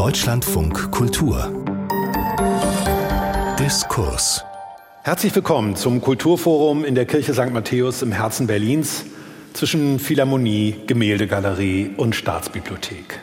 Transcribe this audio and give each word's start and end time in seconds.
Deutschlandfunk 0.00 0.92
Kultur 0.92 1.52
Diskurs 3.58 4.42
Herzlich 5.02 5.34
willkommen 5.34 5.76
zum 5.76 6.00
Kulturforum 6.00 6.86
in 6.86 6.94
der 6.94 7.04
Kirche 7.04 7.34
St. 7.34 7.52
Matthäus 7.52 8.00
im 8.00 8.10
Herzen 8.10 8.46
Berlins 8.46 9.04
zwischen 9.52 9.98
Philharmonie, 9.98 10.76
Gemäldegalerie 10.86 11.90
und 11.98 12.16
Staatsbibliothek. 12.16 13.20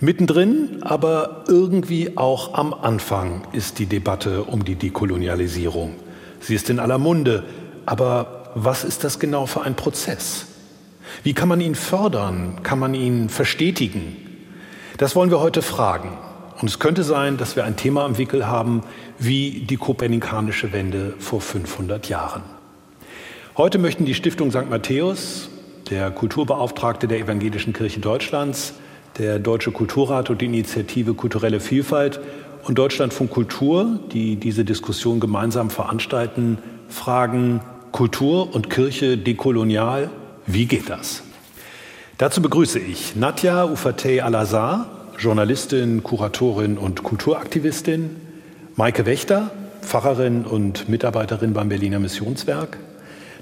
Mittendrin, 0.00 0.78
aber 0.80 1.44
irgendwie 1.46 2.16
auch 2.16 2.54
am 2.54 2.74
Anfang 2.74 3.46
ist 3.52 3.78
die 3.78 3.86
Debatte 3.86 4.42
um 4.42 4.64
die 4.64 4.74
Dekolonialisierung. 4.74 5.94
Sie 6.40 6.56
ist 6.56 6.68
in 6.68 6.80
aller 6.80 6.98
Munde, 6.98 7.44
aber 7.86 8.50
was 8.56 8.82
ist 8.82 9.04
das 9.04 9.20
genau 9.20 9.46
für 9.46 9.62
ein 9.62 9.76
Prozess? 9.76 10.46
Wie 11.22 11.32
kann 11.32 11.48
man 11.48 11.60
ihn 11.60 11.76
fördern? 11.76 12.64
Kann 12.64 12.80
man 12.80 12.92
ihn 12.94 13.28
verstetigen? 13.28 14.29
Das 15.00 15.16
wollen 15.16 15.30
wir 15.30 15.40
heute 15.40 15.62
fragen. 15.62 16.18
Und 16.60 16.68
es 16.68 16.78
könnte 16.78 17.04
sein, 17.04 17.38
dass 17.38 17.56
wir 17.56 17.64
ein 17.64 17.74
Thema 17.74 18.04
am 18.04 18.18
Wickel 18.18 18.46
haben 18.46 18.82
wie 19.18 19.60
die 19.60 19.78
kopernikanische 19.78 20.74
Wende 20.74 21.14
vor 21.18 21.40
500 21.40 22.10
Jahren. 22.10 22.42
Heute 23.56 23.78
möchten 23.78 24.04
die 24.04 24.12
Stiftung 24.12 24.50
St. 24.50 24.68
Matthäus, 24.68 25.48
der 25.88 26.10
Kulturbeauftragte 26.10 27.08
der 27.08 27.18
Evangelischen 27.18 27.72
Kirche 27.72 28.00
Deutschlands, 28.00 28.74
der 29.16 29.38
Deutsche 29.38 29.72
Kulturrat 29.72 30.28
und 30.28 30.42
die 30.42 30.44
Initiative 30.44 31.14
Kulturelle 31.14 31.60
Vielfalt 31.60 32.20
und 32.64 32.76
Deutschlandfunk 32.76 33.30
Kultur, 33.30 34.00
die 34.12 34.36
diese 34.36 34.66
Diskussion 34.66 35.18
gemeinsam 35.18 35.70
veranstalten, 35.70 36.58
fragen 36.88 37.62
Kultur 37.90 38.54
und 38.54 38.68
Kirche 38.68 39.16
dekolonial, 39.16 40.10
wie 40.44 40.66
geht 40.66 40.90
das? 40.90 41.22
Dazu 42.20 42.42
begrüße 42.42 42.78
ich 42.78 43.16
Nadja 43.16 43.64
Ufateh 43.64 44.20
Al-Azhar, 44.20 44.84
Journalistin, 45.18 46.02
Kuratorin 46.02 46.76
und 46.76 47.02
Kulturaktivistin, 47.02 48.14
Maike 48.76 49.06
Wächter, 49.06 49.50
Pfarrerin 49.80 50.44
und 50.44 50.86
Mitarbeiterin 50.90 51.54
beim 51.54 51.70
Berliner 51.70 51.98
Missionswerk, 51.98 52.76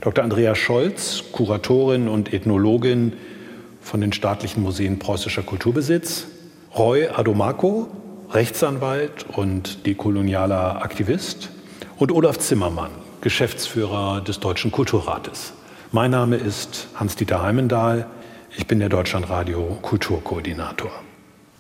Dr. 0.01 0.23
Andrea 0.23 0.55
Scholz, 0.55 1.25
Kuratorin 1.33 2.07
und 2.07 2.33
Ethnologin 2.33 3.15
von 3.81 4.01
den 4.01 4.13
staatlichen 4.13 4.63
Museen 4.63 5.01
Preußischer 5.01 5.43
Kulturbesitz, 5.43 6.29
Roy 6.77 7.09
Adomako, 7.09 7.89
Rechtsanwalt 8.31 9.27
und 9.35 9.87
dekolonialer 9.87 10.85
Aktivist 10.85 11.51
und 11.97 12.13
Olaf 12.13 12.39
Zimmermann, 12.39 12.93
Geschäftsführer 13.23 14.21
des 14.21 14.39
Deutschen 14.39 14.71
Kulturrates. 14.71 15.53
Mein 15.91 16.13
Name 16.13 16.37
ist 16.37 16.87
Hans-Dieter 16.95 17.43
Heimendahl. 17.43 18.07
Ich 18.59 18.67
bin 18.67 18.81
der 18.81 18.89
Deutschlandradio 18.89 19.79
Kulturkoordinator. 19.83 20.91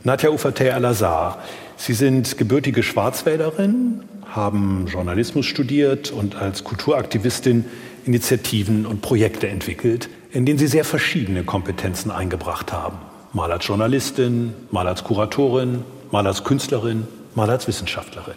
Nadja 0.02 0.30
Ufateh 0.30 0.72
Al-Azhar, 0.72 1.38
Sie 1.76 1.92
sind 1.92 2.36
gebürtige 2.36 2.82
Schwarzwälderin, 2.82 4.02
haben 4.26 4.86
Journalismus 4.88 5.46
studiert 5.46 6.10
und 6.10 6.34
als 6.34 6.64
Kulturaktivistin 6.64 7.66
Initiativen 8.04 8.84
und 8.84 9.00
Projekte 9.00 9.46
entwickelt, 9.46 10.08
in 10.32 10.44
denen 10.44 10.58
Sie 10.58 10.66
sehr 10.66 10.84
verschiedene 10.84 11.44
Kompetenzen 11.44 12.10
eingebracht 12.10 12.72
haben. 12.72 12.98
Mal 13.32 13.52
als 13.52 13.64
Journalistin, 13.64 14.52
mal 14.72 14.88
als 14.88 15.04
Kuratorin, 15.04 15.84
mal 16.10 16.26
als 16.26 16.42
Künstlerin, 16.42 17.06
mal 17.36 17.48
als 17.48 17.68
Wissenschaftlerin. 17.68 18.34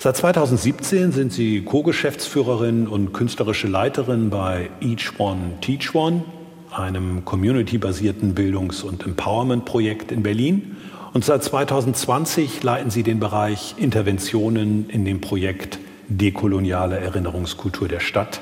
Seit 0.00 0.16
2017 0.16 1.12
sind 1.12 1.32
Sie 1.32 1.62
Co-Geschäftsführerin 1.62 2.88
und 2.88 3.12
künstlerische 3.12 3.68
Leiterin 3.68 4.28
bei 4.28 4.70
Each 4.80 5.12
One 5.18 5.58
Teach 5.60 5.94
One, 5.94 6.24
einem 6.72 7.24
community-basierten 7.24 8.34
Bildungs- 8.34 8.82
und 8.82 9.04
Empowerment-Projekt 9.04 10.12
in 10.12 10.22
Berlin. 10.22 10.76
Und 11.12 11.24
seit 11.24 11.42
2020 11.42 12.62
leiten 12.62 12.90
Sie 12.90 13.02
den 13.02 13.20
Bereich 13.20 13.74
Interventionen 13.78 14.88
in 14.90 15.04
dem 15.04 15.20
Projekt 15.20 15.78
Dekoloniale 16.08 16.98
Erinnerungskultur 16.98 17.88
der 17.88 18.00
Stadt 18.00 18.40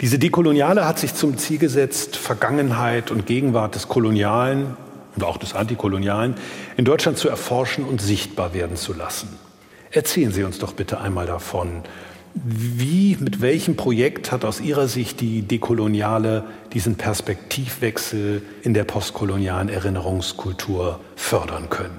diese 0.00 0.18
Dekoloniale 0.18 0.86
hat 0.86 0.98
sich 0.98 1.14
zum 1.14 1.38
Ziel 1.38 1.58
gesetzt, 1.58 2.16
Vergangenheit 2.16 3.10
und 3.10 3.26
Gegenwart 3.26 3.76
des 3.76 3.88
Kolonialen 3.88 4.76
und 5.14 5.22
auch 5.22 5.36
des 5.36 5.54
Antikolonialen 5.54 6.34
in 6.76 6.84
Deutschland 6.84 7.16
zu 7.16 7.28
erforschen 7.28 7.84
und 7.84 8.00
sichtbar 8.00 8.54
werden 8.54 8.76
zu 8.76 8.92
lassen. 8.92 9.28
Erzählen 9.92 10.32
Sie 10.32 10.42
uns 10.42 10.58
doch 10.58 10.72
bitte 10.72 11.00
einmal 11.00 11.26
davon. 11.26 11.84
Wie, 12.34 13.16
mit 13.20 13.40
welchem 13.40 13.76
Projekt 13.76 14.32
hat 14.32 14.44
aus 14.44 14.60
Ihrer 14.60 14.88
Sicht 14.88 15.20
die 15.20 15.42
Dekoloniale 15.42 16.44
diesen 16.72 16.96
Perspektivwechsel 16.96 18.42
in 18.62 18.74
der 18.74 18.82
postkolonialen 18.82 19.68
Erinnerungskultur 19.68 20.98
fördern 21.14 21.70
können? 21.70 21.98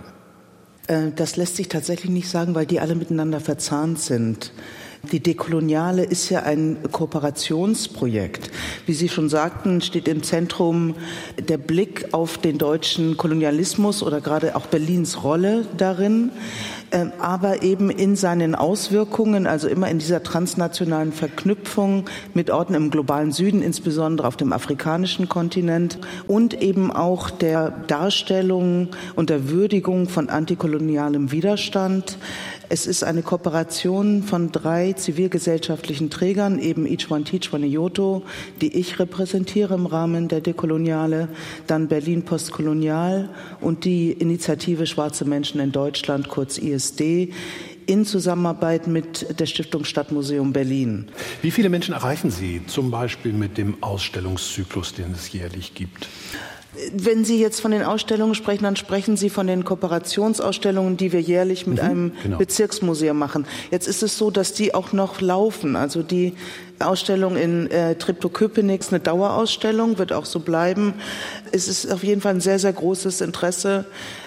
Äh, 0.87 1.11
das 1.15 1.37
lässt 1.37 1.55
sich 1.55 1.69
tatsächlich 1.69 2.11
nicht 2.11 2.29
sagen, 2.29 2.53
weil 2.53 2.65
die 2.65 2.81
alle 2.81 2.95
miteinander 2.95 3.39
verzahnt 3.39 3.99
sind. 3.99 4.51
Die 5.11 5.19
Dekoloniale 5.19 6.03
ist 6.03 6.29
ja 6.29 6.43
ein 6.43 6.77
Kooperationsprojekt. 6.91 8.49
Wie 8.85 8.93
Sie 8.93 9.09
schon 9.09 9.29
sagten, 9.29 9.81
steht 9.81 10.07
im 10.07 10.23
Zentrum 10.23 10.95
der 11.37 11.57
Blick 11.57 12.13
auf 12.13 12.37
den 12.37 12.57
deutschen 12.57 13.17
Kolonialismus 13.17 14.01
oder 14.01 14.21
gerade 14.21 14.55
auch 14.55 14.65
Berlins 14.67 15.23
Rolle 15.23 15.65
darin, 15.77 16.31
ähm, 16.91 17.11
aber 17.19 17.61
eben 17.63 17.89
in 17.89 18.15
seinen 18.15 18.55
Auswirkungen, 18.55 19.47
also 19.47 19.67
immer 19.67 19.89
in 19.89 19.99
dieser 19.99 20.23
transnationalen 20.23 21.11
Verknüpfung 21.11 22.05
mit 22.33 22.49
Orten 22.49 22.73
im 22.73 22.89
globalen 22.89 23.31
Süden, 23.31 23.61
insbesondere 23.61 24.27
auf 24.27 24.37
dem 24.37 24.53
afrikanischen 24.53 25.29
Kontinent 25.29 25.99
und 26.27 26.61
eben 26.61 26.91
auch 26.91 27.29
der 27.29 27.71
Darstellung 27.87 28.89
und 29.15 29.29
der 29.29 29.49
Würdigung 29.49 30.09
von 30.09 30.29
antikolonialem 30.29 31.31
Widerstand, 31.31 32.17
es 32.69 32.87
ist 32.87 33.03
eine 33.03 33.21
Kooperation 33.21 34.23
von 34.23 34.51
drei 34.51 34.93
zivilgesellschaftlichen 34.93 36.09
Trägern, 36.09 36.59
eben 36.59 36.85
Each 36.85 37.09
One 37.09 37.23
Teach 37.23 37.53
One 37.53 37.65
Iyoto, 37.65 38.23
die 38.61 38.75
ich 38.77 38.99
repräsentiere 38.99 39.73
im 39.75 39.85
Rahmen 39.85 40.27
der 40.27 40.41
Dekoloniale, 40.41 41.29
dann 41.67 41.87
Berlin 41.87 42.23
Postkolonial 42.23 43.29
und 43.61 43.85
die 43.85 44.11
Initiative 44.11 44.85
Schwarze 44.87 45.25
Menschen 45.25 45.59
in 45.59 45.71
Deutschland, 45.71 46.29
kurz 46.29 46.57
ISD 46.57 47.33
in 47.87 48.05
Zusammenarbeit 48.05 48.87
mit 48.87 49.39
der 49.39 49.45
Stiftung 49.45 49.85
Stadtmuseum 49.85 50.53
Berlin. 50.53 51.07
Wie 51.41 51.51
viele 51.51 51.69
Menschen 51.69 51.93
erreichen 51.93 52.31
Sie 52.31 52.61
zum 52.65 52.89
Beispiel 52.89 53.33
mit 53.33 53.57
dem 53.57 53.81
Ausstellungszyklus, 53.83 54.93
den 54.93 55.11
es 55.11 55.31
jährlich 55.31 55.73
gibt? 55.75 56.07
Wenn 56.93 57.25
Sie 57.25 57.39
jetzt 57.39 57.61
von 57.61 57.71
den 57.71 57.83
Ausstellungen 57.83 58.35
sprechen, 58.35 58.63
dann 58.63 58.75
sprechen 58.75 59.17
Sie 59.17 59.29
von 59.29 59.47
den 59.47 59.63
Kooperationsausstellungen, 59.63 60.97
die 60.97 61.11
wir 61.11 61.21
jährlich 61.21 61.67
mit 61.67 61.81
mhm, 61.81 61.89
einem 61.89 62.11
genau. 62.23 62.37
Bezirksmuseum 62.37 63.17
machen. 63.17 63.45
Jetzt 63.71 63.87
ist 63.87 64.03
es 64.03 64.17
so, 64.17 64.31
dass 64.31 64.53
die 64.53 64.73
auch 64.73 64.91
noch 64.93 65.21
laufen. 65.21 65.75
Also 65.75 66.03
die 66.03 66.33
Ausstellung 66.79 67.37
in 67.37 67.71
äh, 67.71 67.95
Treptow-Köpenick 67.95 68.81
ist 68.81 68.91
eine 68.91 68.99
Dauerausstellung, 68.99 69.97
wird 69.97 70.11
auch 70.11 70.25
so 70.25 70.39
bleiben. 70.39 70.93
Es 71.51 71.67
ist 71.67 71.91
auf 71.91 72.03
jeden 72.03 72.21
Fall 72.21 72.35
ein 72.35 72.41
sehr, 72.41 72.59
sehr 72.59 72.73
großes 72.73 73.21
Interesse. 73.21 73.85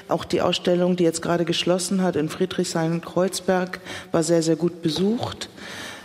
Auch 0.08 0.25
die 0.25 0.41
Ausstellung, 0.41 0.97
die 0.97 1.04
jetzt 1.04 1.20
gerade 1.20 1.44
geschlossen 1.44 2.03
hat 2.03 2.16
in 2.16 2.28
Friedrichshain-Kreuzberg, 2.28 3.81
war 4.12 4.22
sehr, 4.22 4.42
sehr 4.42 4.56
gut 4.56 4.81
besucht. 4.81 5.50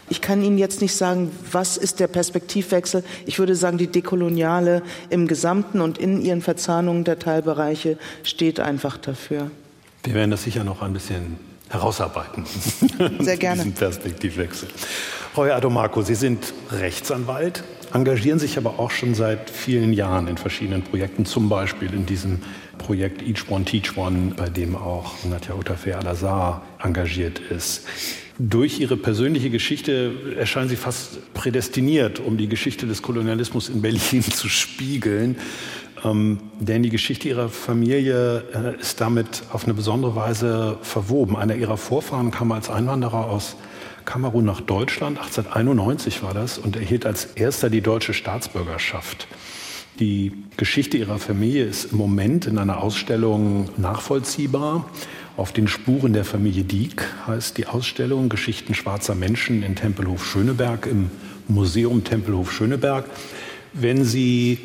Ich 0.10 0.22
kann 0.22 0.44
Ihnen 0.44 0.58
jetzt 0.58 0.82
nicht 0.82 0.96
sagen, 0.96 1.32
was 1.52 1.78
ist 1.78 2.00
der 2.00 2.08
Perspektivwechsel. 2.08 3.04
Ich 3.26 3.40
würde 3.40 3.56
sagen, 3.56 3.78
die 3.78 3.88
Dekoloniale 3.88 4.84
im 5.10 5.28
Gesamten 5.28 5.82
und 5.82 5.98
in 5.98 6.22
ihren 6.22 6.42
Verzahnungen 6.42 7.04
der 7.04 7.20
Teilbereiche 7.20 7.98
steht 8.24 8.60
einfach 8.60 8.98
dafür. 8.98 9.50
Wir 10.04 10.14
werden 10.14 10.32
das 10.32 10.44
sicher 10.44 10.64
noch 10.64 10.82
ein 10.82 10.94
bisschen 10.94 11.38
herausarbeiten. 11.70 12.46
Sehr 13.20 13.38
gerne. 13.38 13.64
Diesen 13.64 13.74
Perspektivwechsel. 13.74 14.68
Roy 15.36 15.50
Adomarco, 15.52 16.02
Sie 16.04 16.16
sind 16.16 16.54
Rechtsanwalt, 16.72 17.64
engagieren 17.94 18.38
sich 18.38 18.58
aber 18.58 18.80
auch 18.80 18.92
schon 18.92 19.16
seit 19.16 19.50
vielen 19.50 19.94
Jahren 19.94 20.28
in 20.28 20.38
verschiedenen 20.38 20.84
Projekten, 20.84 21.26
zum 21.26 21.50
Beispiel 21.50 21.92
in 21.94 22.06
diesem 22.06 22.42
Projekt 22.78 23.24
Each 23.24 23.50
One 23.50 23.66
Teach 23.66 23.98
One, 23.98 24.34
bei 24.36 24.50
dem 24.50 24.76
auch 24.76 25.14
Nadja 25.24 25.56
Utafe 25.56 25.98
Al-Azhar 25.98 26.62
engagiert 26.84 27.40
ist. 27.40 27.86
Durch 28.40 28.80
ihre 28.80 28.98
persönliche 28.98 29.52
Geschichte 29.52 30.12
erscheinen 30.38 30.70
sie 30.70 30.76
fast 30.76 31.34
prädestiniert, 31.36 32.20
um 32.20 32.38
die 32.38 32.48
Geschichte 32.48 32.88
des 32.88 33.04
Kolonialismus 33.04 33.70
in 33.70 33.82
Berlin 33.82 34.22
zu 34.24 34.50
spiegeln. 34.50 35.38
Ähm, 36.04 36.40
denn 36.60 36.84
die 36.84 36.90
Geschichte 36.90 37.30
ihrer 37.30 37.50
Familie 37.50 38.44
äh, 38.54 38.82
ist 38.82 39.00
damit 39.02 39.44
auf 39.52 39.66
eine 39.66 39.76
besondere 39.76 40.16
Weise 40.16 40.78
verwoben. 40.82 41.38
Einer 41.38 41.56
ihrer 41.56 41.78
Vorfahren 41.78 42.32
kam 42.32 42.52
als 42.52 42.70
Einwanderer 42.70 43.30
aus 43.30 43.56
Kamerun 44.06 44.44
nach 44.44 44.62
Deutschland, 44.62 45.18
1891 45.18 46.24
war 46.24 46.34
das, 46.34 46.58
und 46.58 46.76
erhielt 46.76 47.06
als 47.06 47.26
erster 47.36 47.70
die 47.70 47.82
deutsche 47.82 48.14
Staatsbürgerschaft. 48.14 49.28
Die 50.00 50.34
Geschichte 50.58 50.98
ihrer 50.98 51.20
Familie 51.20 51.66
ist 51.66 51.92
im 51.92 52.00
Moment 52.00 52.48
in 52.48 52.58
einer 52.58 52.82
Ausstellung 52.82 53.70
nachvollziehbar. 53.78 54.90
Auf 55.36 55.52
den 55.52 55.68
Spuren 55.68 56.14
der 56.14 56.26
Familie 56.26 56.64
Dieck 56.64 57.04
heißt 57.26 57.58
die 57.58 57.66
Ausstellung 57.66 58.30
Geschichten 58.30 58.76
schwarzer 58.76 59.16
Menschen 59.16 59.64
in 59.64 59.76
Tempelhof 59.76 60.26
Schöneberg 60.26 60.86
im 60.86 61.10
Museum 61.48 62.04
Tempelhof 62.04 62.52
Schöneberg. 62.52 63.06
Wenn 63.74 64.06
Sie 64.06 64.60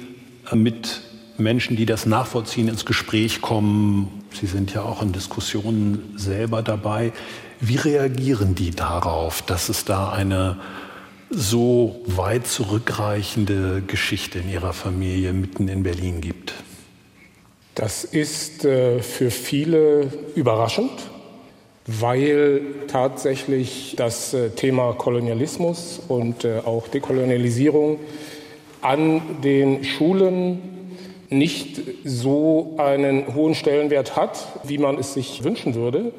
mit 0.52 1.00
Menschen, 1.38 1.76
die 1.76 1.86
das 1.86 2.04
nachvollziehen, 2.04 2.68
ins 2.68 2.84
Gespräch 2.84 3.40
kommen. 3.40 4.24
Sie 4.32 4.46
sind 4.46 4.74
ja 4.74 4.82
auch 4.82 5.02
in 5.02 5.12
Diskussionen 5.12 6.14
selber 6.16 6.62
dabei. 6.62 7.12
Wie 7.60 7.76
reagieren 7.76 8.54
die 8.54 8.70
darauf, 8.70 9.42
dass 9.42 9.68
es 9.68 9.84
da 9.84 10.10
eine 10.10 10.58
so 11.30 12.02
weit 12.06 12.46
zurückreichende 12.46 13.82
Geschichte 13.86 14.40
in 14.40 14.50
ihrer 14.50 14.72
Familie 14.72 15.32
mitten 15.32 15.68
in 15.68 15.82
Berlin 15.82 16.20
gibt? 16.20 16.54
Das 17.78 18.02
ist 18.02 18.64
äh, 18.64 18.98
für 18.98 19.30
viele 19.30 20.10
überraschend, 20.34 20.90
weil 21.86 22.60
tatsächlich 22.88 23.94
das 23.96 24.34
äh, 24.34 24.50
Thema 24.50 24.94
Kolonialismus 24.94 26.00
und 26.08 26.44
äh, 26.44 26.58
auch 26.64 26.88
Dekolonialisierung 26.88 28.00
an 28.80 29.22
den 29.44 29.84
Schulen 29.84 30.58
nicht 31.30 31.80
so 32.04 32.74
einen 32.78 33.32
hohen 33.32 33.54
Stellenwert 33.54 34.16
hat, 34.16 34.44
wie 34.64 34.78
man 34.78 34.98
es 34.98 35.14
sich 35.14 35.44
wünschen 35.44 35.76
würde 35.76 36.10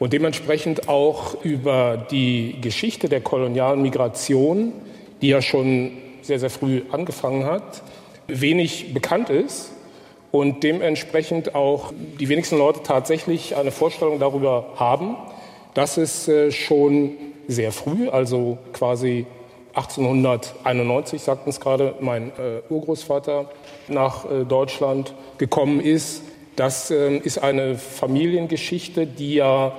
und 0.00 0.12
dementsprechend 0.12 0.88
auch 0.88 1.44
über 1.44 2.08
die 2.10 2.56
Geschichte 2.60 3.08
der 3.08 3.20
kolonialen 3.20 3.82
Migration, 3.82 4.72
die 5.22 5.28
ja 5.28 5.40
schon 5.40 5.92
sehr, 6.22 6.40
sehr 6.40 6.50
früh 6.50 6.82
angefangen 6.90 7.44
hat, 7.44 7.84
wenig 8.26 8.92
bekannt 8.92 9.30
ist 9.30 9.73
und 10.34 10.64
dementsprechend 10.64 11.54
auch 11.54 11.92
die 12.18 12.28
wenigsten 12.28 12.58
Leute 12.58 12.82
tatsächlich 12.82 13.54
eine 13.54 13.70
Vorstellung 13.70 14.18
darüber 14.18 14.66
haben, 14.74 15.14
dass 15.74 15.96
es 15.96 16.26
äh, 16.26 16.50
schon 16.50 17.12
sehr 17.46 17.70
früh, 17.70 18.08
also 18.08 18.58
quasi 18.72 19.26
1891, 19.74 21.22
sagten 21.22 21.50
es 21.50 21.60
gerade, 21.60 21.94
mein 22.00 22.30
äh, 22.30 22.62
Urgroßvater 22.68 23.48
nach 23.86 24.24
äh, 24.24 24.44
Deutschland 24.44 25.14
gekommen 25.38 25.78
ist. 25.78 26.22
Das 26.56 26.90
äh, 26.90 27.16
ist 27.16 27.38
eine 27.38 27.76
Familiengeschichte, 27.76 29.06
die 29.06 29.34
ja 29.34 29.72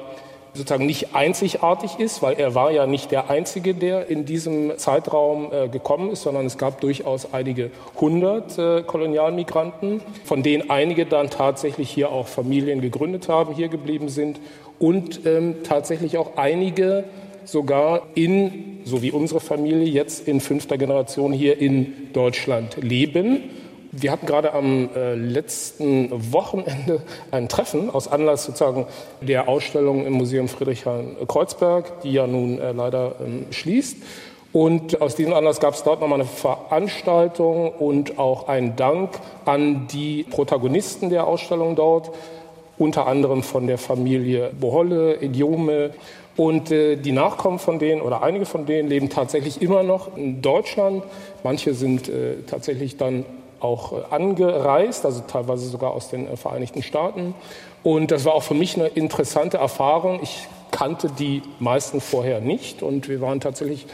sozusagen 0.55 0.85
nicht 0.85 1.13
einzigartig 1.13 1.99
ist, 1.99 2.21
weil 2.21 2.35
er 2.35 2.55
war 2.55 2.71
ja 2.71 2.87
nicht 2.87 3.11
der 3.11 3.29
Einzige, 3.29 3.73
der 3.73 4.09
in 4.09 4.25
diesem 4.25 4.77
Zeitraum 4.77 5.51
äh, 5.51 5.67
gekommen 5.67 6.11
ist, 6.11 6.23
sondern 6.23 6.45
es 6.45 6.57
gab 6.57 6.81
durchaus 6.81 7.33
einige 7.33 7.71
hundert 7.99 8.57
äh, 8.57 8.81
Kolonialmigranten, 8.83 10.01
von 10.23 10.43
denen 10.43 10.69
einige 10.69 11.05
dann 11.05 11.29
tatsächlich 11.29 11.89
hier 11.89 12.11
auch 12.11 12.27
Familien 12.27 12.81
gegründet 12.81 13.29
haben, 13.29 13.53
hier 13.53 13.67
geblieben 13.67 14.09
sind 14.09 14.39
und 14.79 15.25
ähm, 15.25 15.57
tatsächlich 15.63 16.17
auch 16.17 16.37
einige 16.37 17.03
sogar 17.45 18.03
in, 18.15 18.79
so 18.85 19.01
wie 19.01 19.11
unsere 19.11 19.39
Familie 19.39 19.87
jetzt 19.87 20.27
in 20.27 20.39
fünfter 20.39 20.77
Generation 20.77 21.31
hier 21.31 21.59
in 21.59 22.11
Deutschland 22.13 22.77
leben. 22.81 23.43
Wir 23.97 24.11
hatten 24.11 24.25
gerade 24.25 24.53
am 24.53 24.89
äh, 24.93 25.15
letzten 25.15 26.33
Wochenende 26.33 27.01
ein 27.31 27.47
Treffen 27.47 27.89
aus 27.89 28.09
Anlass 28.09 28.43
sozusagen 28.43 28.87
der 29.21 29.47
Ausstellung 29.47 30.05
im 30.05 30.13
Museum 30.13 30.49
Friedrichshain-Kreuzberg, 30.49 32.01
die 32.01 32.11
ja 32.11 32.27
nun 32.27 32.59
äh, 32.59 32.73
leider 32.73 33.15
ähm, 33.25 33.45
schließt. 33.51 33.95
Und 34.51 35.01
aus 35.01 35.15
diesem 35.15 35.33
Anlass 35.33 35.61
gab 35.61 35.75
es 35.75 35.83
dort 35.83 36.01
nochmal 36.01 36.19
eine 36.19 36.27
Veranstaltung 36.27 37.69
und 37.71 38.19
auch 38.19 38.49
einen 38.49 38.75
Dank 38.75 39.11
an 39.45 39.87
die 39.87 40.23
Protagonisten 40.23 41.09
der 41.09 41.25
Ausstellung 41.25 41.77
dort, 41.77 42.11
unter 42.77 43.07
anderem 43.07 43.43
von 43.43 43.65
der 43.65 43.77
Familie 43.77 44.51
Boholle, 44.59 45.23
Idiome. 45.23 45.91
Und 46.35 46.69
äh, 46.69 46.97
die 46.97 47.13
Nachkommen 47.13 47.59
von 47.59 47.79
denen 47.79 48.01
oder 48.01 48.23
einige 48.23 48.45
von 48.45 48.65
denen 48.65 48.89
leben 48.89 49.09
tatsächlich 49.09 49.61
immer 49.61 49.83
noch 49.83 50.17
in 50.17 50.41
Deutschland. 50.41 51.03
Manche 51.45 51.73
sind 51.73 52.11
tatsächlich 52.47 52.97
dann 52.97 53.23
auch 53.65 53.93
äh, 53.93 53.95
angereist, 54.11 55.05
also 55.05 55.21
teilweise 55.27 55.67
sogar 55.67 55.91
aus 55.91 56.09
den 56.09 56.27
äh, 56.27 56.37
Vereinigten 56.37 56.83
Staaten. 56.83 57.33
Und 57.83 58.11
das 58.11 58.25
war 58.25 58.33
auch 58.33 58.43
für 58.43 58.53
mich 58.53 58.75
eine 58.75 58.87
interessante 58.87 59.57
Erfahrung. 59.57 60.19
Ich 60.23 60.47
kannte 60.71 61.09
die 61.09 61.41
meisten 61.59 61.99
vorher 62.01 62.41
nicht 62.41 62.81
und 62.81 63.07
wir 63.09 63.21
waren 63.21 63.39
tatsächlich 63.39 63.85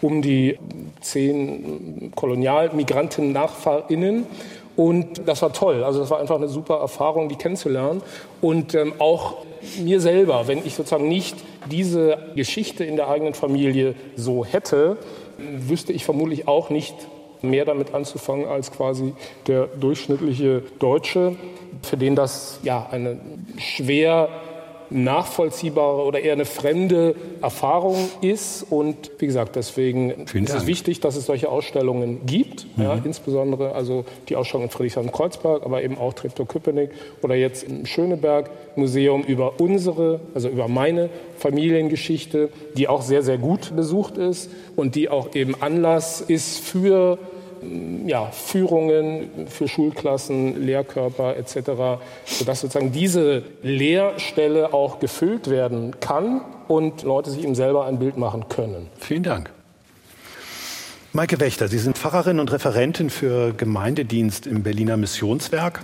um 0.00 0.22
die 0.22 0.56
zehn 1.00 2.12
Kolonialmigranten-NachfahrInnen. 2.14 4.26
Und 4.76 5.28
das 5.28 5.42
war 5.42 5.52
toll. 5.52 5.82
Also 5.84 6.00
das 6.00 6.08
war 6.10 6.20
einfach 6.20 6.36
eine 6.36 6.48
super 6.48 6.76
Erfahrung, 6.76 7.28
die 7.28 7.36
kennenzulernen. 7.36 8.02
Und 8.40 8.74
ähm, 8.74 8.94
auch 8.98 9.44
mir 9.78 10.00
selber, 10.00 10.48
wenn 10.48 10.64
ich 10.64 10.74
sozusagen 10.74 11.08
nicht 11.08 11.36
diese 11.70 12.18
Geschichte 12.34 12.84
in 12.84 12.96
der 12.96 13.08
eigenen 13.08 13.34
Familie 13.34 13.94
so 14.16 14.44
hätte, 14.44 14.96
wüsste 15.38 15.92
ich 15.92 16.04
vermutlich 16.04 16.48
auch 16.48 16.70
nicht, 16.70 16.94
mehr 17.42 17.64
damit 17.64 17.94
anzufangen 17.94 18.46
als 18.46 18.70
quasi 18.70 19.14
der 19.46 19.66
durchschnittliche 19.66 20.62
Deutsche, 20.78 21.36
für 21.82 21.96
den 21.96 22.14
das 22.14 22.60
ja 22.62 22.86
eine 22.90 23.18
schwer 23.58 24.28
nachvollziehbare 24.90 26.04
oder 26.04 26.20
eher 26.20 26.32
eine 26.32 26.44
fremde 26.44 27.14
Erfahrung 27.40 27.96
ist. 28.20 28.66
Und 28.68 29.10
wie 29.18 29.26
gesagt, 29.26 29.56
deswegen 29.56 30.26
Vielen 30.26 30.44
ist 30.44 30.50
Dank. 30.50 30.62
es 30.62 30.66
wichtig, 30.66 31.00
dass 31.00 31.16
es 31.16 31.26
solche 31.26 31.48
Ausstellungen 31.48 32.26
gibt. 32.26 32.66
Mhm. 32.76 32.82
Ja, 32.82 33.00
insbesondere 33.02 33.72
also 33.74 34.04
die 34.28 34.36
Ausstellung 34.36 34.64
in 34.64 34.70
Friedrichshain-Kreuzberg, 34.70 35.64
aber 35.64 35.82
eben 35.82 35.98
auch 35.98 36.12
Treptow-Köpenick 36.14 36.90
oder 37.22 37.34
jetzt 37.34 37.64
im 37.64 37.86
Schöneberg-Museum 37.86 39.22
über 39.22 39.60
unsere, 39.60 40.20
also 40.34 40.48
über 40.48 40.68
meine 40.68 41.10
Familiengeschichte, 41.38 42.50
die 42.76 42.88
auch 42.88 43.02
sehr, 43.02 43.22
sehr 43.22 43.38
gut 43.38 43.74
besucht 43.74 44.18
ist 44.18 44.50
und 44.76 44.94
die 44.94 45.08
auch 45.08 45.34
eben 45.34 45.54
Anlass 45.60 46.20
ist 46.20 46.58
für 46.58 47.18
ja, 48.06 48.30
Führungen 48.30 49.46
für 49.48 49.68
Schulklassen, 49.68 50.64
Lehrkörper 50.64 51.36
etc., 51.36 52.02
sodass 52.24 52.60
sozusagen 52.60 52.92
diese 52.92 53.42
Lehrstelle 53.62 54.72
auch 54.72 54.98
gefüllt 54.98 55.50
werden 55.50 55.98
kann 56.00 56.42
und 56.68 57.02
Leute 57.02 57.30
sich 57.30 57.44
eben 57.44 57.54
selber 57.54 57.86
ein 57.86 57.98
Bild 57.98 58.16
machen 58.16 58.48
können. 58.48 58.88
Vielen 58.98 59.22
Dank. 59.22 59.50
Maike 61.12 61.40
Wächter, 61.40 61.66
Sie 61.66 61.78
sind 61.78 61.98
Pfarrerin 61.98 62.38
und 62.38 62.52
Referentin 62.52 63.10
für 63.10 63.52
Gemeindedienst 63.52 64.46
im 64.46 64.62
Berliner 64.62 64.96
Missionswerk. 64.96 65.80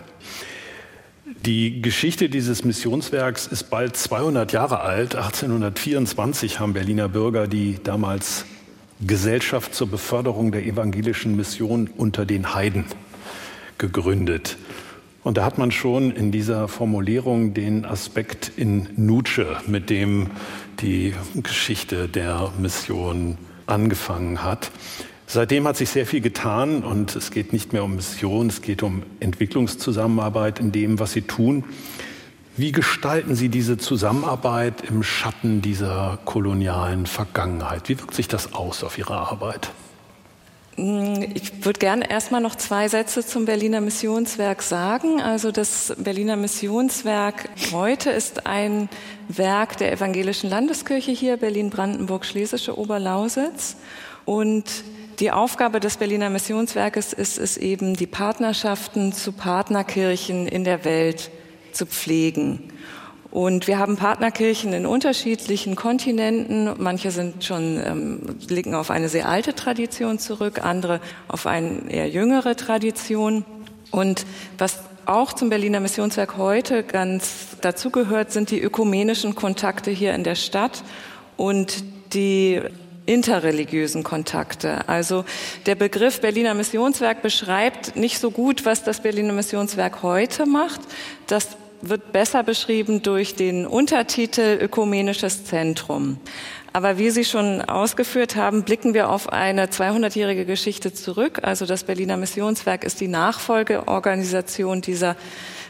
Die 1.45 1.83
Geschichte 1.83 2.29
dieses 2.29 2.65
Missionswerks 2.65 3.49
ist 3.49 3.65
bald 3.65 3.97
200 3.97 4.53
Jahre 4.53 4.81
alt. 4.81 5.17
1824 5.17 6.61
haben 6.61 6.73
Berliner 6.73 7.09
Bürger 7.09 7.49
die 7.49 7.79
damals 7.83 8.45
Gesellschaft 9.01 9.75
zur 9.75 9.89
Beförderung 9.89 10.53
der 10.53 10.65
evangelischen 10.65 11.37
Mission 11.37 11.91
unter 11.97 12.25
den 12.25 12.55
Heiden 12.55 12.85
gegründet. 13.79 14.57
Und 15.23 15.37
da 15.37 15.45
hat 15.45 15.59
man 15.59 15.71
schon 15.71 16.13
in 16.13 16.31
dieser 16.31 16.69
Formulierung 16.69 17.53
den 17.53 17.85
Aspekt 17.85 18.53
in 18.57 18.89
Nutsche, 18.97 19.57
mit 19.67 19.91
dem 19.91 20.29
die 20.81 21.15
Geschichte 21.35 22.09
der 22.09 22.53
Mission 22.59 23.37
angefangen 23.67 24.43
hat. 24.43 24.71
Seitdem 25.27 25.67
hat 25.67 25.77
sich 25.77 25.91
sehr 25.91 26.07
viel 26.07 26.21
getan 26.21 26.85
und 26.85 27.17
es 27.17 27.33
geht 27.33 27.53
nicht 27.53 27.73
mehr 27.73 27.83
um 27.83 27.97
Mission, 27.97 28.47
es 28.47 28.63
geht 28.63 28.85
um 28.85 29.03
Entwicklungszusammenarbeit 29.19 30.61
in 30.61 30.71
dem, 30.71 31.01
was 31.01 31.13
sie 31.13 31.23
tun. 31.23 31.65
Wie 32.59 32.73
gestalten 32.73 33.35
Sie 33.35 33.51
diese 33.51 33.77
Zusammenarbeit 33.77 34.81
im 34.89 35.03
Schatten 35.03 35.61
dieser 35.61 36.19
kolonialen 36.25 37.05
Vergangenheit? 37.05 37.91
Wie 37.91 37.99
wirkt 37.99 38.15
sich 38.15 38.29
das 38.29 38.55
aus 38.55 38.83
auf 38.83 38.97
Ihre 38.97 39.15
Arbeit? 39.15 39.69
Ich 40.79 41.65
würde 41.67 41.79
gerne 41.79 42.09
erstmal 42.09 42.41
noch 42.41 42.55
zwei 42.55 42.89
Sätze 42.89 43.27
zum 43.27 43.45
Berliner 43.45 43.83
Missionswerk 43.83 44.63
sagen. 44.63 45.21
Also 45.21 45.53
das 45.53 45.95
Berliner 45.99 46.37
Missionswerk 46.37 47.51
heute 47.73 48.09
ist 48.09 48.47
ein 48.47 48.89
Werk 49.29 49.77
der 49.77 49.93
Evangelischen 49.93 50.49
Landeskirche 50.49 51.13
hier, 51.13 51.37
Berlin-Brandenburg-Schlesische 51.37 52.79
Oberlausitz. 52.79 53.77
Und 54.25 54.65
die 55.21 55.31
Aufgabe 55.31 55.79
des 55.79 55.99
Berliner 55.99 56.31
Missionswerkes 56.31 57.13
ist 57.13 57.39
es 57.39 57.59
eben, 57.59 57.97
die 57.97 58.07
Partnerschaften 58.07 59.13
zu 59.13 59.33
Partnerkirchen 59.33 60.47
in 60.47 60.65
der 60.65 60.87
Welt 60.87 61.31
zu 61.77 61.87
pflegen. 61.87 62.73
Und 63.31 63.67
wir 63.67 63.79
haben 63.79 63.97
Partnerkirchen 63.97 64.73
in 64.73 64.87
unterschiedlichen 64.87 65.77
Kontinenten. 65.77 66.71
Manche 66.79 67.11
sind 67.11 67.45
schon, 67.45 67.79
ähm, 67.85 68.21
blicken 68.47 68.75
auf 68.75 68.91
eine 68.91 69.09
sehr 69.09 69.29
alte 69.29 69.55
Tradition 69.55 70.19
zurück, 70.19 70.65
andere 70.65 71.01
auf 71.29 71.47
eine 71.47 71.91
eher 71.91 72.09
jüngere 72.09 72.57
Tradition. 72.57 73.45
Und 73.91 74.25
was 74.57 74.79
auch 75.05 75.33
zum 75.33 75.51
Berliner 75.51 75.81
Missionswerk 75.81 76.37
heute 76.39 76.83
ganz 76.83 77.59
dazugehört, 77.61 78.33
sind 78.33 78.51
die 78.51 78.61
ökumenischen 78.61 79.35
Kontakte 79.35 79.91
hier 79.91 80.15
in 80.15 80.25
der 80.25 80.35
Stadt 80.35 80.83
und 81.37 81.85
die 82.15 82.63
interreligiösen 83.07 84.03
Kontakte. 84.03 84.89
Also 84.89 85.25
der 85.67 85.75
Begriff 85.75 86.21
Berliner 86.21 86.55
Missionswerk 86.55 87.23
beschreibt 87.23 87.97
nicht 87.97 88.19
so 88.19 88.31
gut, 88.31 88.65
was 88.65 88.83
das 88.83 89.01
Berliner 89.01 89.33
Missionswerk 89.33 90.03
heute 90.03 90.47
macht. 90.47 90.81
Das 91.27 91.57
wird 91.83 92.13
besser 92.13 92.43
beschrieben 92.43 93.03
durch 93.03 93.35
den 93.35 93.67
Untertitel 93.67 94.59
Ökumenisches 94.61 95.45
Zentrum. 95.45 96.19
Aber 96.73 96.99
wie 96.99 97.11
Sie 97.11 97.25
schon 97.25 97.63
ausgeführt 97.63 98.37
haben, 98.37 98.63
blicken 98.63 98.93
wir 98.93 99.09
auf 99.09 99.33
eine 99.33 99.67
200-jährige 99.67 100.45
Geschichte 100.45 100.93
zurück. 100.93 101.41
Also 101.43 101.65
das 101.65 101.85
Berliner 101.85 102.19
Missionswerk 102.19 102.85
ist 102.85 103.01
die 103.01 103.09
Nachfolgeorganisation 103.09 104.83
dieser 104.83 105.17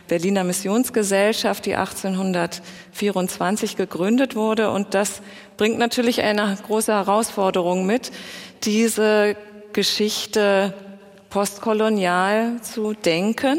Berliner 0.09 0.43
Missionsgesellschaft, 0.43 1.67
die 1.67 1.77
1824 1.77 3.77
gegründet 3.77 4.35
wurde. 4.35 4.71
Und 4.71 4.95
das 4.95 5.23
bringt 5.57 5.79
natürlich 5.79 6.23
eine 6.23 6.59
große 6.67 6.93
Herausforderung 6.93 7.87
mit, 7.87 8.11
diese 8.65 9.37
Geschichte 9.73 10.75
postkolonial 11.31 12.61
zu 12.63 12.95
denken. 12.95 13.59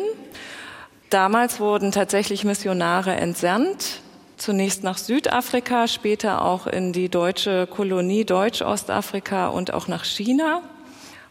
Damals 1.09 1.59
wurden 1.59 1.91
tatsächlich 1.91 2.43
Missionare 2.43 3.15
entsandt 3.15 4.01
zunächst 4.37 4.83
nach 4.83 4.97
Südafrika, 4.97 5.87
später 5.87 6.43
auch 6.43 6.67
in 6.67 6.93
die 6.93 7.09
deutsche 7.09 7.67
Kolonie 7.67 8.25
Deutsch-Ostafrika 8.25 9.47
und 9.47 9.73
auch 9.73 9.87
nach 9.87 10.05
China. 10.05 10.61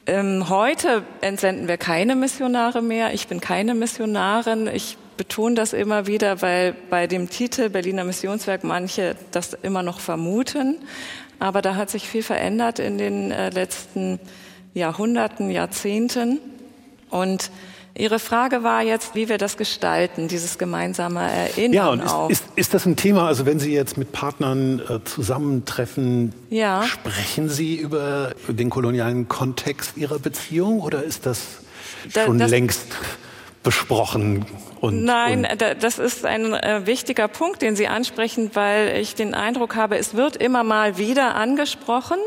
Ähm, 0.07 0.49
heute 0.49 1.03
entsenden 1.21 1.69
wir 1.69 1.77
keine 1.77 2.17
Missionare 2.17 2.83
mehr. 2.83 3.15
Ich 3.15 3.29
bin 3.29 3.41
keine 3.41 3.75
Missionarin. 3.75 4.67
Ich 4.67 4.99
betone 5.17 5.55
das 5.55 5.73
immer 5.73 6.07
wieder, 6.07 6.43
weil 6.43 6.75
bei 6.91 7.07
dem 7.07 7.29
Titel 7.29 7.69
Berliner 7.69 8.05
Missionswerk 8.05 8.65
manche 8.65 9.17
das 9.31 9.55
immer 9.55 9.83
noch 9.83 10.01
vermuten. 10.01 10.77
Aber 11.39 11.63
da 11.63 11.75
hat 11.75 11.91
sich 11.91 12.09
viel 12.09 12.23
verändert 12.23 12.79
in 12.79 12.99
den 12.99 13.31
äh, 13.31 13.51
letzten 13.51 14.21
Jahrhunderten, 14.75 15.51
Jahrzehnten. 15.51 16.39
Und 17.11 17.51
Ihre 17.99 18.19
Frage 18.19 18.63
war 18.63 18.83
jetzt, 18.83 19.15
wie 19.15 19.29
wir 19.29 19.39
das 19.39 19.57
gestalten, 19.57 20.29
dieses 20.29 20.59
gemeinsame 20.59 21.31
Erinnern. 21.31 21.73
Ja, 21.73 21.89
und 21.89 22.03
ist, 22.31 22.43
ist, 22.43 22.45
ist 22.57 22.75
das 22.75 22.85
ein 22.85 22.97
Thema, 22.97 23.27
also 23.27 23.47
wenn 23.47 23.59
Sie 23.59 23.73
jetzt 23.73 23.97
mit 23.97 24.13
Partnern 24.13 24.81
äh, 24.81 25.03
zusammentreffen, 25.05 26.35
ja. 26.51 26.83
sprechen 26.83 27.49
Sie 27.49 27.77
über 27.77 28.35
den 28.49 28.69
kolonialen 28.69 29.29
Kontext 29.29 29.97
Ihrer 29.97 30.19
Beziehung 30.19 30.81
oder 30.81 31.03
ist 31.03 31.25
das 31.25 31.41
schon 32.13 32.39
das, 32.39 32.51
längst 32.51 32.87
besprochen? 33.63 34.45
Und, 34.81 35.05
Nein, 35.05 35.49
und 35.51 35.83
das 35.83 35.99
ist 35.99 36.27
ein 36.27 36.53
äh, 36.53 36.83
wichtiger 36.85 37.29
Punkt, 37.29 37.63
den 37.63 37.77
Sie 37.77 37.89
ansprechen, 37.89 38.51
weil 38.53 38.99
ich 38.99 39.15
den 39.15 39.33
Eindruck 39.33 39.75
habe, 39.75 39.97
es 39.97 40.15
wird 40.15 40.37
immer 40.37 40.65
mal 40.65 40.99
wieder 40.99 41.35
angesprochen 41.35 42.19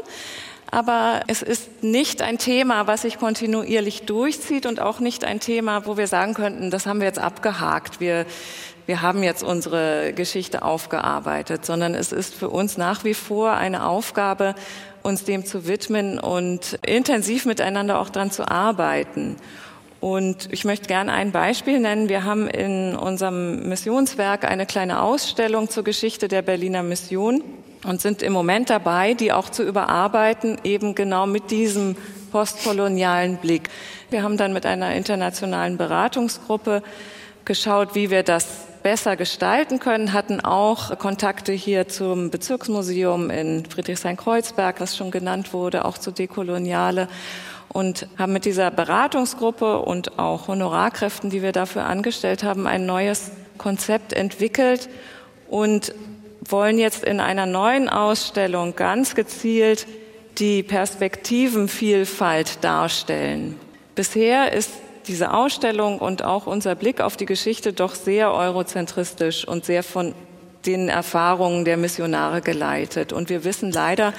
aber 0.71 1.21
es 1.27 1.41
ist 1.41 1.83
nicht 1.83 2.21
ein 2.21 2.37
Thema, 2.37 2.87
was 2.87 3.01
sich 3.03 3.17
kontinuierlich 3.17 4.03
durchzieht 4.03 4.65
und 4.65 4.79
auch 4.79 4.99
nicht 4.99 5.23
ein 5.23 5.39
Thema, 5.39 5.85
wo 5.85 5.97
wir 5.97 6.07
sagen 6.07 6.33
könnten, 6.33 6.71
das 6.71 6.85
haben 6.85 6.99
wir 6.99 7.07
jetzt 7.07 7.19
abgehakt, 7.19 7.99
wir, 7.99 8.25
wir 8.85 9.01
haben 9.01 9.23
jetzt 9.23 9.43
unsere 9.43 10.13
Geschichte 10.13 10.61
aufgearbeitet, 10.61 11.65
sondern 11.65 11.95
es 11.95 12.11
ist 12.11 12.35
für 12.35 12.49
uns 12.49 12.77
nach 12.77 13.03
wie 13.03 13.13
vor 13.13 13.53
eine 13.53 13.85
Aufgabe, 13.85 14.55
uns 15.01 15.23
dem 15.23 15.45
zu 15.45 15.67
widmen 15.67 16.19
und 16.19 16.79
intensiv 16.85 17.45
miteinander 17.45 17.99
auch 17.99 18.09
dran 18.09 18.31
zu 18.31 18.49
arbeiten. 18.49 19.37
Und 20.01 20.47
ich 20.51 20.63
möchte 20.65 20.87
gerne 20.87 21.11
ein 21.11 21.31
Beispiel 21.31 21.79
nennen. 21.79 22.09
Wir 22.09 22.23
haben 22.23 22.47
in 22.47 22.95
unserem 22.95 23.67
Missionswerk 23.67 24.45
eine 24.45 24.65
kleine 24.65 25.01
Ausstellung 25.01 25.69
zur 25.69 25.83
Geschichte 25.83 26.27
der 26.27 26.41
Berliner 26.41 26.83
Mission 26.83 27.43
und 27.83 28.01
sind 28.01 28.21
im 28.21 28.33
Moment 28.33 28.69
dabei, 28.69 29.13
die 29.13 29.31
auch 29.31 29.49
zu 29.49 29.63
überarbeiten, 29.63 30.57
eben 30.63 30.95
genau 30.95 31.25
mit 31.25 31.51
diesem 31.51 31.95
postkolonialen 32.31 33.37
Blick. 33.37 33.69
Wir 34.09 34.23
haben 34.23 34.37
dann 34.37 34.53
mit 34.53 34.65
einer 34.65 34.93
internationalen 34.93 35.77
Beratungsgruppe 35.77 36.83
geschaut, 37.45 37.95
wie 37.95 38.09
wir 38.09 38.23
das 38.23 38.47
besser 38.83 39.15
gestalten 39.15 39.79
können, 39.79 40.13
hatten 40.13 40.39
auch 40.39 40.97
Kontakte 40.99 41.51
hier 41.51 41.87
zum 41.87 42.29
Bezirksmuseum 42.29 43.29
in 43.29 43.65
Friedrichshain-Kreuzberg, 43.65 44.79
was 44.79 44.95
schon 44.95 45.11
genannt 45.11 45.53
wurde, 45.53 45.85
auch 45.85 45.97
zu 45.97 46.11
Dekoloniale 46.11 47.07
und 47.69 48.07
haben 48.17 48.33
mit 48.33 48.45
dieser 48.45 48.71
Beratungsgruppe 48.71 49.79
und 49.79 50.17
auch 50.17 50.47
Honorarkräften, 50.47 51.29
die 51.29 51.41
wir 51.41 51.51
dafür 51.51 51.85
angestellt 51.85 52.43
haben, 52.43 52.67
ein 52.67 52.85
neues 52.85 53.31
Konzept 53.57 54.13
entwickelt 54.13 54.89
und 55.49 55.93
wollen 56.41 56.77
jetzt 56.77 57.03
in 57.03 57.19
einer 57.19 57.45
neuen 57.45 57.89
Ausstellung 57.89 58.75
ganz 58.75 59.15
gezielt 59.15 59.85
die 60.37 60.63
Perspektivenvielfalt 60.63 62.63
darstellen. 62.63 63.59
Bisher 63.95 64.53
ist 64.53 64.71
diese 65.07 65.33
Ausstellung 65.33 65.99
und 65.99 66.23
auch 66.23 66.47
unser 66.47 66.75
Blick 66.75 67.01
auf 67.01 67.17
die 67.17 67.25
Geschichte 67.25 67.73
doch 67.73 67.95
sehr 67.95 68.31
eurozentristisch 68.31 69.45
und 69.45 69.65
sehr 69.65 69.83
von 69.83 70.13
den 70.65 70.89
Erfahrungen 70.89 71.65
der 71.65 71.77
Missionare 71.77 72.41
geleitet. 72.41 73.11
Und 73.11 73.29
wir 73.29 73.43
wissen 73.43 73.71
leider 73.71 74.13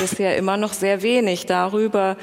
bisher 0.00 0.36
immer 0.36 0.56
noch 0.56 0.72
sehr 0.72 1.02
wenig 1.02 1.46
darüber, 1.46 2.16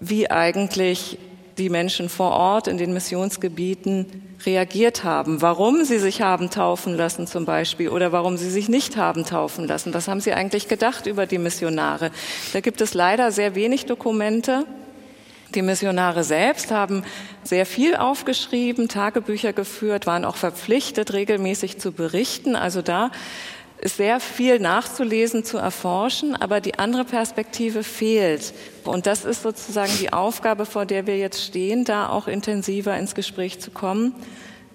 wie 0.00 0.30
eigentlich 0.30 1.18
die 1.58 1.68
Menschen 1.68 2.08
vor 2.08 2.32
Ort 2.32 2.68
in 2.68 2.78
den 2.78 2.92
Missionsgebieten 2.92 4.06
reagiert 4.46 5.04
haben, 5.04 5.42
warum 5.42 5.84
sie 5.84 5.98
sich 5.98 6.22
haben 6.22 6.50
taufen 6.50 6.96
lassen 6.96 7.26
zum 7.26 7.44
Beispiel 7.44 7.88
oder 7.88 8.12
warum 8.12 8.36
sie 8.36 8.50
sich 8.50 8.68
nicht 8.68 8.96
haben 8.96 9.24
taufen 9.24 9.66
lassen. 9.66 9.92
Was 9.92 10.08
haben 10.08 10.20
sie 10.20 10.32
eigentlich 10.32 10.68
gedacht 10.68 11.06
über 11.06 11.26
die 11.26 11.38
Missionare? 11.38 12.10
Da 12.52 12.60
gibt 12.60 12.80
es 12.80 12.94
leider 12.94 13.32
sehr 13.32 13.54
wenig 13.54 13.86
Dokumente. 13.86 14.64
Die 15.54 15.62
Missionare 15.62 16.24
selbst 16.24 16.70
haben 16.70 17.04
sehr 17.42 17.64
viel 17.64 17.96
aufgeschrieben, 17.96 18.88
Tagebücher 18.88 19.54
geführt, 19.54 20.06
waren 20.06 20.26
auch 20.26 20.36
verpflichtet, 20.36 21.14
regelmäßig 21.14 21.78
zu 21.78 21.92
berichten. 21.92 22.54
Also 22.54 22.82
da 22.82 23.10
ist 23.80 23.96
sehr 23.96 24.20
viel 24.20 24.58
nachzulesen, 24.58 25.44
zu 25.44 25.58
erforschen, 25.58 26.34
aber 26.34 26.60
die 26.60 26.78
andere 26.78 27.04
Perspektive 27.04 27.84
fehlt. 27.84 28.52
Und 28.84 29.06
das 29.06 29.24
ist 29.24 29.42
sozusagen 29.42 29.92
die 30.00 30.12
Aufgabe, 30.12 30.66
vor 30.66 30.86
der 30.86 31.06
wir 31.06 31.16
jetzt 31.16 31.44
stehen, 31.44 31.84
da 31.84 32.08
auch 32.08 32.26
intensiver 32.26 32.96
ins 32.96 33.14
Gespräch 33.14 33.60
zu 33.60 33.70
kommen 33.70 34.14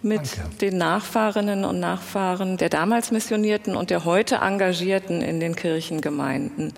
mit 0.01 0.37
Danke. 0.37 0.57
den 0.57 0.77
Nachfahrinnen 0.77 1.65
und 1.65 1.79
Nachfahren 1.79 2.57
der 2.57 2.69
damals 2.69 3.11
Missionierten 3.11 3.75
und 3.75 3.89
der 3.89 4.05
heute 4.05 4.35
Engagierten 4.35 5.21
in 5.21 5.39
den 5.39 5.55
Kirchengemeinden. 5.55 6.73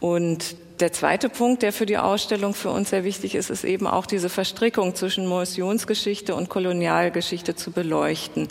Und 0.00 0.56
der 0.80 0.92
zweite 0.92 1.30
Punkt, 1.30 1.62
der 1.62 1.72
für 1.72 1.86
die 1.86 1.96
Ausstellung 1.96 2.52
für 2.52 2.70
uns 2.70 2.90
sehr 2.90 3.02
wichtig 3.02 3.34
ist, 3.34 3.48
ist 3.48 3.64
eben 3.64 3.86
auch 3.86 4.04
diese 4.04 4.28
Verstrickung 4.28 4.94
zwischen 4.94 5.26
Missionsgeschichte 5.28 6.34
und 6.34 6.50
Kolonialgeschichte 6.50 7.54
zu 7.54 7.70
beleuchten 7.70 8.48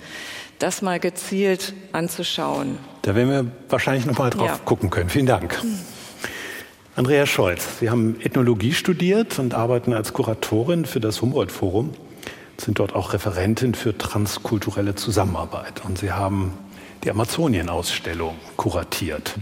das 0.60 0.82
mal 0.82 1.00
gezielt 1.00 1.74
anzuschauen. 1.92 2.78
Da 3.02 3.16
werden 3.16 3.30
wir 3.30 3.52
wahrscheinlich 3.70 4.06
noch 4.06 4.18
mal 4.18 4.30
drauf 4.30 4.48
ja. 4.48 4.58
gucken 4.66 4.90
können. 4.90 5.10
Vielen 5.10 5.26
Dank. 5.26 5.62
Andrea 6.96 7.26
Scholz, 7.26 7.80
Sie 7.80 7.90
haben 7.90 8.20
Ethnologie 8.22 8.74
studiert 8.74 9.38
und 9.38 9.54
arbeiten 9.54 9.94
als 9.94 10.14
Kuratorin 10.14 10.86
für 10.86 11.02
das 11.02 11.22
Humboldt-Forum, 11.22 11.94
sind 12.58 12.80
dort 12.80 12.96
auch 12.96 13.12
Referentin 13.12 13.76
für 13.76 13.98
transkulturelle 13.98 14.96
Zusammenarbeit 14.96 15.84
und 15.84 15.98
Sie 15.98 16.14
haben 16.14 16.54
die 17.04 17.12
Amazonien-Ausstellung 17.12 18.36
kuratiert. 18.56 19.36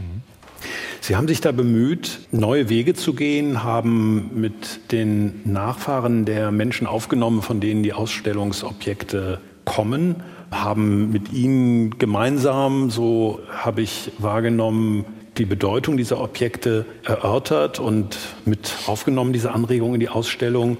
Sie 1.00 1.16
haben 1.16 1.28
sich 1.28 1.42
da 1.42 1.52
bemüht, 1.52 2.22
neue 2.32 2.70
Wege 2.70 2.94
zu 2.94 3.14
gehen, 3.14 3.64
haben 3.64 4.32
mit 4.40 4.92
den 4.92 5.42
Nachfahren 5.44 6.26
der 6.26 6.52
Menschen 6.52 6.88
aufgenommen, 6.88 7.42
von 7.42 7.60
denen 7.60 7.84
die 7.84 7.94
Ausstellungsobjekte 7.94 9.42
kommen 9.74 10.16
haben 10.52 11.12
mit 11.12 11.34
ihnen 11.34 11.98
gemeinsam, 11.98 12.92
so 12.92 13.40
habe 13.50 13.82
ich 13.82 14.12
wahrgenommen, 14.20 15.06
die 15.38 15.46
Bedeutung 15.46 15.98
dieser 15.98 16.22
Objekte 16.22 16.86
erörtert 17.04 17.80
und 17.80 18.18
mit 18.46 18.72
aufgenommen, 18.86 19.34
diese 19.34 19.52
Anregungen 19.52 19.96
in 19.96 20.00
die 20.00 20.10
Ausstellung. 20.10 20.78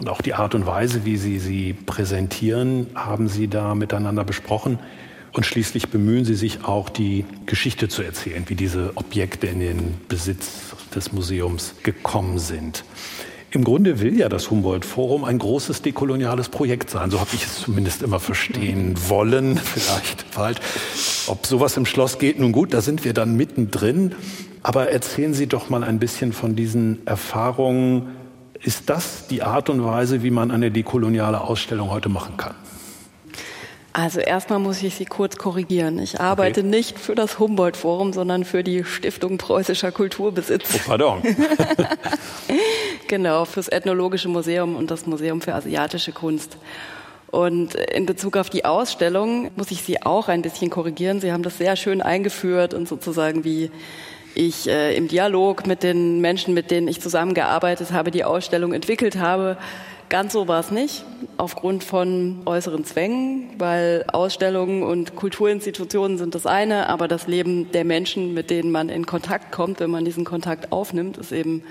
Und 0.00 0.08
auch 0.08 0.20
die 0.20 0.34
Art 0.34 0.56
und 0.56 0.66
Weise, 0.66 1.04
wie 1.04 1.16
Sie 1.16 1.38
sie 1.38 1.72
präsentieren, 1.72 2.88
haben 2.96 3.28
Sie 3.28 3.46
da 3.46 3.76
miteinander 3.76 4.24
besprochen. 4.24 4.80
Und 5.32 5.46
schließlich 5.46 5.88
bemühen 5.90 6.24
Sie 6.24 6.34
sich 6.34 6.64
auch, 6.64 6.88
die 6.88 7.24
Geschichte 7.46 7.88
zu 7.88 8.02
erzählen, 8.02 8.42
wie 8.48 8.56
diese 8.56 8.90
Objekte 8.96 9.46
in 9.46 9.60
den 9.60 9.94
Besitz 10.08 10.74
des 10.94 11.12
Museums 11.12 11.74
gekommen 11.84 12.40
sind. 12.40 12.84
Im 13.54 13.64
Grunde 13.64 14.00
will 14.00 14.18
ja 14.18 14.30
das 14.30 14.50
Humboldt-Forum 14.50 15.24
ein 15.24 15.38
großes 15.38 15.82
dekoloniales 15.82 16.48
Projekt 16.48 16.88
sein. 16.88 17.10
So 17.10 17.20
habe 17.20 17.28
ich 17.34 17.44
es 17.44 17.60
zumindest 17.60 18.02
immer 18.02 18.18
verstehen 18.18 18.94
wollen. 19.08 19.56
Vielleicht 19.62 20.34
bald. 20.34 20.58
Ob 21.26 21.44
sowas 21.44 21.76
im 21.76 21.84
Schloss 21.84 22.18
geht, 22.18 22.40
nun 22.40 22.52
gut, 22.52 22.72
da 22.72 22.80
sind 22.80 23.04
wir 23.04 23.12
dann 23.12 23.36
mittendrin. 23.36 24.14
Aber 24.62 24.90
erzählen 24.90 25.34
Sie 25.34 25.48
doch 25.48 25.68
mal 25.68 25.84
ein 25.84 25.98
bisschen 25.98 26.32
von 26.32 26.56
diesen 26.56 27.06
Erfahrungen. 27.06 28.12
Ist 28.58 28.88
das 28.88 29.26
die 29.26 29.42
Art 29.42 29.68
und 29.68 29.84
Weise, 29.84 30.22
wie 30.22 30.30
man 30.30 30.50
eine 30.50 30.70
dekoloniale 30.70 31.42
Ausstellung 31.42 31.90
heute 31.90 32.08
machen 32.08 32.38
kann? 32.38 32.54
Also 33.92 34.20
erstmal 34.20 34.58
muss 34.58 34.82
ich 34.82 34.94
Sie 34.94 35.04
kurz 35.04 35.36
korrigieren. 35.36 35.98
Ich 35.98 36.20
arbeite 36.20 36.60
okay. 36.60 36.68
nicht 36.68 36.98
für 36.98 37.14
das 37.14 37.38
Humboldt-Forum, 37.38 38.12
sondern 38.12 38.44
für 38.44 38.64
die 38.64 38.84
Stiftung 38.84 39.36
Preußischer 39.36 39.92
Kulturbesitz. 39.92 40.74
Oh, 40.74 40.80
pardon. 40.86 41.22
genau, 43.08 43.44
fürs 43.44 43.68
Ethnologische 43.68 44.28
Museum 44.28 44.76
und 44.76 44.90
das 44.90 45.06
Museum 45.06 45.42
für 45.42 45.54
asiatische 45.54 46.12
Kunst. 46.12 46.56
Und 47.30 47.74
in 47.74 48.06
Bezug 48.06 48.36
auf 48.36 48.50
die 48.50 48.64
Ausstellung 48.64 49.50
muss 49.56 49.70
ich 49.70 49.82
Sie 49.82 50.02
auch 50.02 50.28
ein 50.28 50.42
bisschen 50.42 50.70
korrigieren. 50.70 51.20
Sie 51.20 51.32
haben 51.32 51.42
das 51.42 51.58
sehr 51.58 51.76
schön 51.76 52.00
eingeführt 52.00 52.72
und 52.74 52.88
sozusagen 52.88 53.44
wie 53.44 53.70
ich 54.34 54.68
äh, 54.68 54.96
im 54.96 55.08
Dialog 55.08 55.66
mit 55.66 55.82
den 55.82 56.20
Menschen, 56.20 56.54
mit 56.54 56.70
denen 56.70 56.88
ich 56.88 57.00
zusammengearbeitet 57.00 57.92
habe, 57.92 58.10
die 58.10 58.24
Ausstellung 58.24 58.72
entwickelt 58.72 59.16
habe. 59.16 59.58
Ganz 60.12 60.34
so 60.34 60.46
war 60.46 60.60
es 60.60 60.70
nicht, 60.70 61.06
aufgrund 61.38 61.84
von 61.84 62.42
äußeren 62.44 62.84
Zwängen, 62.84 63.48
weil 63.56 64.04
Ausstellungen 64.12 64.82
und 64.82 65.16
Kulturinstitutionen 65.16 66.18
sind 66.18 66.34
das 66.34 66.44
eine, 66.44 66.90
aber 66.90 67.08
das 67.08 67.28
Leben 67.28 67.72
der 67.72 67.86
Menschen, 67.86 68.34
mit 68.34 68.50
denen 68.50 68.70
man 68.70 68.90
in 68.90 69.06
Kontakt 69.06 69.52
kommt, 69.52 69.80
wenn 69.80 69.90
man 69.90 70.04
diesen 70.04 70.26
Kontakt 70.26 70.70
aufnimmt, 70.70 71.16
ist 71.16 71.32
eben 71.32 71.62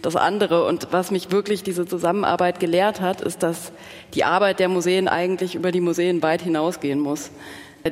das 0.00 0.14
andere. 0.14 0.64
Und 0.64 0.86
was 0.92 1.10
mich 1.10 1.32
wirklich 1.32 1.64
diese 1.64 1.86
Zusammenarbeit 1.86 2.60
gelehrt 2.60 3.00
hat, 3.00 3.20
ist, 3.20 3.42
dass 3.42 3.72
die 4.14 4.22
Arbeit 4.22 4.60
der 4.60 4.68
Museen 4.68 5.08
eigentlich 5.08 5.56
über 5.56 5.72
die 5.72 5.80
Museen 5.80 6.22
weit 6.22 6.42
hinausgehen 6.42 7.00
muss. 7.00 7.32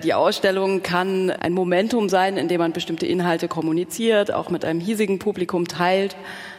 Die 0.04 0.14
Ausstellung 0.14 0.84
kann 0.84 1.30
ein 1.30 1.52
Momentum 1.52 2.08
sein, 2.08 2.36
in 2.36 2.46
dem 2.46 2.60
man 2.60 2.72
bestimmte 2.72 3.06
Inhalte 3.06 3.48
kommuniziert, 3.48 4.32
auch 4.32 4.50
mit 4.50 4.64
einem 4.64 4.78
hiesigen 4.78 5.18
Publikum 5.18 5.66
teilt. 5.66 6.14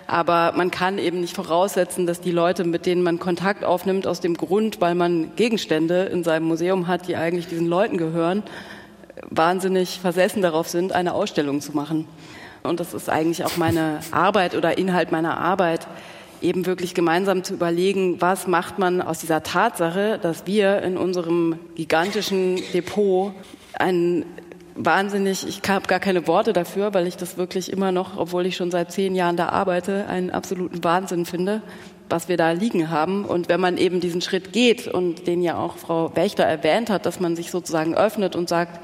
Aber 0.08 0.54
man 0.56 0.72
kann 0.72 0.98
eben 0.98 1.20
nicht 1.20 1.36
voraussetzen, 1.36 2.08
dass 2.08 2.22
die 2.22 2.32
Leute, 2.32 2.64
mit 2.64 2.86
denen 2.86 3.04
man 3.04 3.20
Kontakt 3.20 3.66
aufnimmt, 3.66 4.08
aus 4.08 4.22
dem 4.22 4.36
Grund, 4.36 4.80
weil 4.80 4.96
man 4.96 5.36
Gegenstände 5.36 6.06
in 6.06 6.24
seinem 6.24 6.48
Museum 6.48 6.88
hat, 6.88 7.10
die 7.10 7.18
eigentlich 7.18 7.48
diesen 7.48 7.68
Leuten 7.68 7.98
gehören, 7.98 8.44
wahnsinnig 9.30 10.00
versessen 10.00 10.42
darauf 10.42 10.70
sind, 10.70 10.94
eine 10.94 11.14
Ausstellung 11.14 11.60
zu 11.60 11.74
machen. 11.74 12.08
Und 12.64 12.80
das 12.80 12.94
ist 12.94 13.10
eigentlich 13.10 13.44
auch 13.44 13.58
meine 13.58 14.00
Arbeit 14.12 14.56
oder 14.56 14.78
Inhalt 14.78 15.12
meiner 15.12 15.38
Arbeit, 15.38 15.88
eben 16.42 16.66
wirklich 16.66 16.94
gemeinsam 16.94 17.44
zu 17.44 17.54
überlegen, 17.54 18.22
was 18.22 18.48
macht 18.48 18.80
man 18.80 19.02
aus 19.02 19.20
dieser 19.20 19.44
Tatsache, 19.44 20.20
dass 20.22 20.46
wir 20.46 20.82
in 20.84 20.98
unserem 20.98 21.60
gigantischen 21.76 22.62
Depot 22.74 23.34
ein 23.74 24.26
wahnsinnig, 24.78 25.48
ich 25.48 25.62
habe 25.68 25.88
gar 25.88 26.00
keine 26.00 26.28
Worte 26.28 26.54
dafür, 26.54 26.94
weil 26.94 27.08
ich 27.08 27.18
das 27.18 27.38
wirklich 27.38 27.72
immer 27.72 27.92
noch, 27.92 28.18
obwohl 28.18 28.46
ich 28.46 28.56
schon 28.56 28.72
seit 28.72 28.92
zehn 28.92 29.16
Jahren 29.16 29.38
da 29.38 29.50
arbeite, 29.50 30.08
einen 30.08 30.30
absoluten 30.32 30.84
Wahnsinn 30.84 31.26
finde, 31.26 31.62
was 32.10 32.30
wir 32.30 32.38
da 32.38 32.52
liegen 32.52 32.90
haben. 32.90 33.26
Und 33.26 33.50
wenn 33.50 33.60
man 33.60 33.78
eben 33.78 34.00
diesen 34.00 34.22
Schritt 34.22 34.54
geht 34.54 34.88
und 34.88 35.28
den 35.28 35.42
ja 35.42 35.58
auch 35.58 35.78
Frau 35.78 36.16
Wächter 36.16 36.44
erwähnt 36.44 36.90
hat, 36.90 37.06
dass 37.06 37.20
man 37.20 37.36
sich 37.36 37.52
sozusagen 37.52 37.96
öffnet 37.96 38.36
und 38.36 38.48
sagt, 38.50 38.80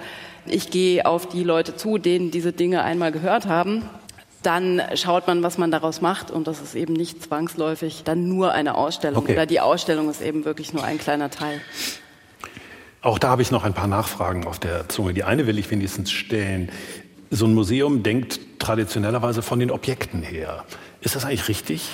ich 0.46 0.72
gehe 0.72 1.06
auf 1.06 1.28
die 1.28 1.44
Leute 1.44 1.76
zu, 1.76 1.98
denen 1.98 2.32
diese 2.32 2.52
Dinge 2.52 2.84
einmal 2.84 3.12
gehört 3.12 3.48
haben, 3.48 3.84
dann 4.42 4.82
schaut 4.96 5.26
man, 5.28 5.42
was 5.42 5.58
man 5.58 5.72
daraus 5.72 6.02
macht 6.02 6.30
und 6.30 6.48
das 6.48 6.62
ist 6.62 6.76
eben 6.76 6.94
nicht 6.94 7.24
zwangsläufig 7.24 8.04
dann 8.04 8.28
nur 8.28 8.52
eine 8.52 8.76
Ausstellung 8.76 9.24
okay. 9.24 9.34
oder 9.34 9.46
die 9.46 9.62
Ausstellung 9.62 10.10
ist 10.10 10.22
eben 10.22 10.44
wirklich 10.44 10.74
nur 10.74 10.84
ein 10.84 10.98
kleiner 10.98 11.30
Teil. 11.30 11.62
Auch 13.04 13.20
da 13.20 13.28
habe 13.28 13.42
ich 13.42 13.52
noch 13.52 13.66
ein 13.66 13.74
paar 13.74 13.88
Nachfragen 13.88 14.48
auf 14.48 14.60
der 14.60 14.88
Zunge. 14.88 15.14
Die 15.14 15.26
eine 15.26 15.46
will 15.46 15.60
ich 15.60 15.70
wenigstens 15.70 16.10
stellen. 16.10 16.72
So 17.30 17.46
ein 17.46 17.54
Museum 17.54 18.02
denkt 18.02 18.40
traditionellerweise 18.60 19.42
von 19.42 19.60
den 19.60 19.72
Objekten 19.72 20.24
her. 20.24 20.64
Ist 21.02 21.18
das 21.18 21.26
eigentlich 21.26 21.50
richtig? 21.50 21.90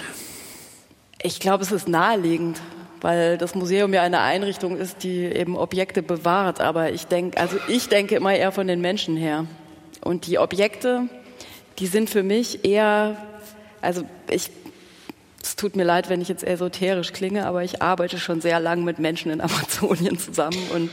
Ich 1.19 1.39
glaube, 1.39 1.63
es 1.63 1.71
ist 1.71 1.87
naheliegend, 1.87 2.61
weil 3.01 3.39
das 3.39 3.55
Museum 3.55 3.91
ja 3.91 4.03
eine 4.03 4.19
Einrichtung 4.19 4.77
ist, 4.77 5.01
die 5.01 5.23
eben 5.23 5.57
Objekte 5.57 6.03
bewahrt. 6.03 6.61
Aber 6.61 6.91
ich 6.91 7.07
denke, 7.07 7.39
also 7.39 7.57
ich 7.67 7.89
denke 7.89 8.15
immer 8.15 8.35
eher 8.35 8.51
von 8.51 8.67
den 8.67 8.79
Menschen 8.79 9.17
her. 9.17 9.47
Und 10.01 10.27
die 10.27 10.37
Objekte, 10.37 11.09
die 11.79 11.87
sind 11.87 12.11
für 12.11 12.21
mich 12.21 12.65
eher, 12.65 13.17
also 13.81 14.03
ich, 14.29 14.51
es 15.41 15.55
tut 15.55 15.75
mir 15.75 15.83
leid, 15.83 16.09
wenn 16.09 16.21
ich 16.21 16.27
jetzt 16.27 16.43
esoterisch 16.43 17.13
klinge, 17.13 17.45
aber 17.45 17.63
ich 17.63 17.81
arbeite 17.81 18.19
schon 18.19 18.41
sehr 18.41 18.59
lang 18.59 18.83
mit 18.83 18.99
Menschen 18.99 19.31
in 19.31 19.41
Amazonien 19.41 20.17
zusammen 20.17 20.61
und 20.73 20.89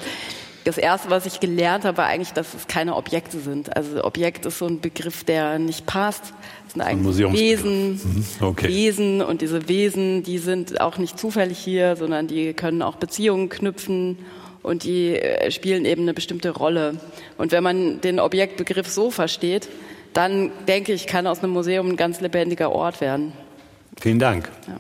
das 0.67 0.79
erste, 0.79 1.11
was 1.11 1.27
ich 1.27 1.39
gelernt 1.39 1.85
habe, 1.85 1.99
war 1.99 2.07
eigentlich, 2.07 2.33
dass 2.33 2.53
es 2.53 2.67
keine 2.67 2.97
Objekte 2.97 3.39
sind. 3.39 3.77
Also 3.77 4.03
Objekt 4.03 4.47
ist 4.47 4.59
so 4.59 4.67
ein 4.67 4.81
Begriff, 4.81 5.23
der 5.23 5.61
nicht 5.61 5.87
passt. 5.87 6.35
Es 6.67 6.73
sind 6.73 6.83
eigentlich 6.83 7.19
Wesen, 7.33 7.93
mhm. 7.93 8.25
okay. 8.41 8.67
Wesen 8.67 9.23
und 9.23 9.43
diese 9.43 9.69
Wesen, 9.69 10.25
die 10.25 10.39
sind 10.39 10.81
auch 10.81 10.99
nicht 10.99 11.21
zufällig 11.21 11.59
hier, 11.59 11.95
sondern 11.95 12.27
die 12.27 12.53
können 12.53 12.83
auch 12.83 12.97
Beziehungen 12.97 13.49
knüpfen 13.49 14.19
und 14.65 14.83
die 14.83 15.15
äh, 15.15 15.53
spielen 15.53 15.85
eben 15.85 16.03
eine 16.03 16.15
bestimmte 16.15 16.51
Rolle. 16.51 16.97
Und 17.39 17.53
wenn 17.53 17.63
man 17.63 18.01
den 18.01 18.19
Objektbegriff 18.19 18.89
so 18.89 19.13
versteht, 19.13 19.69
dann 20.15 20.51
denke 20.67 20.93
ich, 20.93 21.07
kann 21.07 21.29
aus 21.29 21.45
einem 21.45 21.53
Museum 21.53 21.91
ein 21.91 21.97
ganz 21.97 22.21
lebendiger 22.21 22.73
Ort 22.73 23.01
werden. 23.01 23.33
Vielen 24.01 24.19
Dank. 24.19 24.51
Ja. 24.67 24.79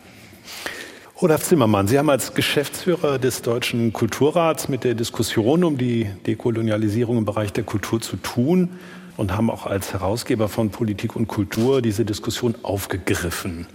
Olaf 1.19 1.43
Zimmermann, 1.43 1.89
Sie 1.89 1.99
haben 1.99 2.11
als 2.11 2.35
Geschäftsführer 2.35 3.19
des 3.19 3.41
Deutschen 3.41 3.95
Kulturrats 3.95 4.69
mit 4.69 4.85
der 4.85 4.95
Diskussion 4.95 5.65
um 5.65 5.79
die 5.79 6.11
Dekolonialisierung 6.27 7.17
im 7.17 7.25
Bereich 7.25 7.55
der 7.55 7.65
Kultur 7.65 8.03
zu 8.03 8.17
tun 8.19 8.69
und 9.17 9.35
haben 9.35 9.51
auch 9.51 9.65
als 9.65 9.95
Herausgeber 9.95 10.51
von 10.51 10.69
Politik 10.69 11.17
und 11.17 11.27
Kultur 11.27 11.81
diese 11.81 12.05
Diskussion 12.05 12.55
aufgegriffen. 12.63 13.67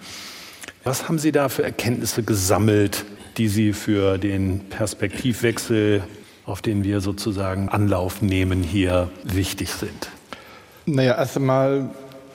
Was 0.83 1.07
haben 1.07 1.17
Sie 1.17 1.31
da 1.31 1.49
für 1.49 1.63
Erkenntnisse 1.63 2.21
gesammelt, 2.21 3.05
die 3.37 3.47
Sie 3.47 3.73
für 3.73 4.19
den 4.19 4.69
Perspektivwechsel, 4.69 6.03
auf 6.45 6.61
den 6.61 6.83
wir 6.83 7.01
sozusagen 7.01 7.69
Anlauf 7.69 8.21
nehmen, 8.21 8.61
hier 8.61 9.09
wichtig 9.23 9.71
sind? 9.71 10.09
Naja, 10.85 11.17
erst 11.17 11.37
einmal, 11.37 11.89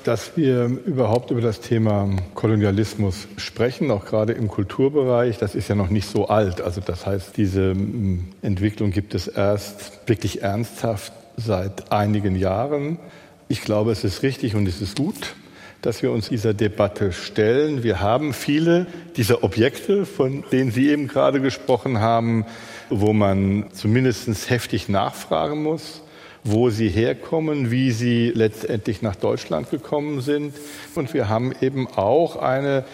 dass 0.07 0.37
wir 0.37 0.67
überhaupt 0.87 1.33
über 1.33 1.41
das 1.41 1.61
Thema 1.61 2.09
Kolonialismus 2.35 3.27
sprechen, 3.39 3.91
auch 3.91 4.05
gerade 4.05 4.35
im 4.35 4.47
Kulturbereich, 4.47 5.39
das 5.39 5.57
ist 5.57 5.69
ja 5.69 5.75
noch 5.75 5.91
nicht 5.91 6.09
so 6.09 6.29
alt. 6.29 6.61
Also 6.61 6.81
das 6.81 7.07
heißt, 7.07 7.37
diese 7.37 7.75
Entwicklung 8.41 8.93
gibt 8.93 9.17
es 9.17 9.27
erst 9.27 10.01
wirklich 10.07 10.43
ernsthaft 10.43 11.13
seit 11.37 11.91
einigen 11.91 12.37
Jahren. 12.37 12.99
Ich 13.49 13.63
glaube, 13.63 13.91
es 13.91 14.05
ist 14.05 14.23
richtig 14.23 14.55
und 14.55 14.69
es 14.69 14.81
ist 14.81 14.97
gut, 14.97 15.35
dass 15.83 16.05
wir 16.05 16.13
uns 16.13 16.29
dieser 16.29 16.55
Debatte 16.55 17.11
stellen. 17.11 17.83
Wir 17.83 18.01
haben 18.01 18.33
viele 18.33 18.87
dieser 19.17 19.43
Objekte, 19.43 20.07
von 20.07 20.45
denen 20.53 20.71
Sie 20.71 20.89
eben 20.89 21.09
gerade 21.09 21.41
gesprochen 21.41 21.99
haben, 21.99 22.47
wo 22.91 23.13
man 23.13 23.67
zumindest 23.73 24.51
heftig 24.51 24.89
nachfragen 24.89 25.65
muss 25.65 26.03
wo 26.47 26.71
sie 26.71 26.89
herkommen, 26.89 27.71
wie 27.71 27.91
sie 27.91 28.31
letztendlich 28.35 29.03
nach 29.03 29.17
Deutschland 29.17 29.71
gekommen 29.71 30.21
sind. 30.21 30.55
Und 30.95 31.13
wir 31.13 31.29
haben 31.29 31.53
eben 31.61 31.89
auch 31.89 32.37
eine 32.37 32.85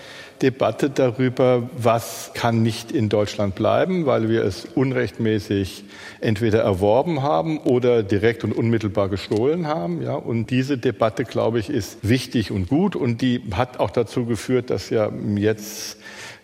Debatte 0.40 0.90
darüber, 0.90 1.68
was 1.76 2.32
kann 2.34 2.62
nicht 2.62 2.90
in 2.90 3.08
Deutschland 3.08 3.54
bleiben, 3.54 4.06
weil 4.06 4.28
wir 4.28 4.42
es 4.42 4.64
unrechtmäßig 4.64 5.84
entweder 6.20 6.62
erworben 6.62 7.22
haben 7.22 7.58
oder 7.58 8.02
direkt 8.02 8.42
und 8.42 8.52
unmittelbar 8.52 9.08
gestohlen 9.08 9.68
haben. 9.68 10.02
Ja, 10.02 10.14
und 10.14 10.50
diese 10.50 10.78
Debatte, 10.78 11.24
glaube 11.24 11.60
ich, 11.60 11.70
ist 11.70 11.98
wichtig 12.02 12.50
und 12.50 12.68
gut 12.68 12.96
und 12.96 13.22
die 13.22 13.42
hat 13.52 13.78
auch 13.78 13.90
dazu 13.90 14.24
geführt, 14.24 14.70
dass 14.70 14.90
ja 14.90 15.12
jetzt 15.36 15.98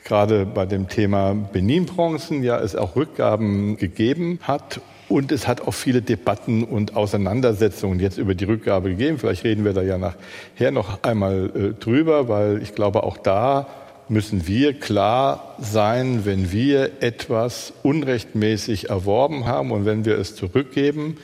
gerade 0.04 0.46
bei 0.46 0.64
dem 0.64 0.88
Thema 0.88 1.34
Benin-Bronzen 1.34 2.44
ja 2.44 2.58
es 2.58 2.76
auch 2.76 2.94
Rückgaben 2.94 3.76
gegeben 3.78 4.38
hat 4.42 4.80
und 5.08 5.32
es 5.32 5.48
hat 5.48 5.62
auch 5.62 5.72
viele 5.72 6.02
Debatten 6.02 6.64
und 6.64 6.96
Auseinandersetzungen 6.96 8.00
jetzt 8.00 8.18
über 8.18 8.34
die 8.34 8.44
Rückgabe 8.44 8.90
gegeben. 8.90 9.18
Vielleicht 9.18 9.44
reden 9.44 9.64
wir 9.64 9.72
da 9.72 9.82
ja 9.82 9.98
nachher 9.98 10.70
noch 10.70 11.02
einmal 11.02 11.50
äh, 11.54 11.80
drüber, 11.80 12.28
weil 12.28 12.62
ich 12.62 12.74
glaube, 12.74 13.02
auch 13.02 13.16
da 13.16 13.66
müssen 14.08 14.46
wir 14.46 14.78
klar 14.78 15.56
sein, 15.58 16.24
wenn 16.24 16.50
wir 16.52 17.02
etwas 17.02 17.72
unrechtmäßig 17.82 18.88
erworben 18.90 19.46
haben 19.46 19.70
und 19.70 19.84
wenn 19.84 20.04
wir 20.04 20.18
es 20.18 20.34
zurückgeben, 20.34 21.18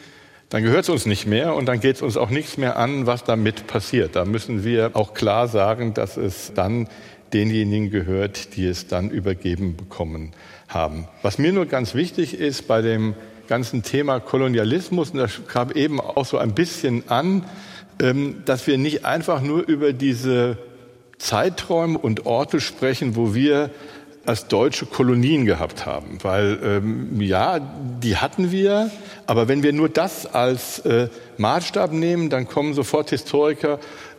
dann 0.51 0.63
gehört 0.63 0.85
es 0.85 0.89
uns 0.91 1.07
nicht 1.07 1.27
mehr 1.27 1.55
und 1.55 1.67
dann 1.67 1.81
geht 1.81 1.97
es 1.97 2.03
uns 2.03 2.17
auch 2.17 2.31
nichts 2.31 2.59
mehr 2.59 2.77
an, 2.77 3.07
was 3.07 3.25
damit 3.25 3.67
passiert. 3.67 4.17
Da 4.17 4.25
müssen 4.25 4.65
wir 4.65 4.91
auch 4.95 5.15
klar 5.15 5.49
sagen, 5.49 5.95
dass 5.95 6.17
es 6.17 6.53
dann 6.55 6.89
denjenigen 7.33 7.91
gehört, 7.91 8.57
die 8.57 8.67
es 8.67 8.87
dann 8.87 9.11
übergeben 9.11 9.77
bekommen 9.77 10.33
haben. 10.69 11.09
Was 11.23 11.39
mir 11.39 11.53
nur 11.53 11.67
ganz 11.67 11.95
wichtig 11.95 12.39
ist 12.39 12.69
bei 12.69 12.83
dem 12.83 13.15
ganzen 13.49 13.83
Thema 13.83 14.21
Kolonialismus, 14.21 15.11
und 15.11 15.19
das 15.19 15.47
kam 15.47 15.71
eben 15.73 16.01
auch 16.01 16.27
so 16.27 16.39
ein 16.39 16.55
bisschen 16.55 17.09
an, 17.09 17.45
ähm, 18.01 18.43
dass 18.45 18.67
wir 18.67 18.79
nicht 18.79 19.05
einfach 19.05 19.41
nur 19.41 19.67
über 19.67 19.93
diese 19.93 20.59
Zeiträume 21.19 21.99
und 21.99 22.27
Orte 22.27 22.61
sprechen, 22.61 23.17
wo 23.17 23.35
wir 23.35 23.71
als 24.27 24.49
deutsche 24.49 24.87
Kolonien 24.87 25.45
gehabt 25.45 25.87
haben. 25.87 26.19
Weil 26.23 26.59
ähm, 26.63 27.21
ja, 27.21 27.61
die 27.61 28.17
hatten 28.17 28.51
wir, 28.51 28.91
aber 29.27 29.49
wenn 29.49 29.63
wir 29.63 29.73
nur 29.73 29.89
das 29.89 30.27
als 30.27 30.81
äh, 30.81 31.09
Maßstab 31.37 31.93
nehmen, 31.93 32.31
dann 32.31 32.49
kommen 32.49 32.75
sofort 32.75 33.11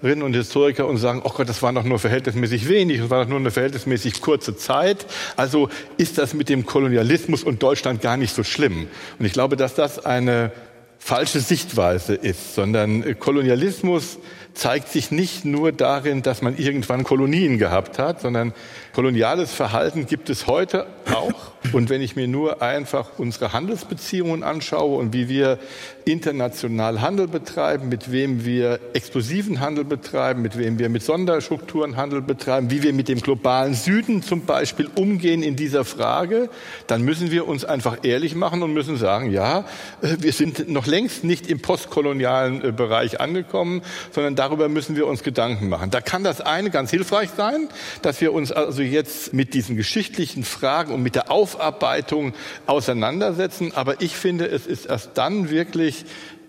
Historikerinnen 0.02 0.24
und 0.24 0.34
Historiker 0.34 0.88
und 0.88 0.98
sagen, 0.98 1.22
oh 1.24 1.30
Gott, 1.30 1.50
das 1.50 1.62
war 1.62 1.74
doch 1.74 1.84
nur 1.84 2.00
verhältnismäßig 2.00 2.68
wenig, 2.70 3.00
das 3.00 3.10
war 3.10 3.24
doch 3.24 3.30
nur 3.30 3.40
eine 3.40 3.52
verhältnismäßig 3.52 4.22
kurze 4.22 4.56
Zeit. 4.56 5.06
Also 5.36 5.70
ist 5.98 6.18
das 6.18 6.34
mit 6.34 6.50
dem 6.50 6.66
Kolonialismus 6.66 7.44
und 7.44 7.64
Deutschland 7.64 8.02
gar 8.02 8.18
nicht 8.18 8.34
so 8.36 8.44
schlimm. 8.44 8.88
Und 9.20 9.26
ich 9.26 9.34
glaube, 9.34 9.56
dass 9.56 9.76
das 9.76 10.06
eine 10.06 10.52
falsche 11.00 11.40
Sichtweise 11.40 12.16
ist, 12.16 12.56
sondern 12.56 13.20
Kolonialismus 13.20 14.18
zeigt 14.54 14.90
sich 14.90 15.12
nicht 15.12 15.46
nur 15.46 15.72
darin, 15.72 16.22
dass 16.22 16.42
man 16.42 16.58
irgendwann 16.58 17.04
Kolonien 17.04 17.58
gehabt 17.58 18.00
hat, 18.00 18.22
sondern 18.22 18.54
koloniales 18.96 19.52
Verhalten 19.52 20.06
gibt 20.06 20.30
es 20.30 20.48
heute 20.48 20.88
auch. 21.14 21.52
Und 21.74 21.90
wenn 21.90 22.02
ich 22.02 22.16
mir 22.16 22.30
nur 22.30 22.62
einfach 22.62 23.10
unsere 23.18 23.52
Handelsbeziehungen 23.52 24.44
anschaue 24.44 24.98
und 24.98 25.14
wie 25.14 25.28
wir 25.28 25.60
international 26.06 27.02
Handel 27.02 27.28
betreiben, 27.28 27.90
mit 27.90 28.12
wem 28.12 28.46
wir 28.46 28.80
exklusiven 28.94 29.60
Handel 29.60 29.84
betreiben, 29.84 30.42
mit 30.42 30.58
wem 30.58 30.80
wir 30.80 30.88
mit 30.88 31.04
Sonderstrukturen 31.04 31.98
Handel 31.98 32.22
betreiben, 32.22 32.70
wie 32.70 32.84
wir 32.84 32.94
mit 32.94 33.10
dem 33.10 33.20
globalen 33.20 33.74
Süden 33.74 34.22
zum 34.22 34.46
Beispiel 34.46 34.90
umgehen 34.96 35.44
in 35.44 35.58
dieser 35.58 35.84
Frage, 35.84 36.50
dann 36.88 37.02
müssen 37.02 37.32
wir 37.32 37.48
uns 37.48 37.66
einfach 37.66 37.98
ehrlich 38.04 38.36
machen 38.36 38.64
und 38.64 38.74
müssen 38.74 38.96
sagen, 38.96 39.32
ja, 39.32 39.66
äh, 40.02 40.16
wir 40.20 40.32
sind 40.32 40.70
noch 40.70 40.86
längst 40.86 41.24
nicht 41.24 41.48
im 41.48 41.62
postkolonialen 41.62 42.64
äh, 42.64 42.72
Bereich 42.72 43.20
angekommen, 43.20 43.82
sondern 44.12 44.36
darüber 44.36 44.70
müssen 44.70 44.96
wir 44.96 45.08
uns 45.08 45.24
Gedanken 45.24 45.68
machen. 45.68 45.90
Da 45.90 46.00
kann 46.00 46.24
das 46.24 46.40
eine 46.40 46.70
ganz 46.70 46.92
hilfreich 46.92 47.32
sein, 47.36 47.68
dass 48.02 48.22
wir 48.22 48.32
uns 48.32 48.52
also 48.52 48.85
jetzt 48.86 49.34
mit 49.34 49.54
diesen 49.54 49.76
geschichtlichen 49.76 50.44
Fragen 50.44 50.94
und 50.94 51.02
mit 51.02 51.16
der 51.16 51.32
Aufarbeitung 51.32 52.34
auseinandersetzen. 52.66 53.74
Aber 53.76 54.02
ich 54.02 54.16
finde, 54.16 54.48
es 54.48 54.68
ist 54.68 54.86
erst 54.86 55.12
dann 55.18 55.50
wirklich 55.50 56.06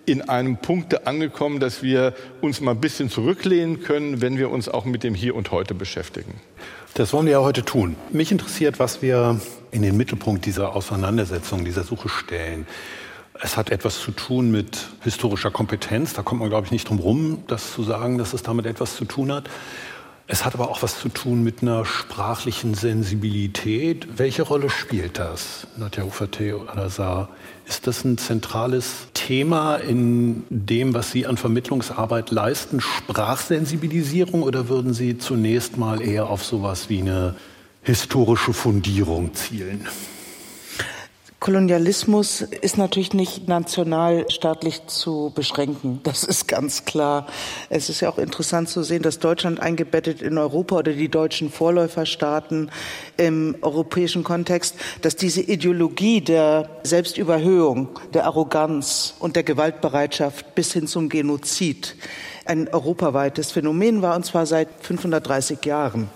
in 0.07 0.23
einem 0.23 0.57
Punkt 0.57 1.07
angekommen, 1.07 1.61
dass 1.61 1.83
wir 1.83 2.15
uns 2.41 2.61
mal 2.61 2.71
ein 2.73 2.81
bisschen 2.81 3.11
zurücklehnen 3.11 3.83
können, 3.83 4.21
wenn 4.21 4.39
wir 4.39 4.51
uns 4.51 4.69
auch 4.69 4.85
mit 4.85 5.03
dem 5.03 5.15
Hier 5.15 5.35
und 5.35 5.51
Heute 5.51 5.75
beschäftigen. 5.75 6.41
Das 6.95 7.13
wollen 7.13 7.27
wir 7.27 7.33
ja 7.33 7.41
heute 7.41 7.65
tun. 7.65 7.97
Mich 8.11 8.33
interessiert, 8.33 8.79
was 8.79 9.03
wir 9.03 9.39
in 9.71 9.83
den 9.83 9.97
Mittelpunkt 9.97 10.47
dieser 10.47 10.75
Auseinandersetzung, 10.75 11.65
dieser 11.65 11.83
Suche 11.83 12.09
stellen. 12.09 12.67
Es 13.43 13.59
hat 13.59 13.71
etwas 13.71 14.01
zu 14.01 14.13
tun 14.13 14.51
mit 14.51 14.89
historischer 15.03 15.51
Kompetenz. 15.51 16.15
Da 16.15 16.23
kommt 16.23 16.41
man, 16.41 16.49
glaube 16.49 16.65
ich, 16.65 16.73
nicht 16.73 16.89
drum 16.89 16.99
rum, 16.99 17.45
das 17.49 17.75
zu 17.75 17.83
sagen, 17.83 18.17
dass 18.17 18.33
es 18.33 18.43
damit 18.43 18.65
etwas 18.65 18.97
zu 18.97 19.05
tun 19.05 19.31
hat. 19.31 19.51
Es 20.29 20.45
hat 20.45 20.55
aber 20.55 20.71
auch 20.71 20.83
was 20.83 20.99
zu 20.99 21.09
tun 21.09 21.45
mit 21.45 21.63
einer 21.63 21.85
sprachlichen 21.85 22.75
Sensibilität. 22.75 24.19
Welche 24.19 24.43
Rolle 24.43 24.71
spielt 24.71 25.21
das, 25.21 25.69
Nadja 25.77 26.03
Uferte 26.03 26.61
Al-Azhar? 26.67 27.29
Ist 27.65 27.87
das 27.87 28.05
ein 28.05 28.19
zentrales 28.19 29.07
Thema 29.15 29.77
in 29.77 30.43
dem, 30.51 30.95
was 30.95 31.13
Sie 31.13 31.27
an 31.27 31.37
Vermittlungsarbeit 31.37 32.33
leisten, 32.33 32.81
Sprachsensibilisierung, 32.81 34.43
oder 34.43 34.69
würden 34.69 34.95
Sie 34.95 35.17
zunächst 35.17 35.77
mal 35.77 36.03
eher 36.03 36.29
auf 36.29 36.45
sowas 36.45 36.89
wie 36.89 37.03
eine 37.03 37.37
historische 37.83 38.53
Fundierung 38.53 39.33
zielen? 39.35 39.87
Kolonialismus 41.39 42.41
ist 42.41 42.79
natürlich 42.79 43.13
nicht 43.13 43.47
nationalstaatlich 43.47 44.87
zu 44.87 45.33
beschränken. 45.35 46.01
Das 46.03 46.25
ist 46.25 46.49
ganz 46.49 46.87
klar. 46.87 47.27
Es 47.69 47.91
ist 47.91 48.01
ja 48.01 48.09
auch 48.09 48.17
interessant 48.17 48.71
zu 48.71 48.83
sehen, 48.83 49.03
dass 49.03 49.19
Deutschland 49.19 49.61
eingebettet 49.61 50.23
in 50.23 50.39
Europa 50.39 50.77
oder 50.77 50.93
die 50.95 51.11
deutschen 51.11 51.51
Vorläuferstaaten 51.51 52.71
im 53.19 53.55
europäischen 53.61 54.25
Kontext, 54.25 54.77
dass 55.03 55.15
diese 55.15 55.43
Ideologie 55.43 56.23
der 56.23 56.71
Selbstüberhöhung, 56.85 57.91
der 58.15 58.25
Arroganz 58.25 59.15
und 59.19 59.37
der 59.37 59.43
Gewaltbereitschaft 59.43 60.55
bis 60.55 60.73
hin 60.73 60.87
zum 60.87 61.11
Genozid 61.11 61.97
ein 62.47 62.69
europaweites 62.69 63.53
Phänomen 63.53 64.01
war, 64.01 64.17
und 64.17 64.25
zwar 64.25 64.47
seit 64.47 64.69
530 64.81 65.65
Jahren. 65.67 66.09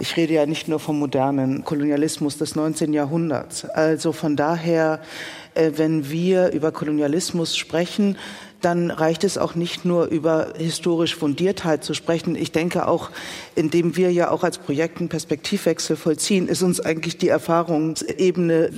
Ich 0.00 0.16
rede 0.16 0.34
ja 0.34 0.46
nicht 0.46 0.68
nur 0.68 0.78
vom 0.78 1.00
modernen 1.00 1.64
Kolonialismus 1.64 2.38
des 2.38 2.54
19. 2.54 2.92
Jahrhunderts. 2.92 3.64
Also 3.64 4.12
von 4.12 4.36
daher, 4.36 5.00
äh, 5.54 5.72
wenn 5.74 6.08
wir 6.08 6.52
über 6.52 6.70
Kolonialismus 6.70 7.56
sprechen, 7.56 8.16
dann 8.60 8.90
reicht 8.90 9.22
es 9.22 9.38
auch 9.38 9.54
nicht 9.54 9.84
nur 9.84 10.06
über 10.06 10.54
historisch 10.56 11.14
Fundiertheit 11.14 11.84
zu 11.84 11.94
sprechen. 11.94 12.34
Ich 12.34 12.50
denke 12.50 12.88
auch, 12.88 13.10
indem 13.54 13.96
wir 13.96 14.10
ja 14.10 14.30
auch 14.30 14.42
als 14.42 14.58
Projekt 14.58 14.98
einen 14.98 15.08
Perspektivwechsel 15.08 15.96
vollziehen, 15.96 16.48
ist 16.48 16.62
uns 16.62 16.80
eigentlich 16.80 17.18
die 17.18 17.28
Erfahrungsebene 17.28 18.70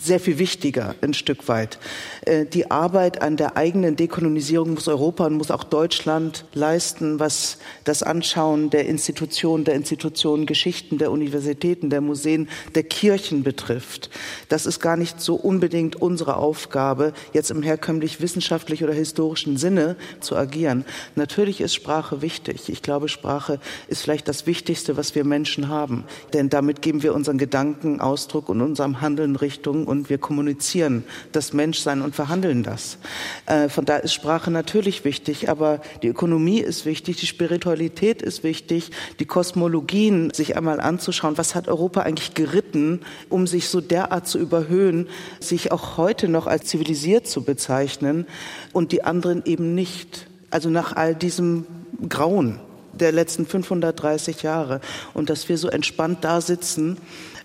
sehr 0.00 0.20
viel 0.20 0.38
wichtiger, 0.38 0.94
ein 1.00 1.14
Stück 1.14 1.48
weit. 1.48 1.78
Äh, 2.22 2.46
die 2.46 2.70
Arbeit 2.70 3.22
an 3.22 3.36
der 3.36 3.56
eigenen 3.56 3.96
Dekolonisierung 3.96 4.74
muss 4.74 4.86
Europa 4.86 5.26
und 5.26 5.34
muss 5.34 5.50
auch 5.50 5.64
Deutschland 5.64 6.44
leisten, 6.54 7.18
was 7.18 7.58
das 7.82 8.02
Anschauen 8.02 8.70
der 8.70 8.86
Institutionen, 8.86 9.64
der 9.64 9.74
Institutionen, 9.74 10.46
Geschichten 10.46 10.98
der 10.98 11.10
Universitäten, 11.10 11.90
der 11.90 12.00
Museen, 12.00 12.48
der 12.74 12.84
Kirchen 12.84 13.42
betrifft. 13.42 14.10
Das 14.48 14.66
ist 14.66 14.78
gar 14.78 14.96
nicht 14.96 15.20
so 15.20 15.34
unbedingt 15.34 15.96
unsere 15.96 16.36
Aufgabe, 16.36 17.12
jetzt 17.32 17.50
im 17.50 17.62
herkömmlich 17.62 18.20
wissenschaftlich 18.20 18.84
oder 18.84 18.92
historisch 18.92 19.23
historischen 19.24 19.56
Sinne 19.56 19.96
zu 20.20 20.36
agieren. 20.36 20.84
Natürlich 21.14 21.62
ist 21.62 21.74
Sprache 21.74 22.20
wichtig. 22.20 22.68
Ich 22.68 22.82
glaube, 22.82 23.08
Sprache 23.08 23.58
ist 23.88 24.02
vielleicht 24.02 24.28
das 24.28 24.46
Wichtigste, 24.46 24.98
was 24.98 25.14
wir 25.14 25.24
Menschen 25.24 25.68
haben. 25.68 26.04
Denn 26.34 26.50
damit 26.50 26.82
geben 26.82 27.02
wir 27.02 27.14
unseren 27.14 27.38
Gedanken 27.38 28.00
Ausdruck 28.00 28.50
und 28.50 28.60
unserem 28.60 29.00
Handeln 29.00 29.36
Richtung 29.36 29.86
und 29.86 30.10
wir 30.10 30.18
kommunizieren 30.18 31.04
das 31.32 31.54
Menschsein 31.54 32.02
und 32.02 32.14
verhandeln 32.14 32.62
das. 32.62 32.98
Äh, 33.46 33.70
von 33.70 33.86
da 33.86 33.96
ist 33.96 34.12
Sprache 34.12 34.50
natürlich 34.50 35.04
wichtig, 35.04 35.48
aber 35.48 35.80
die 36.02 36.08
Ökonomie 36.08 36.60
ist 36.60 36.84
wichtig, 36.84 37.16
die 37.16 37.26
Spiritualität 37.26 38.20
ist 38.20 38.44
wichtig, 38.44 38.90
die 39.20 39.24
Kosmologien 39.24 40.32
sich 40.34 40.56
einmal 40.56 40.80
anzuschauen. 40.80 41.38
Was 41.38 41.54
hat 41.54 41.68
Europa 41.68 42.02
eigentlich 42.02 42.34
geritten, 42.34 43.00
um 43.30 43.46
sich 43.46 43.68
so 43.68 43.80
derart 43.80 44.28
zu 44.28 44.38
überhöhen, 44.38 45.08
sich 45.40 45.72
auch 45.72 45.96
heute 45.96 46.28
noch 46.28 46.46
als 46.46 46.66
zivilisiert 46.66 47.26
zu 47.26 47.42
bezeichnen 47.42 48.26
und 48.74 48.92
die 48.92 49.04
anderen 49.14 49.42
eben 49.44 49.74
nicht. 49.74 50.26
Also 50.50 50.70
nach 50.70 50.96
all 50.96 51.14
diesem 51.14 51.66
Grauen 52.08 52.58
der 52.92 53.12
letzten 53.12 53.46
530 53.46 54.42
Jahre 54.42 54.80
und 55.14 55.30
dass 55.30 55.48
wir 55.48 55.56
so 55.56 55.68
entspannt 55.68 56.18
da 56.22 56.40
sitzen, 56.40 56.98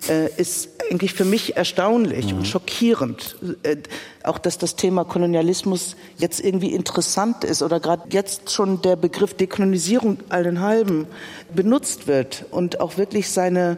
äh, 0.07 0.29
ist 0.37 0.69
eigentlich 0.89 1.13
für 1.13 1.25
mich 1.25 1.57
erstaunlich 1.57 2.31
mhm. 2.31 2.39
und 2.39 2.47
schockierend. 2.47 3.35
Äh, 3.63 3.77
auch, 4.23 4.37
dass 4.37 4.57
das 4.57 4.75
Thema 4.75 5.05
Kolonialismus 5.05 5.95
jetzt 6.17 6.39
irgendwie 6.41 6.73
interessant 6.73 7.43
ist 7.43 7.61
oder 7.61 7.79
gerade 7.79 8.03
jetzt 8.11 8.51
schon 8.51 8.81
der 8.81 8.95
Begriff 8.97 9.33
Dekolonisierung 9.33 10.17
allen 10.27 10.59
halben 10.59 11.07
benutzt 11.53 12.07
wird 12.07 12.45
und 12.51 12.81
auch 12.81 12.97
wirklich 12.97 13.29
seine, 13.29 13.77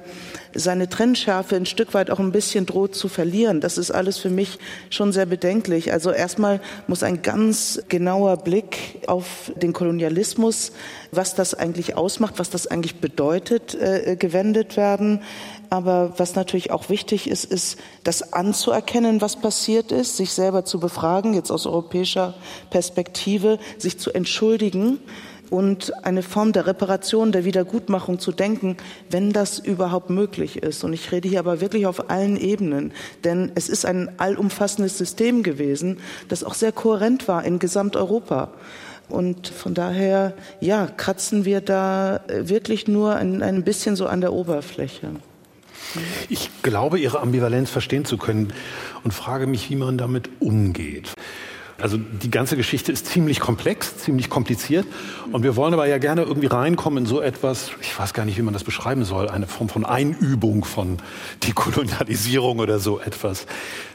seine 0.55 0.89
Trennschärfe 0.89 1.55
ein 1.55 1.67
Stück 1.67 1.93
weit 1.93 2.09
auch 2.09 2.19
ein 2.19 2.31
bisschen 2.31 2.65
droht 2.65 2.95
zu 2.95 3.07
verlieren. 3.07 3.61
Das 3.61 3.77
ist 3.77 3.91
alles 3.91 4.17
für 4.17 4.31
mich 4.31 4.57
schon 4.89 5.11
sehr 5.11 5.27
bedenklich. 5.27 5.93
Also 5.93 6.11
erstmal 6.11 6.59
muss 6.87 7.03
ein 7.03 7.21
ganz 7.21 7.81
genauer 7.87 8.37
Blick 8.37 9.01
auf 9.05 9.51
den 9.55 9.73
Kolonialismus, 9.73 10.71
was 11.11 11.35
das 11.35 11.53
eigentlich 11.53 11.95
ausmacht, 11.95 12.35
was 12.37 12.49
das 12.49 12.65
eigentlich 12.65 12.95
bedeutet, 12.99 13.75
äh, 13.75 14.15
gewendet 14.17 14.75
werden. 14.75 15.21
Aber 15.69 16.13
was 16.17 16.35
natürlich 16.35 16.71
auch 16.71 16.89
wichtig 16.89 17.29
ist, 17.29 17.45
ist, 17.45 17.77
das 18.03 18.33
anzuerkennen, 18.33 19.21
was 19.21 19.35
passiert 19.35 19.91
ist, 19.91 20.17
sich 20.17 20.31
selber 20.31 20.65
zu 20.65 20.79
befragen, 20.79 21.33
jetzt 21.33 21.51
aus 21.51 21.65
europäischer 21.65 22.33
Perspektive, 22.69 23.59
sich 23.77 23.99
zu 23.99 24.11
entschuldigen 24.11 24.99
und 25.51 26.05
eine 26.05 26.23
Form 26.23 26.53
der 26.53 26.65
Reparation, 26.65 27.33
der 27.33 27.45
Wiedergutmachung 27.45 28.19
zu 28.19 28.31
denken, 28.31 28.77
wenn 29.09 29.33
das 29.33 29.59
überhaupt 29.59 30.09
möglich 30.09 30.63
ist. 30.63 30.83
Und 30.83 30.93
ich 30.93 31.11
rede 31.11 31.27
hier 31.27 31.39
aber 31.39 31.59
wirklich 31.61 31.85
auf 31.85 32.09
allen 32.09 32.37
Ebenen, 32.37 32.93
denn 33.25 33.51
es 33.53 33.67
ist 33.69 33.85
ein 33.85 34.17
allumfassendes 34.17 34.97
System 34.97 35.43
gewesen, 35.43 35.99
das 36.29 36.43
auch 36.43 36.53
sehr 36.53 36.71
kohärent 36.71 37.27
war 37.27 37.43
in 37.43 37.59
Gesamteuropa. 37.59 38.53
Und 39.09 39.49
von 39.49 39.73
daher, 39.73 40.33
ja, 40.61 40.87
kratzen 40.87 41.43
wir 41.43 41.59
da 41.59 42.21
wirklich 42.29 42.87
nur 42.87 43.15
ein, 43.15 43.43
ein 43.43 43.65
bisschen 43.65 43.97
so 43.97 44.07
an 44.07 44.21
der 44.21 44.31
Oberfläche. 44.31 45.09
Ich 46.29 46.49
glaube, 46.63 46.99
Ihre 46.99 47.19
Ambivalenz 47.19 47.69
verstehen 47.69 48.05
zu 48.05 48.17
können 48.17 48.53
und 49.03 49.13
frage 49.13 49.47
mich, 49.47 49.69
wie 49.69 49.75
man 49.75 49.97
damit 49.97 50.29
umgeht. 50.39 51.13
Also 51.81 51.97
die 51.97 52.31
ganze 52.31 52.57
Geschichte 52.57 52.91
ist 52.91 53.07
ziemlich 53.07 53.39
komplex, 53.39 53.97
ziemlich 53.97 54.29
kompliziert. 54.29 54.85
Und 55.31 55.43
wir 55.43 55.55
wollen 55.55 55.73
aber 55.73 55.87
ja 55.87 55.97
gerne 55.97 56.23
irgendwie 56.23 56.47
reinkommen 56.47 57.03
in 57.03 57.05
so 57.05 57.21
etwas, 57.21 57.71
ich 57.81 57.97
weiß 57.97 58.13
gar 58.13 58.25
nicht, 58.25 58.37
wie 58.37 58.41
man 58.41 58.53
das 58.53 58.63
beschreiben 58.63 59.03
soll, 59.03 59.29
eine 59.29 59.47
Form 59.47 59.69
von 59.69 59.85
Einübung 59.85 60.63
von 60.63 60.97
Dekolonialisierung 61.47 62.59
oder 62.59 62.79
so 62.79 62.99
etwas. 62.99 63.45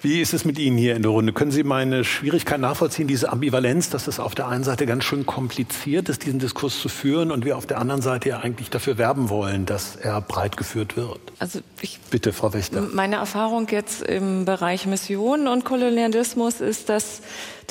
Wie 0.03 0.21
ist 0.21 0.35
es 0.35 0.45
mit 0.45 0.59
Ihnen 0.59 0.79
hier 0.79 0.97
in 0.97 1.03
der 1.03 1.11
Runde? 1.11 1.33
Können 1.33 1.51
Sie 1.51 1.63
meine 1.63 2.05
Schwierigkeit 2.05 2.61
nachvollziehen, 2.61 3.07
diese 3.07 3.31
Ambivalenz, 3.31 3.91
dass 3.91 4.09
es 4.09 4.21
auf 4.21 4.35
der 4.35 4.49
einen 4.49 4.65
Seite 4.65 4.87
ganz 4.87 5.05
schön 5.05 5.27
kompliziert 5.27 6.09
ist, 6.09 6.25
diesen 6.25 6.39
Diskurs 6.39 6.81
zu 6.81 6.89
führen 6.89 7.31
und 7.31 7.45
wir 7.45 7.57
auf 7.57 7.67
der 7.67 7.79
anderen 7.79 8.03
Seite 8.03 8.31
ja 8.31 8.39
eigentlich 8.41 8.71
dafür 8.71 8.99
werben 8.99 9.29
wollen, 9.29 9.67
dass 9.67 9.97
er 9.97 10.21
breit 10.21 10.57
geführt 10.57 10.97
wird? 10.97 11.21
Also 11.39 11.61
ich, 11.81 11.99
Bitte, 12.11 12.33
Frau 12.33 12.53
Wächter. 12.53 12.81
Meine 12.81 13.17
Erfahrung 13.17 13.69
jetzt 13.71 14.03
im 14.03 14.45
Bereich 14.45 14.87
Mission 14.87 15.49
und 15.49 15.65
Kolonialismus 15.65 16.61
ist, 16.61 16.89
dass 16.89 17.21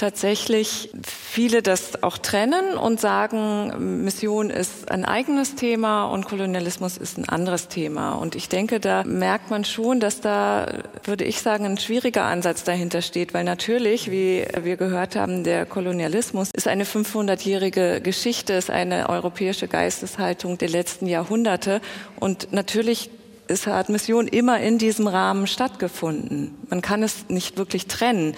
tatsächlich 0.06 0.92
viele 1.04 1.64
das 1.64 2.04
auch 2.04 2.20
trennen 2.20 2.78
und 2.78 3.02
sagen, 3.02 4.04
Mission 4.04 4.52
ist 4.52 4.92
ein 4.92 5.04
eigenes 5.04 5.56
Thema 5.56 6.06
und 6.06 6.26
Kolonialismus 6.26 6.98
ist 6.98 7.18
ein 7.18 7.28
anderes 7.28 7.70
Thema. 7.70 8.14
Und 8.14 8.36
ich 8.36 8.48
denke, 8.48 8.80
da 8.80 9.04
merkt 9.04 9.50
man 9.50 9.66
schon, 9.66 10.00
dass 10.00 10.22
da, 10.22 10.68
würde 11.06 11.24
ich 11.24 11.42
sagen, 11.42 11.66
ein 11.66 11.80
schwieriger 11.80 12.26
Ansatz 12.26 12.64
dahinter 12.64 13.02
steht, 13.02 13.34
weil 13.34 13.46
natürlich, 13.46 14.12
wie 14.12 14.46
wir 14.62 14.78
gehört 14.78 15.16
haben, 15.16 15.44
der 15.44 15.66
Kolonialismus 15.66 16.52
ist 16.54 16.68
eine 16.68 16.84
500-jährige 16.84 18.00
Geschichte, 18.02 18.54
ist 18.54 18.70
eine 18.70 19.10
europäische 19.10 19.68
Geisteshaltung 19.68 20.60
der 20.60 20.70
letzten 20.70 21.08
Jahrhunderte 21.08 21.82
und 22.20 22.54
natürlich 22.54 23.10
es 23.48 23.68
hat 23.68 23.90
Mission 23.90 24.28
immer 24.28 24.60
in 24.60 24.78
diesem 24.78 25.08
Rahmen 25.08 25.48
stattgefunden. 25.48 26.56
Man 26.70 26.82
kann 26.82 27.04
es 27.04 27.30
nicht 27.30 27.58
wirklich 27.58 27.88
trennen. 27.88 28.36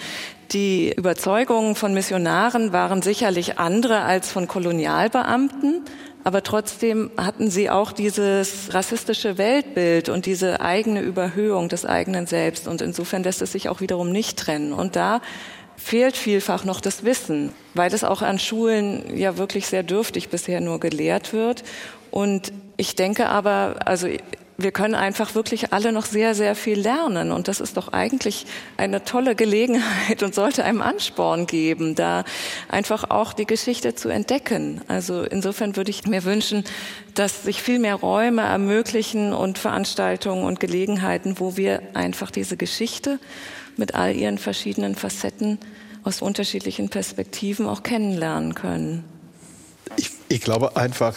Die 0.52 0.94
Überzeugungen 0.94 1.74
von 1.74 1.92
Missionaren 1.92 2.72
waren 2.72 3.02
sicherlich 3.02 3.58
andere 3.58 4.00
als 4.00 4.32
von 4.32 4.48
Kolonialbeamten, 4.48 5.82
aber 6.24 6.42
trotzdem 6.42 7.10
hatten 7.18 7.50
sie 7.50 7.68
auch 7.68 7.92
dieses 7.92 8.72
rassistische 8.72 9.36
Weltbild 9.36 10.08
und 10.08 10.24
diese 10.24 10.62
eigene 10.62 11.02
Überhöhung 11.02 11.68
des 11.68 11.84
eigenen 11.84 12.26
Selbst. 12.26 12.66
Und 12.66 12.80
insofern 12.80 13.22
lässt 13.22 13.42
es 13.42 13.52
sich 13.52 13.68
auch 13.68 13.80
wiederum 13.80 14.10
nicht 14.10 14.38
trennen. 14.38 14.72
Und 14.72 14.96
da 14.96 15.20
fehlt 15.76 16.16
vielfach 16.16 16.64
noch 16.64 16.80
das 16.80 17.04
Wissen, 17.04 17.52
weil 17.74 17.92
es 17.92 18.02
auch 18.02 18.22
an 18.22 18.38
Schulen 18.38 19.16
ja 19.16 19.36
wirklich 19.36 19.66
sehr 19.66 19.82
dürftig 19.82 20.28
bisher 20.30 20.60
nur 20.60 20.80
gelehrt 20.80 21.32
wird. 21.32 21.62
Und 22.10 22.52
ich 22.78 22.96
denke 22.96 23.28
aber, 23.28 23.76
also 23.84 24.08
wir 24.60 24.72
können 24.72 24.96
einfach 24.96 25.36
wirklich 25.36 25.72
alle 25.72 25.92
noch 25.92 26.04
sehr, 26.04 26.34
sehr 26.34 26.56
viel 26.56 26.80
lernen. 26.80 27.30
Und 27.30 27.46
das 27.46 27.60
ist 27.60 27.76
doch 27.76 27.92
eigentlich 27.92 28.44
eine 28.76 29.04
tolle 29.04 29.36
Gelegenheit 29.36 30.24
und 30.24 30.34
sollte 30.34 30.64
einem 30.64 30.82
Ansporn 30.82 31.46
geben, 31.46 31.94
da 31.94 32.24
einfach 32.68 33.08
auch 33.08 33.32
die 33.32 33.46
Geschichte 33.46 33.94
zu 33.94 34.08
entdecken. 34.08 34.80
Also 34.88 35.22
insofern 35.22 35.76
würde 35.76 35.90
ich 35.90 36.08
mir 36.08 36.24
wünschen, 36.24 36.64
dass 37.14 37.44
sich 37.44 37.62
viel 37.62 37.78
mehr 37.78 37.94
Räume 37.94 38.42
ermöglichen 38.42 39.32
und 39.32 39.58
Veranstaltungen 39.58 40.42
und 40.42 40.58
Gelegenheiten, 40.58 41.38
wo 41.38 41.56
wir 41.56 41.80
einfach 41.94 42.32
diese 42.32 42.56
Geschichte 42.56 43.20
mit 43.76 43.94
all 43.94 44.16
ihren 44.16 44.38
verschiedenen 44.38 44.96
Facetten 44.96 45.58
aus 46.02 46.20
unterschiedlichen 46.20 46.88
Perspektiven 46.88 47.68
auch 47.68 47.84
kennenlernen 47.84 48.56
können. 48.56 49.04
Ich, 49.96 50.10
ich, 50.28 50.40
glaube 50.40 50.76
einfach, 50.76 51.14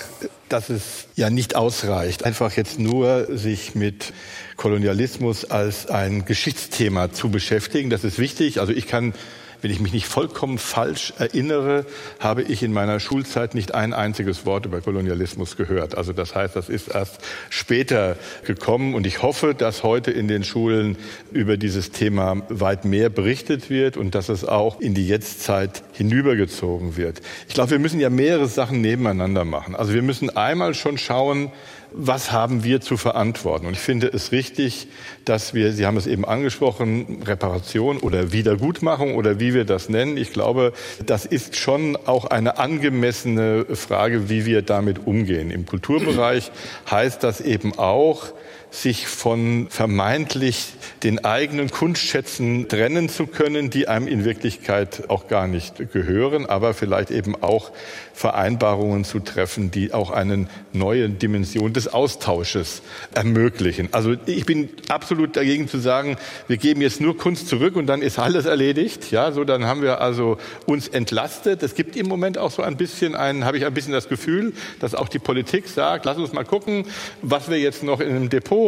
dass 0.50 0.70
es 0.70 1.08
ja 1.16 1.30
nicht 1.30 1.56
ausreicht, 1.56 2.26
einfach 2.26 2.54
jetzt 2.54 2.80
nur 2.80 3.28
sich 3.38 3.76
mit 3.76 4.14
Kolonialismus 4.58 5.46
als 5.46 5.88
ein 5.88 6.26
Geschichtsthema 6.26 7.12
zu 7.12 7.30
beschäftigen. 7.30 7.90
Das 7.90 8.04
ist 8.04 8.20
wichtig. 8.20 8.60
Also 8.60 8.74
ich 8.74 8.88
kann 8.88 9.14
wenn 9.62 9.72
ich 9.72 9.80
mich 9.80 9.94
nicht 9.94 10.08
vollkommen 10.08 10.58
falsch 10.58 11.14
erinnere, 11.18 11.86
habe 12.20 12.42
ich 12.44 12.64
in 12.64 12.74
meiner 12.74 13.00
Schulzeit 13.00 13.56
nicht 13.56 13.74
ein 13.74 13.94
einziges 13.94 14.46
Wort 14.46 14.66
über 14.66 14.82
Kolonialismus 14.82 15.58
gehört. 15.58 15.98
Also 15.98 16.14
das 16.14 16.36
heißt, 16.36 16.56
das 16.56 16.70
ist 16.70 16.90
erst 16.90 17.20
später 17.50 18.18
gekommen 18.46 18.96
und 18.96 19.08
ich 19.08 19.22
hoffe, 19.22 19.54
dass 19.54 19.84
heute 19.84 20.12
in 20.12 20.28
den 20.28 20.44
Schulen 20.44 20.98
über 21.32 21.58
dieses 21.58 21.92
Thema 21.92 22.42
weit 22.50 22.86
mehr 22.86 23.10
berichtet 23.10 23.70
wird 23.70 23.98
und 23.98 24.16
dass 24.16 24.30
es 24.30 24.46
auch 24.46 24.80
in 24.80 24.94
die 24.94 25.08
Jetztzeit 25.08 25.84
hinübergezogen 25.94 26.98
wird. 26.98 27.22
Ich 27.48 27.54
glaube, 27.54 27.72
wir 27.72 27.80
müssen 27.80 28.00
ja 28.00 28.10
mehrere 28.10 28.48
Sachen 28.48 28.82
nebeneinander 28.82 29.46
machen. 29.46 29.76
Also 29.76 29.94
wir 29.94 30.02
müssen 30.02 30.30
einmal 30.30 30.74
schon 30.74 30.98
schauen, 30.98 31.52
was 31.92 32.32
haben 32.32 32.64
wir 32.64 32.82
zu 32.82 32.98
verantworten? 32.98 33.66
Und 33.66 33.74
ich 33.74 33.80
finde 33.80 34.08
es 34.08 34.32
richtig, 34.32 34.88
dass 35.26 35.54
wir, 35.54 35.74
Sie 35.74 35.86
haben 35.86 35.98
es 35.98 36.08
eben 36.08 36.26
angesprochen, 36.26 37.24
Reparation 37.24 37.98
oder 37.98 38.32
Wiedergutmachung 38.32 39.16
oder 39.16 39.40
wie 39.40 39.54
wir 39.54 39.66
das 39.66 39.90
nennen. 39.90 40.18
Ich 40.18 40.32
glaube, 40.32 40.74
das 41.06 41.26
ist 41.26 41.56
schon 41.56 41.98
auch 42.06 42.26
eine 42.26 42.58
angemessene 42.58 43.66
Frage, 43.76 44.30
wie 44.30 44.46
wir 44.46 44.62
damit 44.62 45.06
umgehen. 45.06 45.52
Im 45.52 45.66
Kulturbereich 45.66 46.52
heißt 46.90 47.24
das 47.24 47.42
eben 47.42 47.78
auch, 47.78 48.34
sich 48.72 49.08
von 49.08 49.68
vermeintlich 49.70 50.74
den 51.04 51.26
eigenen 51.26 51.70
Kunstschätzen 51.70 52.70
trennen 52.70 53.10
zu 53.10 53.28
können, 53.28 53.70
die 53.70 53.90
einem 53.90 54.08
in 54.08 54.24
Wirklichkeit 54.24 55.10
auch 55.10 55.28
gar 55.28 55.48
nicht 55.48 55.92
gehören, 55.92 56.46
aber 56.46 56.74
vielleicht 56.74 57.12
eben 57.12 57.36
auch 57.44 57.72
Vereinbarungen 58.14 59.04
zu 59.04 59.20
treffen, 59.20 59.72
die 59.72 59.94
auch 59.94 60.10
eine 60.10 60.48
neue 60.72 61.10
Dimension 61.10 61.74
des 61.74 61.90
Austausches 61.90 62.82
ermöglichen. 63.14 63.90
Also 63.92 64.16
ich 64.26 64.46
bin 64.46 64.70
absolut 64.88 65.36
dagegen 65.36 65.68
zu 65.68 65.80
sagen, 65.80 66.16
wir 66.48 66.58
geben 66.58 66.82
jetzt 66.82 67.02
nur 67.02 67.18
Kunst 67.18 67.50
zurück 67.50 67.76
und 67.76 67.88
dann 67.88 68.02
ist 68.02 68.20
alles 68.20 68.46
erledigt. 68.46 69.12
Ja, 69.12 69.34
so 69.34 69.44
dann 69.44 69.66
haben 69.66 69.82
wir 69.82 70.00
also 70.00 70.38
uns 70.66 70.88
entlastet. 70.88 71.62
Es 71.62 71.76
gibt 71.76 71.98
im 71.98 72.08
Moment 72.08 72.38
auch 72.38 72.52
so 72.52 72.62
ein 72.62 72.78
bisschen 72.78 73.16
ein, 73.16 73.44
habe 73.44 73.58
ich 73.58 73.66
ein 73.66 73.74
bisschen 73.74 73.94
das 73.94 74.08
Gefühl, 74.08 74.54
dass 74.80 74.96
auch 74.96 75.10
die 75.10 75.20
Politik 75.20 75.68
sagt, 75.68 76.06
lass 76.06 76.18
uns 76.18 76.32
mal 76.32 76.46
gucken, 76.46 76.86
was 77.22 77.50
wir 77.50 77.60
jetzt 77.60 77.84
noch 77.84 78.00
in 78.00 78.10
einem 78.10 78.30
Depot 78.30 78.61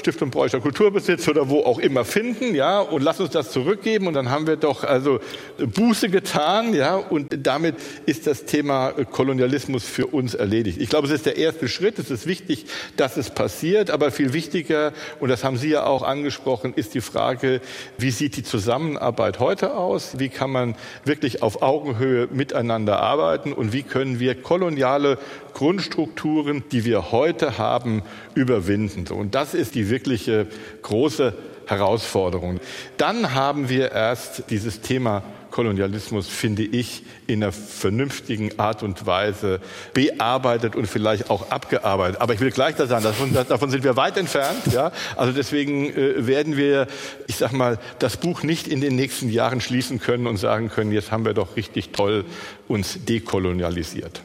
Stiftung 0.00 0.30
Preußischer 0.30 0.60
Kulturbesitz 0.60 1.28
oder 1.28 1.48
wo 1.48 1.60
auch 1.60 1.78
immer 1.78 2.04
finden, 2.04 2.54
ja, 2.54 2.80
und 2.80 3.02
lass 3.02 3.20
uns 3.20 3.30
das 3.30 3.50
zurückgeben 3.50 4.06
und 4.06 4.14
dann 4.14 4.30
haben 4.30 4.46
wir 4.46 4.56
doch 4.56 4.84
also 4.84 5.20
Buße 5.58 6.08
getan, 6.08 6.74
ja, 6.74 6.96
und 6.96 7.46
damit 7.46 7.76
ist 8.06 8.26
das 8.26 8.44
Thema 8.44 8.92
Kolonialismus 8.92 9.84
für 9.84 10.06
uns 10.06 10.34
erledigt. 10.34 10.80
Ich 10.80 10.88
glaube, 10.88 11.06
es 11.06 11.12
ist 11.12 11.26
der 11.26 11.36
erste 11.36 11.68
Schritt. 11.68 11.98
Es 11.98 12.10
ist 12.10 12.26
wichtig, 12.26 12.66
dass 12.96 13.16
es 13.16 13.30
passiert, 13.30 13.90
aber 13.90 14.10
viel 14.10 14.32
wichtiger, 14.32 14.92
und 15.20 15.28
das 15.28 15.44
haben 15.44 15.56
Sie 15.56 15.70
ja 15.70 15.84
auch 15.84 16.02
angesprochen, 16.02 16.74
ist 16.74 16.94
die 16.94 17.00
Frage, 17.00 17.60
wie 17.98 18.10
sieht 18.10 18.36
die 18.36 18.42
Zusammenarbeit 18.42 19.40
heute 19.40 19.74
aus? 19.74 20.18
Wie 20.18 20.28
kann 20.28 20.50
man 20.50 20.74
wirklich 21.04 21.42
auf 21.42 21.62
Augenhöhe 21.62 22.28
miteinander 22.32 23.00
arbeiten 23.00 23.52
und 23.52 23.72
wie 23.72 23.82
können 23.82 24.20
wir 24.20 24.34
koloniale 24.40 25.18
Grundstrukturen, 25.58 26.62
die 26.70 26.84
wir 26.84 27.10
heute 27.10 27.58
haben, 27.58 28.02
überwinden. 28.34 29.12
Und 29.12 29.27
das 29.34 29.54
ist 29.54 29.74
die 29.74 29.90
wirkliche 29.90 30.46
große 30.82 31.34
Herausforderung. 31.66 32.60
Dann 32.96 33.34
haben 33.34 33.68
wir 33.68 33.92
erst 33.92 34.44
dieses 34.50 34.80
Thema 34.80 35.22
Kolonialismus, 35.50 36.28
finde 36.28 36.62
ich, 36.62 37.02
in 37.26 37.42
einer 37.42 37.52
vernünftigen 37.52 38.58
Art 38.58 38.82
und 38.82 39.06
Weise 39.06 39.60
bearbeitet 39.94 40.76
und 40.76 40.86
vielleicht 40.86 41.30
auch 41.30 41.50
abgearbeitet. 41.50 42.20
Aber 42.20 42.34
ich 42.34 42.40
will 42.40 42.50
gleich 42.50 42.76
da 42.76 42.86
sagen, 42.86 43.04
davon, 43.04 43.32
davon 43.32 43.70
sind 43.70 43.82
wir 43.84 43.96
weit 43.96 44.16
entfernt. 44.16 44.72
Ja? 44.72 44.92
Also 45.16 45.32
deswegen 45.32 45.92
äh, 45.92 46.26
werden 46.26 46.56
wir, 46.56 46.86
ich 47.26 47.36
sag 47.36 47.52
mal, 47.52 47.78
das 47.98 48.18
Buch 48.18 48.42
nicht 48.42 48.68
in 48.68 48.80
den 48.80 48.94
nächsten 48.96 49.30
Jahren 49.30 49.60
schließen 49.60 50.00
können 50.00 50.26
und 50.26 50.36
sagen 50.36 50.68
können, 50.68 50.92
jetzt 50.92 51.10
haben 51.10 51.24
wir 51.24 51.34
doch 51.34 51.56
richtig 51.56 51.90
toll 51.90 52.24
uns 52.68 53.04
dekolonialisiert. 53.04 54.22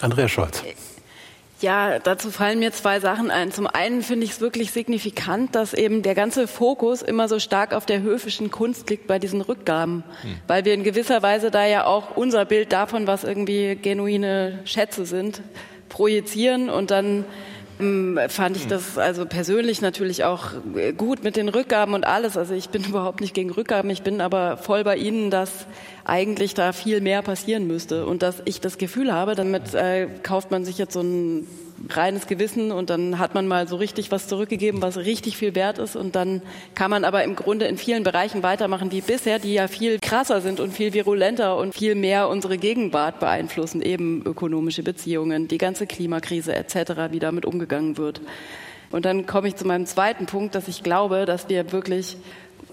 Andrea 0.00 0.28
Scholz. 0.28 0.62
Ja, 1.60 1.98
dazu 1.98 2.30
fallen 2.30 2.60
mir 2.60 2.70
zwei 2.70 3.00
Sachen 3.00 3.32
ein. 3.32 3.50
Zum 3.50 3.66
einen 3.66 4.02
finde 4.02 4.24
ich 4.24 4.32
es 4.32 4.40
wirklich 4.40 4.70
signifikant, 4.70 5.56
dass 5.56 5.74
eben 5.74 6.02
der 6.02 6.14
ganze 6.14 6.46
Fokus 6.46 7.02
immer 7.02 7.26
so 7.26 7.40
stark 7.40 7.74
auf 7.74 7.84
der 7.84 8.00
höfischen 8.00 8.52
Kunst 8.52 8.88
liegt 8.90 9.08
bei 9.08 9.18
diesen 9.18 9.40
Rückgaben, 9.40 10.04
hm. 10.22 10.36
weil 10.46 10.64
wir 10.64 10.74
in 10.74 10.84
gewisser 10.84 11.20
Weise 11.22 11.50
da 11.50 11.66
ja 11.66 11.84
auch 11.84 12.16
unser 12.16 12.44
Bild 12.44 12.72
davon, 12.72 13.08
was 13.08 13.24
irgendwie 13.24 13.74
genuine 13.74 14.60
Schätze 14.64 15.04
sind, 15.04 15.42
projizieren 15.88 16.70
und 16.70 16.92
dann 16.92 17.24
fand 17.78 18.56
ich 18.56 18.66
das 18.66 18.98
also 18.98 19.24
persönlich 19.24 19.80
natürlich 19.80 20.24
auch 20.24 20.50
äh, 20.74 20.92
gut 20.92 21.22
mit 21.22 21.36
den 21.36 21.48
Rückgaben 21.48 21.94
und 21.94 22.04
alles. 22.04 22.36
Also 22.36 22.54
ich 22.54 22.70
bin 22.70 22.84
überhaupt 22.88 23.20
nicht 23.20 23.34
gegen 23.34 23.50
Rückgaben, 23.50 23.90
ich 23.90 24.02
bin 24.02 24.20
aber 24.20 24.56
voll 24.56 24.84
bei 24.84 24.96
Ihnen, 24.96 25.30
dass 25.30 25.66
eigentlich 26.04 26.54
da 26.54 26.72
viel 26.72 27.00
mehr 27.00 27.22
passieren 27.22 27.66
müsste 27.66 28.06
und 28.06 28.22
dass 28.22 28.42
ich 28.44 28.60
das 28.60 28.78
Gefühl 28.78 29.12
habe, 29.12 29.34
damit 29.34 29.74
äh, 29.74 30.08
kauft 30.22 30.50
man 30.50 30.64
sich 30.64 30.78
jetzt 30.78 30.94
so 30.94 31.00
ein 31.00 31.46
reines 31.90 32.26
Gewissen 32.26 32.72
und 32.72 32.90
dann 32.90 33.18
hat 33.18 33.34
man 33.34 33.46
mal 33.46 33.68
so 33.68 33.76
richtig 33.76 34.10
was 34.10 34.28
zurückgegeben, 34.28 34.82
was 34.82 34.96
richtig 34.96 35.36
viel 35.36 35.54
wert 35.54 35.78
ist 35.78 35.96
und 35.96 36.16
dann 36.16 36.42
kann 36.74 36.90
man 36.90 37.04
aber 37.04 37.24
im 37.24 37.36
Grunde 37.36 37.66
in 37.66 37.78
vielen 37.78 38.02
Bereichen 38.02 38.42
weitermachen 38.42 38.90
wie 38.92 39.00
bisher, 39.00 39.38
die 39.38 39.54
ja 39.54 39.68
viel 39.68 39.98
krasser 39.98 40.40
sind 40.40 40.60
und 40.60 40.72
viel 40.72 40.92
virulenter 40.92 41.56
und 41.56 41.74
viel 41.74 41.94
mehr 41.94 42.28
unsere 42.28 42.58
Gegenwart 42.58 43.20
beeinflussen, 43.20 43.82
eben 43.82 44.22
ökonomische 44.24 44.82
Beziehungen, 44.82 45.48
die 45.48 45.58
ganze 45.58 45.86
Klimakrise 45.86 46.54
etc., 46.54 47.10
wie 47.10 47.18
damit 47.18 47.46
umgegangen 47.46 47.96
wird. 47.96 48.20
Und 48.90 49.04
dann 49.04 49.26
komme 49.26 49.48
ich 49.48 49.56
zu 49.56 49.66
meinem 49.66 49.86
zweiten 49.86 50.26
Punkt, 50.26 50.54
dass 50.54 50.66
ich 50.66 50.82
glaube, 50.82 51.26
dass 51.26 51.48
wir 51.48 51.72
wirklich 51.72 52.16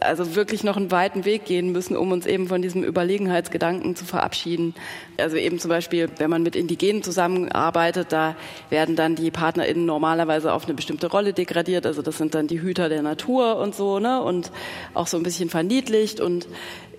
also 0.01 0.35
wirklich 0.35 0.63
noch 0.63 0.77
einen 0.77 0.91
weiten 0.91 1.25
Weg 1.25 1.45
gehen 1.45 1.71
müssen, 1.71 1.95
um 1.95 2.11
uns 2.11 2.25
eben 2.25 2.47
von 2.47 2.61
diesem 2.61 2.83
Überlegenheitsgedanken 2.83 3.95
zu 3.95 4.05
verabschieden. 4.05 4.75
Also 5.17 5.37
eben 5.37 5.59
zum 5.59 5.69
Beispiel, 5.69 6.09
wenn 6.17 6.29
man 6.29 6.43
mit 6.43 6.55
Indigenen 6.55 7.03
zusammenarbeitet, 7.03 8.11
da 8.11 8.35
werden 8.69 8.95
dann 8.95 9.15
die 9.15 9.31
PartnerInnen 9.31 9.85
normalerweise 9.85 10.53
auf 10.53 10.65
eine 10.65 10.73
bestimmte 10.73 11.07
Rolle 11.07 11.33
degradiert. 11.33 11.85
Also 11.85 12.01
das 12.01 12.17
sind 12.17 12.35
dann 12.35 12.47
die 12.47 12.61
Hüter 12.61 12.89
der 12.89 13.01
Natur 13.01 13.57
und 13.57 13.75
so, 13.75 13.99
ne? 13.99 14.21
Und 14.21 14.51
auch 14.93 15.07
so 15.07 15.17
ein 15.17 15.23
bisschen 15.23 15.49
verniedlicht 15.49 16.19
und 16.19 16.47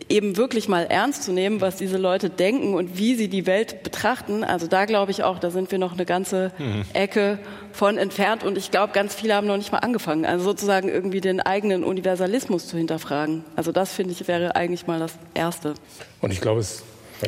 eben 0.08 0.36
wirklich 0.36 0.68
mal 0.68 0.84
ernst 0.84 1.24
zu 1.24 1.32
nehmen, 1.32 1.60
was 1.60 1.76
diese 1.76 1.96
Leute 1.96 2.30
denken 2.30 2.74
und 2.74 2.98
wie 2.98 3.14
sie 3.14 3.28
die 3.28 3.46
Welt 3.46 3.82
betrachten. 3.82 4.44
Also 4.44 4.66
da 4.66 4.84
glaube 4.84 5.10
ich 5.10 5.22
auch, 5.22 5.38
da 5.38 5.50
sind 5.50 5.70
wir 5.70 5.78
noch 5.78 5.94
eine 5.94 6.04
ganze 6.04 6.52
mhm. 6.58 6.84
Ecke 6.92 7.38
von 7.72 7.98
entfernt 7.98 8.44
und 8.44 8.56
ich 8.56 8.70
glaube, 8.70 8.92
ganz 8.92 9.14
viele 9.14 9.34
haben 9.34 9.46
noch 9.46 9.56
nicht 9.56 9.72
mal 9.72 9.78
angefangen, 9.78 10.24
also 10.24 10.44
sozusagen 10.44 10.88
irgendwie 10.88 11.20
den 11.20 11.40
eigenen 11.40 11.84
Universalismus 11.84 12.66
zu 12.66 12.76
hinterfragen. 12.76 13.44
Also 13.56 13.72
das 13.72 13.92
finde 13.92 14.12
ich 14.12 14.26
wäre 14.28 14.56
eigentlich 14.56 14.86
mal 14.86 14.98
das 14.98 15.12
Erste. 15.34 15.74
Und 16.20 16.32
ich 16.32 16.40
glaube, 16.40 16.60
es 16.60 16.82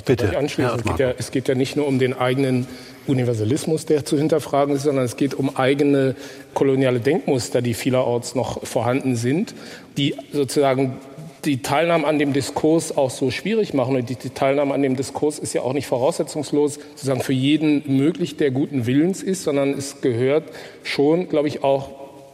Bitte. 0.05 0.37
Anschließen. 0.37 0.77
Es 0.77 0.85
geht, 0.85 0.99
ja, 0.99 1.15
es 1.17 1.31
geht 1.31 1.49
ja 1.49 1.55
nicht 1.55 1.77
nur 1.77 1.87
um 1.87 1.99
den 1.99 2.13
eigenen 2.13 2.67
Universalismus, 3.07 3.87
der 3.87 4.05
zu 4.05 4.19
hinterfragen 4.19 4.75
ist, 4.75 4.83
sondern 4.83 5.05
es 5.05 5.17
geht 5.17 5.35
um 5.35 5.57
eigene 5.57 6.15
koloniale 6.53 7.01
Denkmuster, 7.01 7.63
die 7.63 7.75
vielerorts 7.75 8.35
noch 8.35 8.67
vorhanden 8.67 9.17
sind, 9.17 9.55
die 9.97 10.15
sozusagen 10.33 10.99
die 11.45 11.63
Teilnahme 11.63 12.07
an 12.07 12.19
dem 12.19 12.33
Diskurs 12.33 12.97
auch 12.97 13.11
so 13.11 13.31
schwierig 13.31 13.75
machen. 13.75 13.97
Und 13.97 14.09
die, 14.09 14.17
Teilnahme 14.17 14.75
an 14.75 14.83
dem 14.83 14.97
Diskurs 14.97 15.39
ist 15.39 15.53
ja 15.53 15.63
auch 15.63 15.73
nicht 15.73 15.87
voraussetzungslos 15.87 16.75
sozusagen 16.95 17.21
für 17.21 17.33
jeden 17.33 17.97
möglich, 17.97 18.37
der 18.37 18.51
guten 18.51 18.87
Willens 18.87 19.23
ist, 19.23 19.45
sondern 19.45 19.73
es 19.73 20.01
gehört 20.01 20.45
schon, 20.83 21.29
glaube 21.29 21.49
ich, 21.49 21.63
auch 21.63 21.91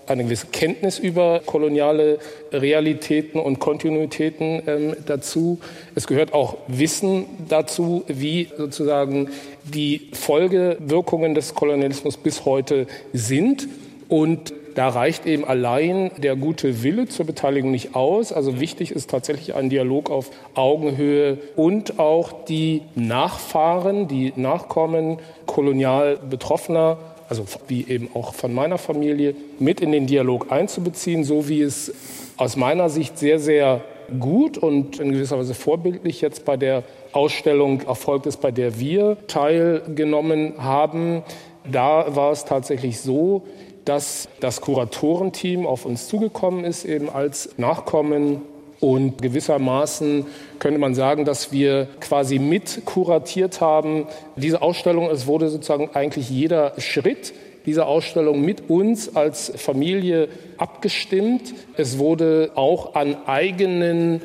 eine 0.07 0.25
gewisse 0.25 0.49
Kenntnis 0.49 0.99
über 0.99 1.41
koloniale 1.45 2.19
Realitäten 2.53 3.41
und 3.41 3.59
Kontinuitäten 3.59 4.63
ähm, 4.67 4.97
dazu. 5.07 5.59
Es 5.95 6.07
gehört 6.07 6.35
auch 6.35 6.57
Wissen 6.69 7.25
dazu, 7.49 8.05
wie 8.07 8.49
sozusagen 8.57 9.31
die 9.63 10.09
Folgewirkungen 10.13 11.35
des 11.35 11.55
Kolonialismus 11.55 12.17
bis 12.17 12.45
heute 12.45 12.87
sind. 13.13 13.69
Und 14.09 14.53
da 14.75 14.89
reicht 14.89 15.27
eben 15.27 15.45
allein 15.45 16.11
der 16.17 16.37
gute 16.37 16.83
Wille 16.83 17.07
zur 17.07 17.27
Beteiligung 17.27 17.71
nicht 17.71 17.95
aus. 17.95 18.33
Also 18.33 18.61
wichtig 18.61 18.91
ist 18.91 19.11
tatsächlich 19.11 19.55
ein 19.55 19.71
Dialog 19.71 20.11
auf 20.11 20.31
Augenhöhe 20.55 21.39
und 21.57 21.99
auch 21.99 22.45
die 22.45 22.83
Nachfahren, 22.95 24.09
die 24.09 24.33
Nachkommen 24.37 25.19
kolonial 25.47 26.19
Betroffener 26.29 26.99
also 27.29 27.45
wie 27.69 27.87
eben 27.89 28.11
auch 28.15 28.35
von 28.35 28.53
meiner 28.53 28.79
Familie, 28.79 29.35
mit 29.59 29.81
in 29.81 29.93
den 29.93 30.07
Dialog 30.07 30.53
einzubeziehen, 30.53 31.25
so 31.25 31.49
wie 31.49 31.63
es 31.63 31.93
aus 32.37 32.57
meiner 32.57 32.89
Sicht 32.89 33.19
sehr, 33.19 33.39
sehr 33.39 33.83
gut 34.21 34.59
und 34.59 35.01
in 35.01 35.13
gewisser 35.13 35.39
Weise 35.39 35.55
vorbildlich 35.55 36.21
jetzt 36.21 36.45
bei 36.45 36.57
der 36.57 36.83
Ausstellung 37.13 37.81
erfolgt 37.83 38.27
ist, 38.27 38.41
bei 38.41 38.51
der 38.51 38.79
wir 38.79 39.17
teilgenommen 39.27 40.55
haben. 40.59 41.23
Da 41.71 42.15
war 42.15 42.33
es 42.33 42.45
tatsächlich 42.45 43.01
so, 43.01 43.45
dass 43.85 44.29
das 44.41 44.61
Kuratorenteam 44.61 45.67
auf 45.67 45.85
uns 45.85 46.09
zugekommen 46.09 46.65
ist, 46.65 46.85
eben 46.85 47.11
als 47.11 47.51
Nachkommen 47.59 48.43
und 48.81 49.23
gewissermaßen 49.23 50.27
könnte 50.59 50.79
man 50.79 50.95
sagen, 50.95 51.25
dass 51.25 51.53
wir 51.53 51.89
quasi 52.01 52.39
mit 52.39 52.83
kuratiert 52.85 53.61
haben. 53.61 54.07
Diese 54.37 54.63
Ausstellung, 54.63 55.11
es 55.11 55.27
wurde 55.27 55.49
sozusagen 55.49 55.91
eigentlich 55.95 56.29
jeder 56.29 56.75
Schritt 56.79 57.33
dieser 57.67 57.87
Ausstellung 57.87 58.43
mit 58.43 58.69
uns 58.69 59.17
als 59.17 59.53
Familie 59.57 60.29
abgestimmt. 60.59 61.55
Es 61.77 61.99
wurde 61.99 62.51
auch 62.57 62.95
an 62.95 63.17
eigenen, 63.27 64.21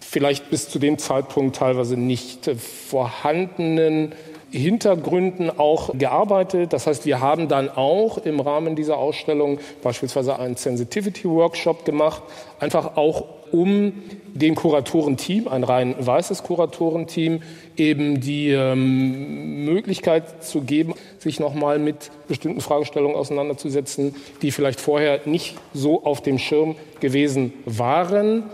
vielleicht 0.00 0.48
bis 0.50 0.68
zu 0.68 0.78
dem 0.78 0.98
Zeitpunkt 0.98 1.56
teilweise 1.56 1.96
nicht 1.96 2.48
vorhandenen 2.56 4.12
Hintergründen 4.54 5.50
auch 5.50 5.90
gearbeitet. 5.98 6.72
Das 6.72 6.86
heißt, 6.86 7.06
wir 7.06 7.20
haben 7.20 7.48
dann 7.48 7.68
auch 7.68 8.18
im 8.18 8.40
Rahmen 8.40 8.76
dieser 8.76 8.98
Ausstellung 8.98 9.58
beispielsweise 9.82 10.38
einen 10.38 10.56
Sensitivity 10.56 11.28
Workshop 11.28 11.84
gemacht, 11.84 12.22
einfach 12.60 12.96
auch 12.96 13.24
um 13.50 13.92
dem 14.32 14.54
Kuratorenteam, 14.54 15.46
ein 15.48 15.62
rein 15.62 15.94
weißes 15.98 16.42
Kuratorenteam, 16.42 17.40
eben 17.76 18.20
die 18.20 18.50
ähm, 18.50 19.64
Möglichkeit 19.64 20.44
zu 20.44 20.62
geben, 20.62 20.94
sich 21.18 21.38
nochmal 21.38 21.78
mit 21.78 22.10
bestimmten 22.26 22.60
Fragestellungen 22.60 23.16
auseinanderzusetzen, 23.16 24.14
die 24.42 24.50
vielleicht 24.50 24.80
vorher 24.80 25.20
nicht 25.24 25.56
so 25.72 26.04
auf 26.04 26.20
dem 26.20 26.38
Schirm 26.38 26.74
gewesen 27.00 27.52
waren 27.64 28.44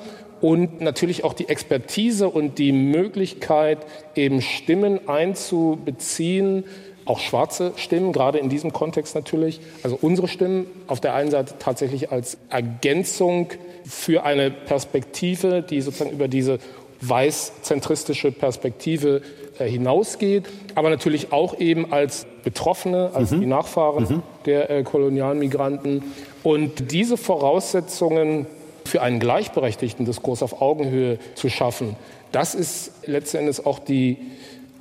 und 0.40 0.80
natürlich 0.80 1.24
auch 1.24 1.34
die 1.34 1.48
Expertise 1.48 2.28
und 2.28 2.58
die 2.58 2.72
Möglichkeit, 2.72 3.78
eben 4.14 4.40
Stimmen 4.40 5.08
einzubeziehen, 5.08 6.64
auch 7.04 7.18
schwarze 7.18 7.72
Stimmen, 7.76 8.12
gerade 8.12 8.38
in 8.38 8.48
diesem 8.48 8.72
Kontext 8.72 9.14
natürlich. 9.14 9.60
Also 9.82 9.98
unsere 10.00 10.28
Stimmen 10.28 10.66
auf 10.86 11.00
der 11.00 11.14
einen 11.14 11.30
Seite 11.30 11.54
tatsächlich 11.58 12.12
als 12.12 12.38
Ergänzung 12.50 13.48
für 13.84 14.24
eine 14.24 14.50
Perspektive, 14.50 15.62
die 15.62 15.80
sozusagen 15.80 16.12
über 16.12 16.28
diese 16.28 16.58
weißzentristische 17.00 18.30
Perspektive 18.30 19.22
äh, 19.58 19.68
hinausgeht, 19.68 20.44
aber 20.74 20.90
natürlich 20.90 21.32
auch 21.32 21.58
eben 21.58 21.92
als 21.92 22.26
Betroffene, 22.44 23.10
als 23.14 23.30
mhm. 23.30 23.40
die 23.40 23.46
Nachfahren 23.46 24.04
mhm. 24.04 24.22
der 24.46 24.70
äh, 24.70 24.82
Kolonialmigranten. 24.82 26.02
Und 26.42 26.92
diese 26.92 27.16
Voraussetzungen 27.16 28.46
für 28.84 29.02
einen 29.02 29.20
gleichberechtigten 29.20 30.06
Diskurs 30.06 30.42
auf 30.42 30.60
Augenhöhe 30.60 31.18
zu 31.34 31.48
schaffen, 31.48 31.96
das 32.32 32.54
ist 32.54 32.92
letztendlich 33.06 33.64
auch 33.66 33.78
die, 33.78 34.18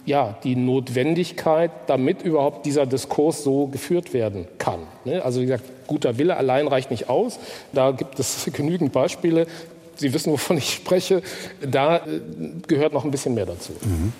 ja, 0.05 0.37
die 0.43 0.55
Notwendigkeit, 0.55 1.71
damit 1.87 2.21
überhaupt 2.21 2.65
dieser 2.65 2.85
Diskurs 2.85 3.43
so 3.43 3.67
geführt 3.67 4.13
werden 4.13 4.47
kann. 4.57 4.79
Ne? 5.05 5.23
Also 5.23 5.41
wie 5.41 5.45
gesagt, 5.45 5.63
guter 5.87 6.17
Wille 6.17 6.37
allein 6.37 6.67
reicht 6.67 6.91
nicht 6.91 7.09
aus. 7.09 7.39
Da 7.73 7.91
gibt 7.91 8.19
es 8.19 8.49
genügend 8.53 8.91
Beispiele. 8.91 9.47
Sie 9.95 10.13
wissen, 10.13 10.31
wovon 10.31 10.57
ich 10.57 10.73
spreche. 10.73 11.21
Da 11.61 11.97
äh, 11.97 12.01
gehört 12.67 12.93
noch 12.93 13.03
ein 13.03 13.11
bisschen 13.11 13.33
mehr 13.33 13.45
dazu. 13.45 13.73
Mhm. 13.83 14.13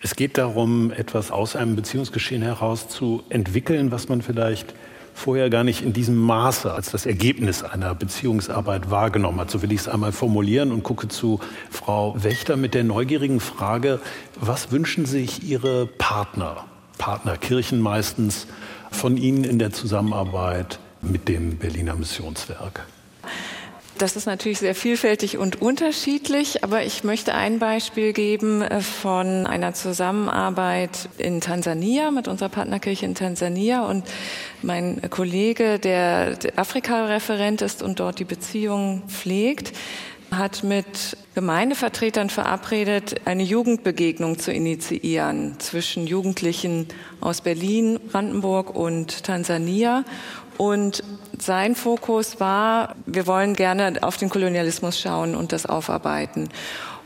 Es 0.00 0.14
geht 0.14 0.38
darum, 0.38 0.92
etwas 0.92 1.32
aus 1.32 1.56
einem 1.56 1.74
Beziehungsgeschehen 1.74 2.42
heraus 2.42 2.88
zu 2.88 3.24
entwickeln, 3.30 3.90
was 3.90 4.08
man 4.08 4.22
vielleicht 4.22 4.72
vorher 5.18 5.50
gar 5.50 5.64
nicht 5.64 5.82
in 5.82 5.92
diesem 5.92 6.16
Maße 6.16 6.72
als 6.72 6.92
das 6.92 7.04
Ergebnis 7.04 7.62
einer 7.64 7.94
Beziehungsarbeit 7.94 8.90
wahrgenommen 8.90 9.40
hat. 9.40 9.50
So 9.50 9.62
will 9.62 9.72
ich 9.72 9.80
es 9.80 9.88
einmal 9.88 10.12
formulieren 10.12 10.70
und 10.70 10.84
gucke 10.84 11.08
zu 11.08 11.40
Frau 11.70 12.14
Wächter 12.22 12.56
mit 12.56 12.72
der 12.72 12.84
neugierigen 12.84 13.40
Frage, 13.40 14.00
was 14.40 14.70
wünschen 14.70 15.06
sich 15.06 15.42
Ihre 15.42 15.86
Partner, 15.86 16.64
Partnerkirchen 16.98 17.80
meistens, 17.80 18.46
von 18.90 19.16
Ihnen 19.16 19.44
in 19.44 19.58
der 19.58 19.72
Zusammenarbeit 19.72 20.78
mit 21.02 21.28
dem 21.28 21.56
Berliner 21.56 21.96
Missionswerk? 21.96 22.86
Das 23.98 24.14
ist 24.14 24.26
natürlich 24.26 24.60
sehr 24.60 24.76
vielfältig 24.76 25.38
und 25.38 25.60
unterschiedlich, 25.60 26.62
aber 26.62 26.84
ich 26.84 27.02
möchte 27.02 27.34
ein 27.34 27.58
Beispiel 27.58 28.12
geben 28.12 28.62
äh, 28.62 28.80
von 28.80 29.44
einer 29.44 29.74
Zusammenarbeit 29.74 31.08
in 31.18 31.40
Tansania 31.40 32.12
mit 32.12 32.28
unserer 32.28 32.48
Partnerkirche 32.48 33.04
in 33.06 33.16
Tansania. 33.16 33.84
Und 33.84 34.04
mein 34.62 35.00
Kollege, 35.10 35.80
der 35.80 36.38
Afrika-Referent 36.54 37.60
ist 37.60 37.82
und 37.82 37.98
dort 37.98 38.20
die 38.20 38.24
Beziehungen 38.24 39.02
pflegt, 39.08 39.72
hat 40.30 40.62
mit 40.62 41.16
Gemeindevertretern 41.34 42.30
verabredet, 42.30 43.22
eine 43.24 43.42
Jugendbegegnung 43.42 44.38
zu 44.38 44.52
initiieren 44.52 45.58
zwischen 45.58 46.06
Jugendlichen 46.06 46.86
aus 47.20 47.40
Berlin, 47.40 47.98
Brandenburg 48.12 48.74
und 48.74 49.24
Tansania 49.24 50.04
und 50.58 51.02
sein 51.38 51.74
Fokus 51.74 52.40
war, 52.40 52.96
wir 53.06 53.26
wollen 53.26 53.54
gerne 53.54 53.94
auf 54.02 54.16
den 54.16 54.28
Kolonialismus 54.28 55.00
schauen 55.00 55.34
und 55.34 55.52
das 55.52 55.66
aufarbeiten. 55.66 56.48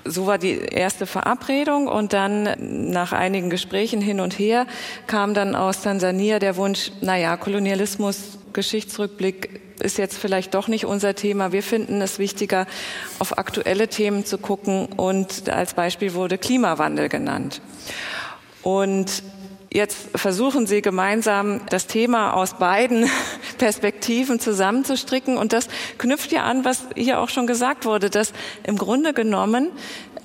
So 0.04 0.26
war 0.26 0.38
die 0.38 0.58
erste 0.58 1.06
Verabredung 1.06 1.86
und 1.86 2.12
dann 2.12 2.90
nach 2.90 3.12
einigen 3.12 3.50
Gesprächen 3.50 4.00
hin 4.00 4.18
und 4.18 4.36
her 4.38 4.66
kam 5.06 5.32
dann 5.34 5.54
aus 5.54 5.82
Tansania 5.82 6.40
der 6.40 6.56
Wunsch, 6.56 6.90
naja, 7.02 7.36
Kolonialismus, 7.36 8.38
Geschichtsrückblick 8.52 9.60
ist 9.80 9.98
jetzt 9.98 10.16
vielleicht 10.18 10.54
doch 10.54 10.68
nicht 10.68 10.86
unser 10.86 11.14
Thema. 11.14 11.52
Wir 11.52 11.62
finden 11.62 12.00
es 12.00 12.18
wichtiger, 12.18 12.66
auf 13.18 13.38
aktuelle 13.38 13.88
Themen 13.88 14.24
zu 14.24 14.38
gucken 14.38 14.86
und 14.86 15.48
als 15.48 15.74
Beispiel 15.74 16.14
wurde 16.14 16.38
Klimawandel 16.38 17.08
genannt. 17.08 17.60
Und 18.62 19.22
Jetzt 19.74 20.08
versuchen 20.14 20.66
Sie 20.66 20.82
gemeinsam 20.82 21.62
das 21.70 21.87
Thema 21.87 22.35
aus 22.35 22.58
beiden 22.58 23.08
Perspektiven 23.58 24.38
zusammenzustricken. 24.38 25.38
Und 25.38 25.54
das 25.54 25.68
knüpft 25.96 26.30
ja 26.30 26.42
an, 26.42 26.66
was 26.66 26.85
hier 26.94 27.20
auch 27.20 27.30
schon 27.30 27.46
gesagt 27.46 27.87
wurde, 27.87 28.11
dass 28.11 28.35
im 28.64 28.76
Grunde 28.76 29.14
genommen 29.14 29.70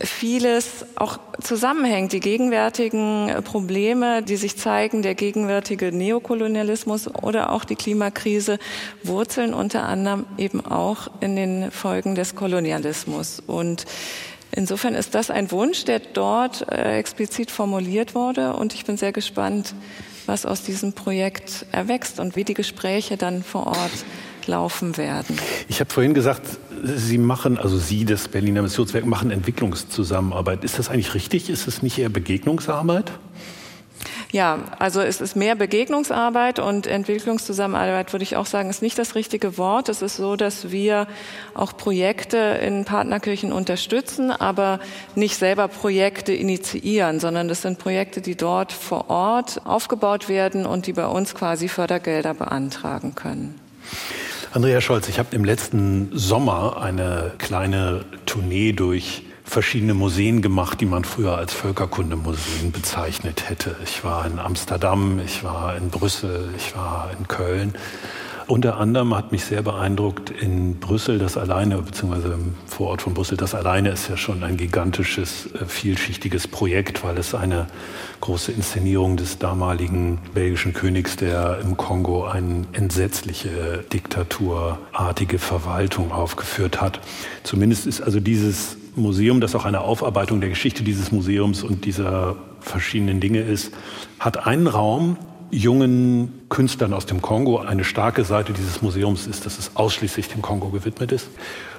vieles 0.01 0.85
auch 0.95 1.19
zusammenhängt. 1.41 2.11
Die 2.11 2.19
gegenwärtigen 2.19 3.41
Probleme, 3.45 4.21
die 4.21 4.35
sich 4.35 4.57
zeigen, 4.57 5.01
der 5.01 5.15
gegenwärtige 5.15 5.93
Neokolonialismus 5.93 7.07
oder 7.07 7.51
auch 7.51 7.63
die 7.63 7.77
Klimakrise, 7.77 8.59
wurzeln 9.03 9.53
unter 9.53 9.83
anderem 9.83 10.25
eben 10.37 10.65
auch 10.65 11.07
in 11.21 11.37
den 11.37 11.71
Folgen 11.71 12.15
des 12.15 12.35
Kolonialismus. 12.35 13.41
Und 13.47 13.85
Insofern 14.51 14.95
ist 14.95 15.13
das 15.15 15.29
ein 15.29 15.51
Wunsch, 15.51 15.85
der 15.85 15.99
dort 15.99 16.71
äh, 16.71 16.97
explizit 16.97 17.51
formuliert 17.51 18.15
wurde 18.15 18.53
und 18.53 18.73
ich 18.73 18.85
bin 18.85 18.97
sehr 18.97 19.11
gespannt, 19.11 19.75
was 20.25 20.45
aus 20.45 20.63
diesem 20.63 20.93
Projekt 20.93 21.65
erwächst 21.71 22.19
und 22.19 22.35
wie 22.35 22.43
die 22.43 22.53
Gespräche 22.53 23.17
dann 23.17 23.43
vor 23.43 23.67
Ort 23.67 23.91
laufen 24.45 24.97
werden. 24.97 25.37
Ich 25.67 25.79
habe 25.79 25.91
vorhin 25.91 26.13
gesagt, 26.13 26.41
Sie 26.83 27.17
machen, 27.17 27.57
also 27.57 27.77
Sie, 27.77 28.05
das 28.05 28.27
Berliner 28.27 28.61
Missionswerk, 28.61 29.05
machen 29.05 29.31
Entwicklungszusammenarbeit. 29.31 30.63
Ist 30.63 30.79
das 30.79 30.89
eigentlich 30.89 31.13
richtig? 31.13 31.49
Ist 31.49 31.67
es 31.67 31.81
nicht 31.81 31.97
eher 31.97 32.09
Begegnungsarbeit? 32.09 33.11
Ja, 34.31 34.59
also 34.79 35.01
es 35.01 35.21
ist 35.21 35.35
mehr 35.35 35.55
Begegnungsarbeit 35.55 36.59
und 36.59 36.85
Entwicklungszusammenarbeit, 36.85 38.13
würde 38.13 38.23
ich 38.23 38.35
auch 38.35 38.45
sagen, 38.45 38.69
ist 38.69 38.81
nicht 38.81 38.97
das 38.97 39.15
richtige 39.15 39.57
Wort. 39.57 39.89
Es 39.89 40.01
ist 40.01 40.17
so, 40.17 40.35
dass 40.35 40.71
wir 40.71 41.07
auch 41.53 41.77
Projekte 41.77 42.37
in 42.37 42.85
Partnerkirchen 42.85 43.53
unterstützen, 43.53 44.31
aber 44.31 44.79
nicht 45.15 45.37
selber 45.37 45.67
Projekte 45.67 46.33
initiieren, 46.33 47.19
sondern 47.19 47.47
das 47.47 47.61
sind 47.61 47.79
Projekte, 47.79 48.21
die 48.21 48.35
dort 48.35 48.71
vor 48.71 49.09
Ort 49.09 49.61
aufgebaut 49.65 50.29
werden 50.29 50.65
und 50.65 50.87
die 50.87 50.93
bei 50.93 51.07
uns 51.07 51.33
quasi 51.33 51.67
Fördergelder 51.67 52.33
beantragen 52.33 53.15
können. 53.15 53.59
Andrea 54.53 54.81
Scholz, 54.81 55.07
ich 55.07 55.19
habe 55.19 55.35
im 55.35 55.45
letzten 55.45 56.09
Sommer 56.13 56.81
eine 56.81 57.33
kleine 57.37 58.05
Tournee 58.25 58.71
durch 58.71 59.23
verschiedene 59.47 59.93
Museen 59.93 60.41
gemacht, 60.41 60.81
die 60.81 60.85
man 60.85 61.05
früher 61.05 61.37
als 61.37 61.53
Völkerkundemuseen 61.53 62.71
bezeichnet 62.71 63.49
hätte. 63.49 63.75
Ich 63.83 64.03
war 64.03 64.25
in 64.25 64.39
Amsterdam, 64.39 65.19
ich 65.25 65.43
war 65.43 65.77
in 65.77 65.89
Brüssel, 65.89 66.49
ich 66.57 66.75
war 66.75 67.11
in 67.17 67.27
Köln. 67.27 67.73
Unter 68.47 68.77
anderem 68.77 69.13
hat 69.13 69.33
mich 69.33 69.43
sehr 69.43 69.61
beeindruckt 69.61 70.29
in 70.29 70.79
Brüssel 70.79 71.19
das 71.19 71.35
alleine, 71.35 71.81
beziehungsweise 71.81 72.33
im 72.33 72.55
Vorort 72.65 73.01
von 73.01 73.13
Brüssel 73.13 73.35
das 73.35 73.53
alleine 73.53 73.89
ist 73.89 74.07
ja 74.09 74.15
schon 74.15 74.41
ein 74.41 74.55
gigantisches, 74.55 75.49
äh, 75.53 75.65
vielschichtiges 75.65 76.47
Projekt, 76.47 77.03
weil 77.03 77.17
es 77.17 77.35
eine 77.35 77.67
große 78.21 78.53
Inszenierung 78.53 79.17
des 79.17 79.37
damaligen 79.37 80.19
belgischen 80.33 80.73
Königs, 80.73 81.17
der 81.17 81.59
im 81.61 81.75
Kongo 81.75 82.25
eine 82.25 82.65
entsetzliche 82.71 83.83
diktaturartige 83.91 85.39
Verwaltung 85.39 86.13
aufgeführt 86.13 86.79
hat. 86.79 87.01
Zumindest 87.43 87.85
ist 87.85 87.99
also 87.99 88.21
dieses 88.21 88.76
Museum, 88.97 89.41
das 89.41 89.55
auch 89.55 89.65
eine 89.65 89.81
Aufarbeitung 89.81 90.41
der 90.41 90.49
Geschichte 90.49 90.83
dieses 90.83 91.11
Museums 91.11 91.63
und 91.63 91.85
dieser 91.85 92.35
verschiedenen 92.59 93.19
Dinge 93.19 93.41
ist, 93.41 93.71
hat 94.19 94.45
einen 94.45 94.67
Raum, 94.67 95.17
jungen 95.49 96.33
Künstlern 96.49 96.93
aus 96.93 97.05
dem 97.05 97.21
Kongo. 97.21 97.59
Eine 97.59 97.83
starke 97.83 98.23
Seite 98.23 98.53
dieses 98.53 98.81
Museums 98.81 99.27
ist, 99.27 99.45
dass 99.45 99.57
es 99.57 99.75
ausschließlich 99.75 100.27
dem 100.27 100.41
Kongo 100.41 100.69
gewidmet 100.69 101.11
ist. 101.11 101.29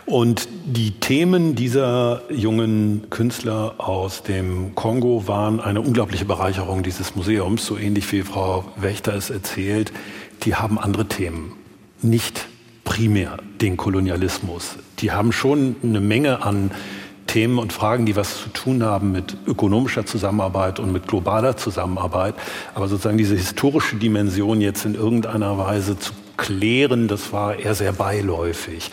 Und 0.06 0.48
die 0.64 0.92
Themen 0.92 1.54
dieser 1.54 2.22
jungen 2.30 3.10
Künstler 3.10 3.74
aus 3.76 4.22
dem 4.22 4.74
Kongo 4.74 5.28
waren 5.28 5.60
eine 5.60 5.82
unglaubliche 5.82 6.24
Bereicherung 6.24 6.82
dieses 6.82 7.14
Museums, 7.14 7.66
so 7.66 7.76
ähnlich 7.76 8.10
wie 8.12 8.22
Frau 8.22 8.64
Wächter 8.76 9.14
es 9.14 9.28
erzählt. 9.28 9.92
Die 10.44 10.54
haben 10.54 10.78
andere 10.78 11.06
Themen, 11.06 11.52
nicht 12.00 12.46
primär 12.84 13.36
den 13.60 13.76
Kolonialismus. 13.76 14.76
Die 15.00 15.12
haben 15.12 15.30
schon 15.30 15.76
eine 15.82 16.00
Menge 16.00 16.42
an 16.42 16.70
Themen 17.28 17.58
und 17.58 17.72
Fragen, 17.72 18.06
die 18.06 18.16
was 18.16 18.42
zu 18.42 18.48
tun 18.48 18.82
haben 18.82 19.12
mit 19.12 19.36
ökonomischer 19.46 20.04
Zusammenarbeit 20.04 20.80
und 20.80 20.92
mit 20.92 21.06
globaler 21.06 21.56
Zusammenarbeit. 21.56 22.34
Aber 22.74 22.88
sozusagen 22.88 23.18
diese 23.18 23.36
historische 23.36 23.96
Dimension 23.96 24.60
jetzt 24.60 24.84
in 24.84 24.94
irgendeiner 24.94 25.56
Weise 25.56 25.96
zu 25.98 26.12
klären, 26.36 27.06
das 27.06 27.32
war 27.32 27.58
eher 27.58 27.74
sehr 27.74 27.92
beiläufig. 27.92 28.90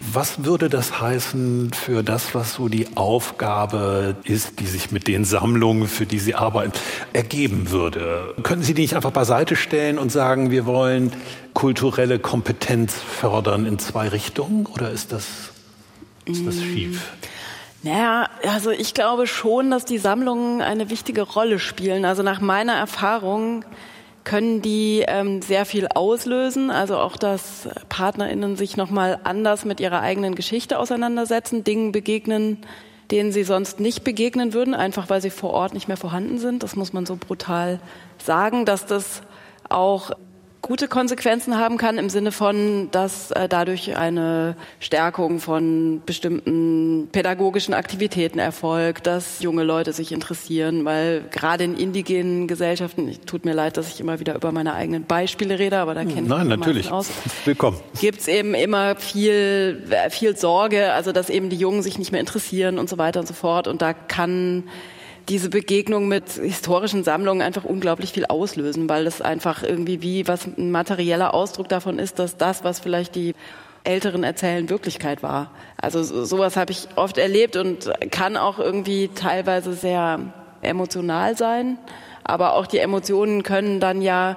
Was 0.00 0.44
würde 0.44 0.68
das 0.68 1.00
heißen 1.00 1.72
für 1.72 2.02
das, 2.02 2.34
was 2.34 2.54
so 2.54 2.68
die 2.68 2.86
Aufgabe 2.96 4.16
ist, 4.24 4.58
die 4.60 4.66
sich 4.66 4.90
mit 4.90 5.06
den 5.06 5.24
Sammlungen, 5.24 5.88
für 5.88 6.06
die 6.06 6.18
Sie 6.18 6.34
arbeiten, 6.34 6.72
ergeben 7.12 7.70
würde? 7.70 8.34
Können 8.42 8.62
Sie 8.62 8.72
die 8.72 8.82
nicht 8.82 8.96
einfach 8.96 9.10
beiseite 9.10 9.56
stellen 9.56 9.98
und 9.98 10.10
sagen, 10.10 10.50
wir 10.50 10.64
wollen 10.64 11.12
kulturelle 11.52 12.18
Kompetenz 12.18 12.94
fördern 12.94 13.66
in 13.66 13.78
zwei 13.78 14.08
Richtungen? 14.08 14.66
Oder 14.66 14.90
ist 14.90 15.12
das, 15.12 15.26
ist 16.24 16.46
das 16.46 16.56
schief? 16.56 17.12
Naja, 17.82 18.28
also 18.46 18.70
ich 18.70 18.92
glaube 18.92 19.26
schon, 19.26 19.70
dass 19.70 19.86
die 19.86 19.98
Sammlungen 19.98 20.60
eine 20.60 20.90
wichtige 20.90 21.22
Rolle 21.22 21.58
spielen. 21.58 22.04
Also 22.04 22.22
nach 22.22 22.40
meiner 22.40 22.74
Erfahrung 22.74 23.64
können 24.22 24.60
die 24.60 25.02
ähm, 25.08 25.40
sehr 25.40 25.64
viel 25.64 25.88
auslösen. 25.88 26.70
Also 26.70 26.98
auch, 26.98 27.16
dass 27.16 27.68
PartnerInnen 27.88 28.56
sich 28.56 28.76
nochmal 28.76 29.18
anders 29.24 29.64
mit 29.64 29.80
ihrer 29.80 30.00
eigenen 30.00 30.34
Geschichte 30.34 30.78
auseinandersetzen, 30.78 31.64
Dingen 31.64 31.90
begegnen, 31.90 32.58
denen 33.10 33.32
sie 33.32 33.44
sonst 33.44 33.80
nicht 33.80 34.04
begegnen 34.04 34.52
würden, 34.52 34.74
einfach 34.74 35.08
weil 35.08 35.22
sie 35.22 35.30
vor 35.30 35.50
Ort 35.50 35.72
nicht 35.72 35.88
mehr 35.88 35.96
vorhanden 35.96 36.38
sind. 36.38 36.62
Das 36.62 36.76
muss 36.76 36.92
man 36.92 37.06
so 37.06 37.16
brutal 37.16 37.80
sagen, 38.18 38.66
dass 38.66 38.84
das 38.84 39.22
auch 39.70 40.10
gute 40.62 40.88
Konsequenzen 40.88 41.58
haben 41.58 41.76
kann 41.76 41.98
im 41.98 42.10
Sinne 42.10 42.32
von, 42.32 42.90
dass 42.90 43.30
äh, 43.30 43.48
dadurch 43.48 43.96
eine 43.96 44.56
Stärkung 44.78 45.40
von 45.40 46.02
bestimmten 46.04 47.08
pädagogischen 47.12 47.74
Aktivitäten 47.74 48.38
erfolgt, 48.38 49.06
dass 49.06 49.40
junge 49.42 49.64
Leute 49.64 49.92
sich 49.92 50.12
interessieren, 50.12 50.84
weil 50.84 51.24
gerade 51.30 51.64
in 51.64 51.76
indigenen 51.76 52.46
Gesellschaften, 52.46 53.10
tut 53.26 53.44
mir 53.44 53.54
leid, 53.54 53.76
dass 53.76 53.88
ich 53.88 54.00
immer 54.00 54.20
wieder 54.20 54.34
über 54.34 54.52
meine 54.52 54.74
eigenen 54.74 55.04
Beispiele 55.04 55.58
rede, 55.58 55.78
aber 55.78 55.94
da 55.94 56.04
kenne 56.04 56.22
ich 56.22 56.28
Nein, 56.28 56.48
natürlich. 56.48 56.90
aus. 56.90 57.08
Willkommen. 57.44 57.78
Gibt 58.00 58.20
es 58.20 58.28
eben 58.28 58.54
immer 58.54 58.96
viel, 58.96 59.84
äh, 59.90 60.10
viel 60.10 60.36
Sorge, 60.36 60.92
also 60.92 61.12
dass 61.12 61.30
eben 61.30 61.50
die 61.50 61.56
Jungen 61.56 61.82
sich 61.82 61.98
nicht 61.98 62.12
mehr 62.12 62.20
interessieren 62.20 62.78
und 62.78 62.88
so 62.88 62.98
weiter 62.98 63.20
und 63.20 63.26
so 63.26 63.34
fort. 63.34 63.66
Und 63.68 63.82
da 63.82 63.92
kann 63.92 64.64
diese 65.30 65.48
Begegnung 65.48 66.08
mit 66.08 66.28
historischen 66.28 67.04
Sammlungen 67.04 67.40
einfach 67.40 67.64
unglaublich 67.64 68.12
viel 68.12 68.26
auslösen, 68.26 68.88
weil 68.88 69.04
das 69.04 69.22
einfach 69.22 69.62
irgendwie 69.62 70.02
wie 70.02 70.26
was 70.26 70.46
ein 70.46 70.72
materieller 70.72 71.32
Ausdruck 71.32 71.68
davon 71.68 72.00
ist, 72.00 72.18
dass 72.18 72.36
das, 72.36 72.64
was 72.64 72.80
vielleicht 72.80 73.14
die 73.14 73.36
Älteren 73.84 74.24
erzählen, 74.24 74.68
Wirklichkeit 74.68 75.22
war. 75.22 75.52
Also 75.80 76.02
sowas 76.02 76.56
habe 76.56 76.72
ich 76.72 76.88
oft 76.96 77.16
erlebt 77.16 77.56
und 77.56 77.90
kann 78.10 78.36
auch 78.36 78.58
irgendwie 78.58 79.08
teilweise 79.14 79.72
sehr 79.72 80.18
emotional 80.62 81.36
sein. 81.36 81.78
Aber 82.24 82.54
auch 82.54 82.66
die 82.66 82.78
Emotionen 82.78 83.44
können 83.44 83.78
dann 83.78 84.02
ja 84.02 84.36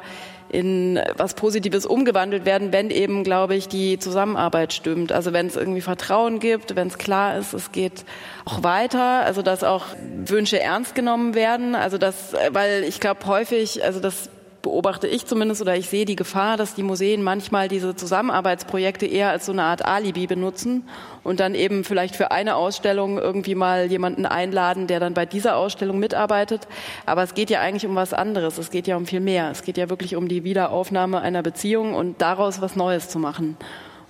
in 0.53 0.99
was 1.17 1.33
Positives 1.33 1.85
umgewandelt 1.85 2.45
werden, 2.45 2.71
wenn 2.71 2.91
eben, 2.91 3.23
glaube 3.23 3.55
ich, 3.55 3.67
die 3.67 3.97
Zusammenarbeit 3.97 4.71
stimmt. 4.71 5.11
Also 5.11 5.33
wenn 5.33 5.47
es 5.47 5.55
irgendwie 5.55 5.81
Vertrauen 5.81 6.39
gibt, 6.39 6.75
wenn 6.75 6.87
es 6.87 6.99
klar 6.99 7.37
ist, 7.37 7.53
es 7.53 7.71
geht 7.71 8.05
auch 8.45 8.61
weiter, 8.61 9.23
also 9.25 9.41
dass 9.41 9.63
auch 9.63 9.85
Wünsche 10.25 10.59
ernst 10.59 10.93
genommen 10.93 11.33
werden. 11.33 11.73
Also 11.73 11.97
das, 11.97 12.35
weil 12.51 12.83
ich 12.83 12.99
glaube 12.99 13.25
häufig, 13.25 13.83
also 13.83 13.99
das 13.99 14.29
beobachte 14.63 15.07
ich 15.07 15.25
zumindest 15.25 15.61
oder 15.61 15.75
ich 15.75 15.89
sehe 15.89 16.05
die 16.05 16.15
Gefahr, 16.15 16.55
dass 16.55 16.73
die 16.73 16.83
Museen 16.83 17.21
manchmal 17.21 17.67
diese 17.67 17.95
Zusammenarbeitsprojekte 17.95 19.05
eher 19.05 19.29
als 19.29 19.45
so 19.45 19.51
eine 19.51 19.63
Art 19.63 19.83
Alibi 19.83 20.25
benutzen 20.25 20.87
und 21.21 21.41
dann 21.41 21.53
eben 21.53 21.83
vielleicht 21.83 22.15
für 22.15 22.31
eine 22.31 22.55
Ausstellung 22.55 23.19
irgendwie 23.19 23.55
mal 23.55 23.91
jemanden 23.91 24.25
einladen, 24.25 24.87
der 24.87 25.01
dann 25.01 25.13
bei 25.13 25.25
dieser 25.25 25.57
Ausstellung 25.57 25.99
mitarbeitet. 25.99 26.67
Aber 27.05 27.23
es 27.23 27.33
geht 27.33 27.49
ja 27.49 27.59
eigentlich 27.59 27.85
um 27.85 27.95
was 27.95 28.13
anderes. 28.13 28.57
Es 28.57 28.71
geht 28.71 28.87
ja 28.87 28.95
um 28.95 29.05
viel 29.05 29.19
mehr. 29.19 29.51
Es 29.51 29.63
geht 29.63 29.77
ja 29.77 29.89
wirklich 29.89 30.15
um 30.15 30.29
die 30.29 30.45
Wiederaufnahme 30.45 31.19
einer 31.19 31.43
Beziehung 31.43 31.93
und 31.93 32.21
daraus 32.21 32.61
was 32.61 32.77
Neues 32.77 33.09
zu 33.09 33.19
machen. 33.19 33.57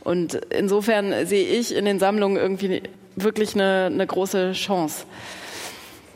Und 0.03 0.35
insofern 0.35 1.25
sehe 1.25 1.47
ich 1.47 1.75
in 1.75 1.85
den 1.85 1.97
Sammlungen 1.97 2.37
irgendwie 2.37 2.83
wirklich 3.15 3.55
eine, 3.55 3.89
eine 3.91 4.05
große 4.05 4.51
Chance. 4.51 5.05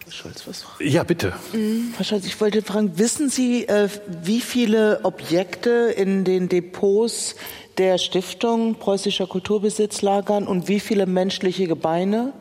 Scholz 0.10 0.48
was 0.48 0.62
fragen? 0.62 0.90
Ja, 0.90 1.04
bitte. 1.04 1.34
Mhm. 1.54 1.94
Frau 1.96 2.04
Scholz, 2.04 2.26
ich 2.26 2.40
wollte 2.40 2.62
fragen, 2.62 2.98
wissen 2.98 3.30
Sie, 3.30 3.68
äh, 3.68 3.90
wie 4.24 4.42
viele 4.42 5.02
Objekte 5.04 5.94
in 5.96 6.24
den 6.24 6.50
Depots 6.50 7.36
der 7.78 7.98
Stiftung 7.98 8.76
Preußischer 8.76 9.28
Kulturbesitz 9.28 10.02
lagern 10.02 10.48
und 10.48 10.68
wie 10.68 10.80
viele 10.80 11.06
menschliche 11.06 11.68
Gebeine, 11.68 12.34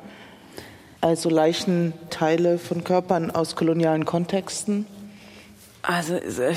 also 1.01 1.29
Leichenteile 1.29 2.59
von 2.59 2.85
Körpern 2.85 3.31
aus 3.31 3.55
kolonialen 3.57 4.05
Kontexten? 4.05 4.87
Also 5.83 6.15
äh, 6.15 6.55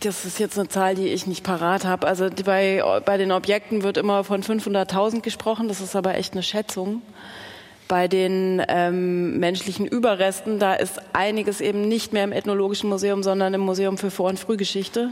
das 0.00 0.24
ist 0.24 0.40
jetzt 0.40 0.58
eine 0.58 0.68
Zahl, 0.68 0.96
die 0.96 1.06
ich 1.06 1.26
nicht 1.28 1.44
parat 1.44 1.84
habe. 1.84 2.08
Also 2.08 2.28
bei, 2.44 2.82
bei 3.04 3.16
den 3.18 3.30
Objekten 3.30 3.82
wird 3.84 3.98
immer 3.98 4.24
von 4.24 4.42
500.000 4.42 5.20
gesprochen, 5.20 5.68
das 5.68 5.80
ist 5.80 5.94
aber 5.94 6.16
echt 6.16 6.32
eine 6.32 6.42
Schätzung. 6.42 7.02
Bei 7.88 8.08
den 8.08 8.60
ähm, 8.68 9.38
menschlichen 9.38 9.86
Überresten, 9.86 10.58
da 10.58 10.74
ist 10.74 11.00
einiges 11.12 11.60
eben 11.60 11.86
nicht 11.86 12.12
mehr 12.12 12.24
im 12.24 12.32
Ethnologischen 12.32 12.90
Museum, 12.90 13.22
sondern 13.22 13.54
im 13.54 13.60
Museum 13.60 13.96
für 13.96 14.10
Vor- 14.10 14.28
und 14.28 14.40
Frühgeschichte, 14.40 15.10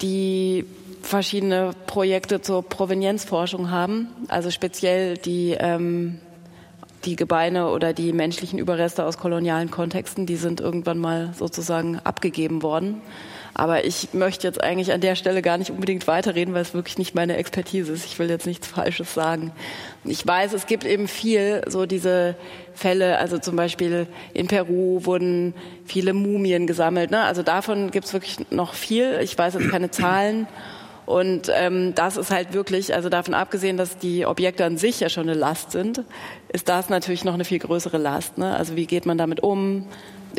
die 0.00 0.64
verschiedene 1.02 1.72
Projekte 1.86 2.40
zur 2.40 2.62
Provenienzforschung 2.62 3.70
haben, 3.70 4.08
also 4.28 4.50
speziell 4.50 5.18
die, 5.18 5.56
ähm, 5.58 6.20
die 7.04 7.16
Gebeine 7.16 7.68
oder 7.68 7.92
die 7.92 8.14
menschlichen 8.14 8.58
Überreste 8.58 9.04
aus 9.04 9.18
kolonialen 9.18 9.70
Kontexten, 9.70 10.24
die 10.24 10.36
sind 10.36 10.60
irgendwann 10.60 10.98
mal 10.98 11.34
sozusagen 11.38 11.98
abgegeben 12.02 12.62
worden. 12.62 13.02
Aber 13.56 13.84
ich 13.84 14.12
möchte 14.12 14.48
jetzt 14.48 14.60
eigentlich 14.60 14.92
an 14.92 15.00
der 15.00 15.14
Stelle 15.14 15.40
gar 15.40 15.58
nicht 15.58 15.70
unbedingt 15.70 16.08
weiterreden, 16.08 16.54
weil 16.54 16.62
es 16.62 16.74
wirklich 16.74 16.98
nicht 16.98 17.14
meine 17.14 17.36
Expertise 17.36 17.92
ist. 17.92 18.04
Ich 18.04 18.18
will 18.18 18.28
jetzt 18.28 18.46
nichts 18.46 18.66
Falsches 18.66 19.14
sagen. 19.14 19.52
Ich 20.02 20.26
weiß, 20.26 20.52
es 20.54 20.66
gibt 20.66 20.84
eben 20.84 21.06
viel 21.06 21.62
so 21.68 21.86
diese 21.86 22.34
Fälle, 22.74 23.18
also 23.18 23.38
zum 23.38 23.54
Beispiel 23.54 24.08
in 24.32 24.48
Peru 24.48 25.04
wurden 25.04 25.54
viele 25.86 26.14
Mumien 26.14 26.66
gesammelt. 26.66 27.12
Ne? 27.12 27.22
Also 27.22 27.44
davon 27.44 27.92
gibt 27.92 28.06
es 28.06 28.12
wirklich 28.12 28.50
noch 28.50 28.74
viel. 28.74 29.20
Ich 29.22 29.38
weiß 29.38 29.54
jetzt 29.54 29.70
keine 29.70 29.90
Zahlen. 29.92 30.48
Und 31.06 31.50
ähm, 31.54 31.94
das 31.94 32.16
ist 32.16 32.30
halt 32.30 32.54
wirklich, 32.54 32.94
also 32.94 33.08
davon 33.08 33.34
abgesehen, 33.34 33.76
dass 33.76 33.98
die 33.98 34.26
Objekte 34.26 34.64
an 34.64 34.78
sich 34.78 35.00
ja 35.00 35.08
schon 35.08 35.28
eine 35.28 35.38
Last 35.38 35.70
sind, 35.70 36.02
ist 36.48 36.68
das 36.68 36.88
natürlich 36.88 37.24
noch 37.24 37.34
eine 37.34 37.44
viel 37.44 37.58
größere 37.58 37.98
Last. 37.98 38.38
Ne? 38.38 38.56
Also 38.56 38.74
wie 38.74 38.86
geht 38.86 39.04
man 39.06 39.18
damit 39.18 39.42
um? 39.42 39.86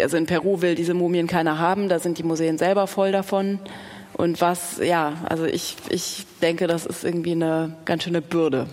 Also 0.01 0.17
in 0.17 0.25
Peru 0.25 0.61
will 0.61 0.75
diese 0.75 0.93
Mumien 0.93 1.27
keiner 1.27 1.59
haben, 1.59 1.89
da 1.89 1.99
sind 1.99 2.17
die 2.17 2.23
Museen 2.23 2.57
selber 2.57 2.87
voll 2.87 3.11
davon. 3.11 3.59
Und 4.13 4.39
was, 4.39 4.77
ja, 4.81 5.13
also 5.27 5.45
ich, 5.45 5.75
ich 5.89 6.25
denke, 6.41 6.67
das 6.67 6.85
ist 6.85 7.03
irgendwie 7.03 7.33
eine 7.33 7.75
ganz 7.83 8.03
schöne 8.03 8.21
Bürde, 8.21 8.67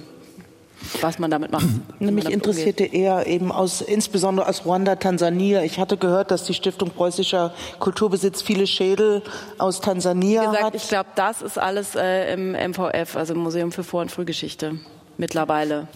was 1.01 1.19
man 1.19 1.33
damit 1.33 1.51
macht. 1.51 1.67
Mich 1.99 2.31
interessierte 2.31 2.85
umgeht. 2.85 3.01
eher 3.01 3.27
eben 3.27 3.51
aus, 3.51 3.81
insbesondere 3.81 4.49
aus 4.49 4.65
Ruanda, 4.65 4.97
Tansania. 4.97 5.65
Ich 5.65 5.81
hatte 5.81 5.97
gehört, 5.97 6.31
dass 6.31 6.45
die 6.45 6.55
Stiftung 6.55 6.91
Preußischer 6.91 7.53
Kulturbesitz 7.81 8.41
viele 8.41 8.69
Schädel 8.69 9.23
aus 9.59 9.81
Tansania 9.81 10.43
Wie 10.43 10.47
gesagt, 10.47 10.65
hat. 10.65 10.75
Ich 10.77 10.89
glaube, 10.89 11.11
das 11.17 11.43
ist 11.43 11.59
alles 11.59 11.97
äh, 11.97 12.33
im 12.35 12.53
MVF, 12.53 13.17
also 13.17 13.35
im 13.35 13.41
Museum 13.41 13.73
für 13.73 13.83
Vor- 13.83 14.03
und 14.03 14.13
Frühgeschichte 14.13 14.79
mittlerweile. 15.19 15.89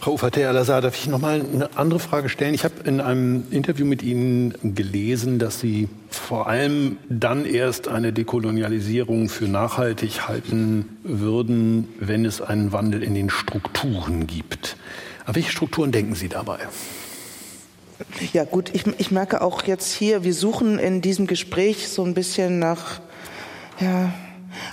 Frau 0.00 0.12
Ufater 0.14 0.48
Al-Azhar, 0.48 0.80
darf 0.80 0.96
ich 0.96 1.06
noch 1.06 1.20
mal 1.20 1.40
eine 1.40 1.76
andere 1.76 1.98
Frage 2.00 2.28
stellen? 2.28 2.54
Ich 2.54 2.64
habe 2.64 2.74
in 2.84 3.00
einem 3.00 3.44
Interview 3.50 3.86
mit 3.86 4.02
Ihnen 4.02 4.54
gelesen, 4.74 5.38
dass 5.38 5.60
Sie 5.60 5.88
vor 6.10 6.48
allem 6.48 6.98
dann 7.08 7.46
erst 7.46 7.88
eine 7.88 8.12
Dekolonialisierung 8.12 9.28
für 9.28 9.46
nachhaltig 9.46 10.28
halten 10.28 10.98
würden, 11.02 11.88
wenn 12.00 12.24
es 12.24 12.40
einen 12.40 12.72
Wandel 12.72 13.02
in 13.02 13.14
den 13.14 13.30
Strukturen 13.30 14.26
gibt. 14.26 14.76
An 15.24 15.34
welche 15.34 15.50
Strukturen 15.52 15.92
denken 15.92 16.14
Sie 16.14 16.28
dabei? 16.28 16.58
Ja 18.32 18.44
gut, 18.44 18.70
ich, 18.72 18.84
ich 18.98 19.10
merke 19.10 19.42
auch 19.42 19.62
jetzt 19.64 19.92
hier, 19.92 20.24
wir 20.24 20.34
suchen 20.34 20.78
in 20.78 21.00
diesem 21.02 21.26
Gespräch 21.26 21.88
so 21.88 22.04
ein 22.04 22.14
bisschen 22.14 22.58
nach 22.58 23.00
ja, 23.80 24.12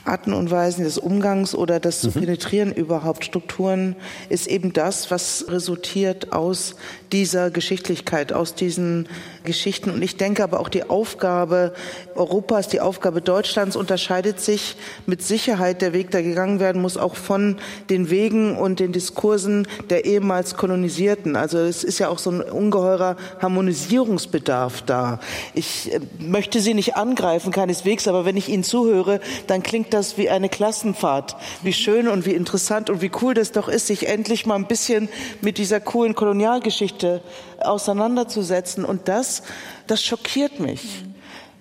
Arten 0.05 0.33
und 0.33 0.51
Weisen 0.51 0.83
des 0.83 0.97
Umgangs 0.97 1.55
oder 1.55 1.79
das 1.79 2.03
mhm. 2.03 2.11
zu 2.11 2.19
penetrieren 2.19 2.71
überhaupt. 2.71 3.25
Strukturen 3.25 3.95
ist 4.29 4.47
eben 4.47 4.73
das, 4.73 5.11
was 5.11 5.45
resultiert 5.47 6.31
aus 6.33 6.75
dieser 7.11 7.51
Geschichtlichkeit, 7.51 8.33
aus 8.33 8.55
diesen 8.55 9.07
Geschichten. 9.43 9.89
Und 9.89 10.01
ich 10.01 10.17
denke 10.17 10.43
aber 10.43 10.59
auch 10.59 10.69
die 10.69 10.89
Aufgabe 10.89 11.73
Europas, 12.15 12.67
die 12.67 12.81
Aufgabe 12.81 13.21
Deutschlands 13.21 13.75
unterscheidet 13.75 14.39
sich 14.39 14.75
mit 15.05 15.21
Sicherheit. 15.21 15.81
Der 15.81 15.93
Weg, 15.93 16.11
der 16.11 16.23
gegangen 16.23 16.59
werden 16.59 16.81
muss, 16.81 16.97
auch 16.97 17.15
von 17.15 17.57
den 17.89 18.09
Wegen 18.09 18.57
und 18.57 18.79
den 18.79 18.91
Diskursen 18.91 19.67
der 19.89 20.05
ehemals 20.05 20.55
Kolonisierten. 20.55 21.35
Also 21.35 21.57
es 21.59 21.83
ist 21.83 21.99
ja 21.99 22.09
auch 22.09 22.19
so 22.19 22.31
ein 22.31 22.41
ungeheurer 22.41 23.15
Harmonisierungsbedarf 23.41 24.83
da. 24.83 25.19
Ich 25.53 25.93
äh, 25.93 25.99
möchte 26.19 26.59
Sie 26.59 26.73
nicht 26.73 26.95
angreifen, 26.95 27.51
keineswegs, 27.51 28.07
aber 28.07 28.25
wenn 28.25 28.37
ich 28.37 28.49
Ihnen 28.49 28.63
zuhöre, 28.63 29.19
dann 29.47 29.63
klingt 29.69 29.93
das 29.93 30.17
wie 30.17 30.29
eine 30.29 30.49
Klassenfahrt. 30.49 31.35
Wie 31.61 31.73
schön 31.73 32.07
und 32.07 32.25
wie 32.25 32.33
interessant 32.33 32.89
und 32.89 33.01
wie 33.01 33.11
cool 33.21 33.35
das 33.35 33.51
doch 33.51 33.69
ist, 33.69 33.85
sich 33.85 34.07
endlich 34.07 34.47
mal 34.47 34.55
ein 34.55 34.65
bisschen 34.65 35.09
mit 35.41 35.59
dieser 35.59 35.79
coolen 35.79 36.15
Kolonialgeschichte 36.15 37.21
auseinanderzusetzen. 37.59 38.83
Und 38.83 39.07
das, 39.07 39.43
das 39.85 40.03
schockiert 40.03 40.59
mich. 40.59 41.03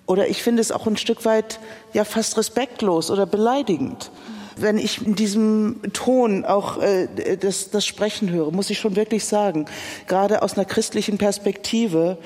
Oder 0.07 0.27
ich 0.27 0.41
finde 0.41 0.59
es 0.59 0.71
auch 0.71 0.87
ein 0.87 0.97
Stück 0.97 1.23
weit 1.23 1.59
ja 1.93 2.03
fast 2.03 2.35
respektlos 2.35 3.11
oder 3.11 3.27
beleidigend. 3.27 4.09
Wenn 4.57 4.79
ich 4.79 5.05
in 5.05 5.13
diesem 5.13 5.79
Ton 5.93 6.45
auch 6.45 6.81
äh, 6.81 7.37
das, 7.37 7.69
das 7.69 7.85
Sprechen 7.85 8.31
höre, 8.31 8.51
muss 8.51 8.71
ich 8.71 8.79
schon 8.79 8.95
wirklich 8.95 9.23
sagen, 9.23 9.67
gerade 10.07 10.41
aus 10.41 10.55
einer 10.55 10.65
christlichen 10.65 11.19
Perspektive 11.19 12.17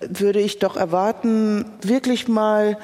würde 0.00 0.40
ich 0.40 0.58
doch 0.58 0.76
erwarten, 0.76 1.64
wirklich 1.80 2.26
mal 2.26 2.76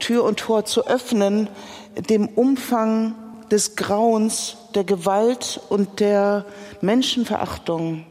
Tür 0.00 0.24
und 0.24 0.40
Tor 0.40 0.64
zu 0.64 0.86
öffnen, 0.86 1.48
dem 1.96 2.28
Umfang 2.28 3.14
des 3.50 3.76
Grauens, 3.76 4.56
der 4.74 4.84
Gewalt 4.84 5.60
und 5.68 6.00
der 6.00 6.44
Menschenverachtung 6.80 8.04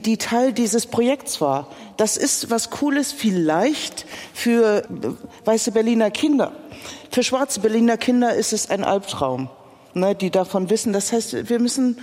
die 0.00 0.16
Teil 0.16 0.52
dieses 0.52 0.86
Projekts 0.86 1.40
war. 1.40 1.68
Das 1.96 2.16
ist 2.16 2.50
was 2.50 2.70
Cooles 2.70 3.12
vielleicht 3.12 4.06
für 4.32 4.84
weiße 5.44 5.72
Berliner 5.72 6.10
Kinder. 6.10 6.52
Für 7.10 7.22
schwarze 7.22 7.60
Berliner 7.60 7.96
Kinder 7.96 8.34
ist 8.34 8.52
es 8.52 8.70
ein 8.70 8.84
Albtraum, 8.84 9.50
ne, 9.94 10.14
die 10.14 10.30
davon 10.30 10.70
wissen. 10.70 10.92
Das 10.92 11.12
heißt, 11.12 11.48
wir 11.48 11.58
müssen 11.58 11.98
äh, 11.98 12.02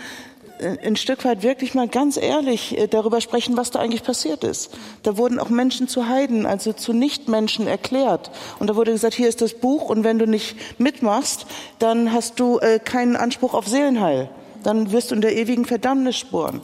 ein 0.60 0.96
Stück 0.96 1.26
weit 1.26 1.44
wirklich 1.44 1.74
mal 1.74 1.88
ganz 1.88 2.18
ehrlich 2.18 2.78
äh, 2.78 2.88
darüber 2.88 3.22
sprechen, 3.22 3.58
was 3.58 3.72
da 3.72 3.80
eigentlich 3.80 4.04
passiert 4.04 4.44
ist. 4.44 4.72
Da 5.04 5.18
wurden 5.18 5.40
auch 5.40 5.50
Menschen 5.50 5.88
zu 5.88 6.08
Heiden, 6.08 6.46
also 6.46 6.74
zu 6.74 6.94
Nichtmenschen 6.94 7.68
erklärt. 7.68 8.32
Und 8.60 8.70
da 8.70 8.76
wurde 8.76 8.92
gesagt, 8.92 9.16
hier 9.16 9.28
ist 9.28 9.42
das 9.42 9.54
Buch 9.54 9.90
und 9.90 10.04
wenn 10.04 10.20
du 10.20 10.28
nicht 10.28 10.56
mitmachst, 10.80 11.46
dann 11.80 12.12
hast 12.12 12.40
du 12.40 12.60
äh, 12.60 12.80
keinen 12.80 13.16
Anspruch 13.16 13.54
auf 13.54 13.68
Seelenheil. 13.68 14.30
Dann 14.64 14.92
wirst 14.92 15.12
du 15.12 15.16
in 15.16 15.22
der 15.22 15.36
ewigen 15.36 15.66
Verdammnis 15.66 16.18
spuren. 16.18 16.62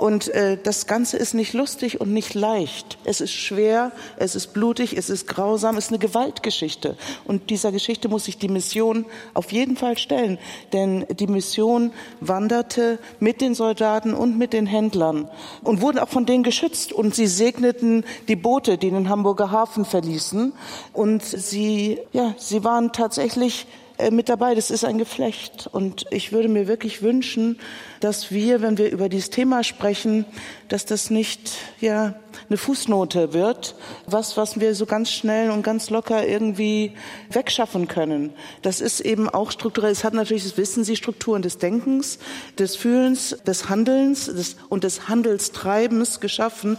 Und 0.00 0.28
äh, 0.28 0.56
das 0.56 0.86
Ganze 0.86 1.18
ist 1.18 1.34
nicht 1.34 1.52
lustig 1.52 2.00
und 2.00 2.10
nicht 2.10 2.32
leicht. 2.32 2.96
Es 3.04 3.20
ist 3.20 3.34
schwer, 3.34 3.92
es 4.16 4.34
ist 4.34 4.54
blutig, 4.54 4.96
es 4.96 5.10
ist 5.10 5.26
grausam, 5.26 5.76
es 5.76 5.84
ist 5.84 5.90
eine 5.90 5.98
Gewaltgeschichte. 5.98 6.96
Und 7.26 7.50
dieser 7.50 7.70
Geschichte 7.70 8.08
muss 8.08 8.24
sich 8.24 8.38
die 8.38 8.48
Mission 8.48 9.04
auf 9.34 9.52
jeden 9.52 9.76
Fall 9.76 9.98
stellen. 9.98 10.38
Denn 10.72 11.04
die 11.10 11.26
Mission 11.26 11.92
wanderte 12.20 12.98
mit 13.18 13.42
den 13.42 13.54
Soldaten 13.54 14.14
und 14.14 14.38
mit 14.38 14.54
den 14.54 14.64
Händlern 14.64 15.28
und 15.62 15.82
wurde 15.82 16.02
auch 16.02 16.08
von 16.08 16.24
denen 16.24 16.44
geschützt. 16.44 16.94
Und 16.94 17.14
sie 17.14 17.26
segneten 17.26 18.06
die 18.26 18.36
Boote, 18.36 18.78
die 18.78 18.90
den 18.90 19.10
Hamburger 19.10 19.50
Hafen 19.50 19.84
verließen. 19.84 20.54
Und 20.94 21.22
sie, 21.22 21.98
ja, 22.14 22.34
sie 22.38 22.64
waren 22.64 22.92
tatsächlich 22.92 23.66
mit 24.10 24.28
dabei. 24.28 24.54
Das 24.54 24.70
ist 24.70 24.84
ein 24.84 24.98
Geflecht. 24.98 25.68
Und 25.70 26.06
ich 26.10 26.32
würde 26.32 26.48
mir 26.48 26.66
wirklich 26.66 27.02
wünschen, 27.02 27.58
dass 28.00 28.30
wir, 28.30 28.62
wenn 28.62 28.78
wir 28.78 28.90
über 28.90 29.08
dieses 29.08 29.30
Thema 29.30 29.62
sprechen, 29.62 30.24
dass 30.68 30.86
das 30.86 31.10
nicht 31.10 31.52
ja 31.80 32.14
eine 32.48 32.56
Fußnote 32.56 33.32
wird, 33.32 33.74
was 34.06 34.36
was 34.36 34.60
wir 34.60 34.74
so 34.74 34.86
ganz 34.86 35.10
schnell 35.10 35.50
und 35.50 35.62
ganz 35.62 35.90
locker 35.90 36.26
irgendwie 36.26 36.92
wegschaffen 37.30 37.88
können. 37.88 38.32
Das 38.62 38.80
ist 38.80 39.00
eben 39.00 39.28
auch 39.28 39.50
strukturell. 39.50 39.92
Es 39.92 40.04
hat 40.04 40.14
natürlich, 40.14 40.44
das 40.44 40.56
wissen 40.56 40.84
Sie, 40.84 40.96
Strukturen 40.96 41.42
des 41.42 41.58
Denkens, 41.58 42.18
des 42.58 42.76
Fühlens, 42.76 43.36
des 43.46 43.68
Handelns 43.68 44.26
des, 44.26 44.56
und 44.68 44.84
des 44.84 45.08
Handelstreibens 45.08 46.20
geschaffen. 46.20 46.78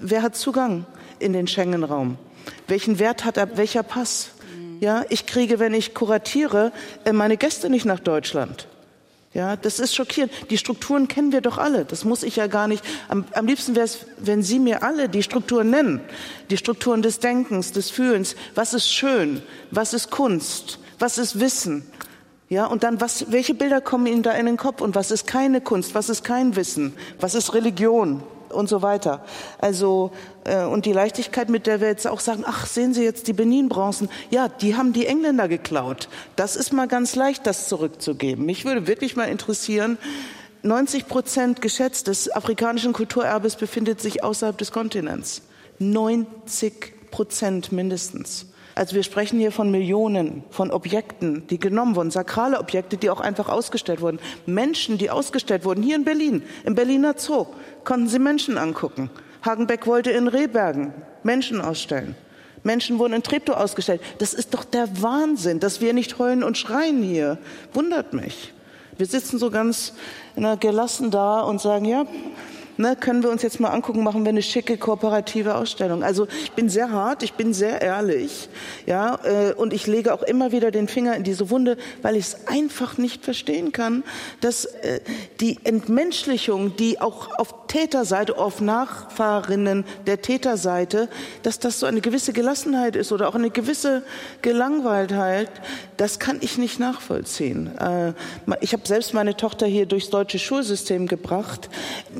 Wer 0.00 0.22
hat 0.22 0.36
Zugang 0.36 0.86
in 1.18 1.32
den 1.32 1.46
Schengen-Raum? 1.46 2.16
Welchen 2.68 2.98
Wert 2.98 3.24
hat 3.24 3.36
er, 3.36 3.56
welcher 3.56 3.82
Pass? 3.82 4.30
Ja, 4.80 5.04
ich 5.10 5.26
kriege, 5.26 5.58
wenn 5.58 5.74
ich 5.74 5.94
kuratiere, 5.94 6.72
äh, 7.04 7.12
meine 7.12 7.36
Gäste 7.36 7.68
nicht 7.68 7.84
nach 7.84 8.00
Deutschland. 8.00 8.66
Ja, 9.32 9.54
das 9.54 9.78
ist 9.78 9.94
schockierend. 9.94 10.32
Die 10.50 10.58
Strukturen 10.58 11.06
kennen 11.06 11.30
wir 11.30 11.40
doch 11.40 11.58
alle. 11.58 11.84
Das 11.84 12.04
muss 12.04 12.24
ich 12.24 12.36
ja 12.36 12.48
gar 12.48 12.66
nicht. 12.66 12.82
Am, 13.06 13.24
am 13.32 13.46
liebsten 13.46 13.76
wäre 13.76 13.84
es, 13.84 14.06
wenn 14.18 14.42
Sie 14.42 14.58
mir 14.58 14.82
alle 14.82 15.08
die 15.08 15.22
Strukturen 15.22 15.70
nennen. 15.70 16.00
Die 16.50 16.56
Strukturen 16.56 17.00
des 17.00 17.20
Denkens, 17.20 17.70
des 17.70 17.90
Fühlens. 17.90 18.34
Was 18.56 18.74
ist 18.74 18.90
schön? 18.90 19.42
Was 19.70 19.94
ist 19.94 20.10
Kunst? 20.10 20.80
Was 20.98 21.16
ist 21.16 21.38
Wissen? 21.38 21.84
Ja, 22.48 22.66
und 22.66 22.82
dann 22.82 23.00
was, 23.00 23.30
welche 23.30 23.54
Bilder 23.54 23.80
kommen 23.80 24.06
Ihnen 24.06 24.24
da 24.24 24.32
in 24.32 24.46
den 24.46 24.56
Kopf? 24.56 24.80
Und 24.80 24.96
was 24.96 25.12
ist 25.12 25.28
keine 25.28 25.60
Kunst? 25.60 25.94
Was 25.94 26.08
ist 26.08 26.24
kein 26.24 26.56
Wissen? 26.56 26.94
Was 27.20 27.36
ist 27.36 27.54
Religion? 27.54 28.24
Und 28.52 28.68
so 28.68 28.82
weiter. 28.82 29.24
Also 29.58 30.10
äh, 30.44 30.64
und 30.64 30.86
die 30.86 30.92
Leichtigkeit, 30.92 31.48
mit 31.48 31.66
der 31.66 31.80
wir 31.80 31.88
jetzt 31.88 32.06
auch 32.06 32.20
sagen, 32.20 32.44
ach, 32.46 32.66
sehen 32.66 32.94
Sie 32.94 33.02
jetzt 33.02 33.28
die 33.28 33.32
Benin-Bronzen, 33.32 34.08
ja, 34.30 34.48
die 34.48 34.76
haben 34.76 34.92
die 34.92 35.06
Engländer 35.06 35.48
geklaut. 35.48 36.08
Das 36.36 36.56
ist 36.56 36.72
mal 36.72 36.88
ganz 36.88 37.16
leicht, 37.16 37.46
das 37.46 37.68
zurückzugeben. 37.68 38.44
Mich 38.46 38.64
würde 38.64 38.86
wirklich 38.86 39.16
mal 39.16 39.28
interessieren, 39.28 39.98
90 40.62 41.08
Prozent 41.08 41.62
geschätzt 41.62 42.06
des 42.06 42.30
afrikanischen 42.30 42.92
Kulturerbes 42.92 43.56
befindet 43.56 44.00
sich 44.00 44.22
außerhalb 44.22 44.58
des 44.58 44.72
Kontinents. 44.72 45.42
90 45.78 47.10
Prozent 47.10 47.72
mindestens. 47.72 48.46
Also 48.74 48.94
wir 48.94 49.02
sprechen 49.02 49.38
hier 49.38 49.52
von 49.52 49.70
Millionen 49.70 50.44
von 50.50 50.70
Objekten, 50.70 51.46
die 51.48 51.58
genommen 51.58 51.96
wurden, 51.96 52.10
sakrale 52.10 52.58
Objekte, 52.58 52.96
die 52.96 53.10
auch 53.10 53.20
einfach 53.20 53.48
ausgestellt 53.48 54.00
wurden, 54.00 54.20
Menschen, 54.46 54.96
die 54.96 55.10
ausgestellt 55.10 55.64
wurden, 55.64 55.82
hier 55.82 55.96
in 55.96 56.04
Berlin, 56.04 56.42
im 56.64 56.74
Berliner 56.74 57.14
Zoo 57.16 57.46
konnten 57.84 58.08
sie 58.08 58.18
Menschen 58.18 58.58
angucken. 58.58 59.10
Hagenbeck 59.42 59.86
wollte 59.86 60.10
in 60.10 60.28
Rehbergen 60.28 60.94
Menschen 61.22 61.60
ausstellen. 61.60 62.14
Menschen 62.62 62.98
wurden 62.98 63.14
in 63.14 63.22
Treptow 63.22 63.56
ausgestellt. 63.56 64.02
Das 64.18 64.34
ist 64.34 64.52
doch 64.52 64.64
der 64.64 65.02
Wahnsinn, 65.02 65.60
dass 65.60 65.80
wir 65.80 65.92
nicht 65.94 66.18
heulen 66.18 66.42
und 66.42 66.58
schreien 66.58 67.02
hier. 67.02 67.38
Wundert 67.72 68.12
mich. 68.12 68.52
Wir 68.98 69.06
sitzen 69.06 69.38
so 69.38 69.50
ganz 69.50 69.94
gelassen 70.60 71.10
da 71.10 71.40
und 71.40 71.60
sagen, 71.60 71.86
ja, 71.86 72.04
ne, 72.80 72.96
können 72.96 73.22
wir 73.22 73.30
uns 73.30 73.42
jetzt 73.42 73.60
mal 73.60 73.68
angucken, 73.68 74.02
machen 74.02 74.24
wir 74.24 74.30
eine 74.30 74.42
schicke 74.42 74.76
kooperative 74.76 75.54
Ausstellung. 75.54 76.02
Also 76.02 76.26
ich 76.42 76.52
bin 76.52 76.68
sehr 76.68 76.90
hart, 76.90 77.22
ich 77.22 77.34
bin 77.34 77.52
sehr 77.54 77.82
ehrlich, 77.82 78.48
ja, 78.86 79.18
äh, 79.24 79.52
und 79.52 79.72
ich 79.72 79.86
lege 79.86 80.12
auch 80.14 80.22
immer 80.22 80.52
wieder 80.52 80.70
den 80.70 80.88
Finger 80.88 81.14
in 81.14 81.22
diese 81.22 81.50
Wunde, 81.50 81.76
weil 82.02 82.16
ich 82.16 82.26
es 82.26 82.46
einfach 82.46 82.98
nicht 82.98 83.24
verstehen 83.24 83.72
kann, 83.72 84.02
dass 84.40 84.64
äh, 84.64 85.00
die 85.40 85.58
Entmenschlichung, 85.64 86.76
die 86.76 87.00
auch 87.00 87.38
auf 87.38 87.66
Täterseite, 87.68 88.36
auf 88.36 88.60
Nachfahrinnen 88.60 89.84
der 90.06 90.22
Täterseite, 90.22 91.08
dass 91.42 91.58
das 91.58 91.78
so 91.78 91.86
eine 91.86 92.00
gewisse 92.00 92.32
Gelassenheit 92.32 92.96
ist 92.96 93.12
oder 93.12 93.28
auch 93.28 93.34
eine 93.34 93.50
gewisse 93.50 94.02
Gelangweiltheit, 94.42 95.50
das 95.96 96.18
kann 96.18 96.38
ich 96.40 96.58
nicht 96.58 96.80
nachvollziehen. 96.80 97.70
Äh, 97.78 98.14
ich 98.60 98.72
habe 98.72 98.86
selbst 98.86 99.14
meine 99.14 99.36
Tochter 99.36 99.66
hier 99.66 99.86
durchs 99.86 100.10
deutsche 100.10 100.38
Schulsystem 100.38 101.06
gebracht. 101.06 101.68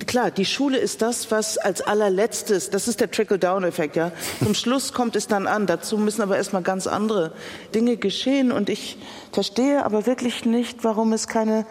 Klar, 0.06 0.30
die 0.30 0.44
Schule 0.51 0.76
ist 0.78 1.01
das, 1.01 1.30
was 1.30 1.57
als 1.57 1.80
allerletztes, 1.80 2.70
das 2.70 2.88
ist 2.88 3.01
der 3.01 3.11
Trickle-Down-Effekt, 3.11 3.96
ja. 3.96 4.12
Zum 4.42 4.55
Schluss 4.55 4.92
kommt 4.92 5.16
es 5.16 5.26
dann 5.26 5.46
an. 5.46 5.66
Dazu 5.66 5.96
müssen 5.96 6.20
aber 6.20 6.36
erstmal 6.36 6.62
ganz 6.62 6.86
andere 6.86 7.32
Dinge 7.74 7.96
geschehen. 7.96 8.53
Und 8.53 8.68
ich 8.68 8.98
verstehe 9.32 9.84
aber 9.84 10.07
wirklich 10.07 10.44
nicht, 10.44 10.84
warum 10.84 11.12
es 11.12 11.28
keine 11.28 11.64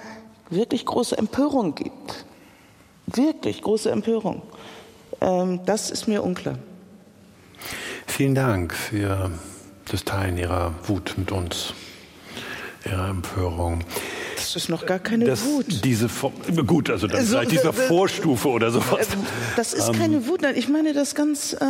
wirklich 0.49 0.86
große 0.86 1.17
Empörung 1.17 1.75
gibt. 1.75 2.25
Wirklich 3.07 3.61
große 3.61 3.91
Empörung. 3.91 4.41
Ähm, 5.21 5.59
das 5.65 5.91
ist 5.91 6.07
mir 6.07 6.23
unklar. 6.23 6.57
Vielen 8.07 8.36
Dank 8.36 8.73
für 8.73 9.32
das 9.91 10.03
Teilen 10.03 10.38
Ihrer 10.38 10.73
Wut 10.88 11.15
mit 11.17 11.32
uns, 11.32 11.73
Ihrer 12.89 13.09
Empörung. 13.09 13.83
Das 14.35 14.55
ist 14.55 14.69
noch 14.69 14.85
gar 14.85 14.99
keine 14.99 15.25
das, 15.25 15.43
Wut. 15.45 15.83
Diese 15.83 16.09
gut, 16.65 16.89
also 16.89 17.07
dann 17.07 17.25
so, 17.25 17.37
vielleicht 17.37 17.51
diese 17.51 17.73
Vorstufe 17.87 18.47
oder 18.47 18.71
sowas. 18.71 19.07
Äh, 19.07 19.17
das 19.55 19.73
ist 19.73 19.93
keine 19.93 20.17
ähm. 20.17 20.27
Wut. 20.27 20.41
Ich 20.55 20.69
meine 20.69 20.93
das 20.93 21.15
ganz, 21.15 21.53
äh, 21.53 21.65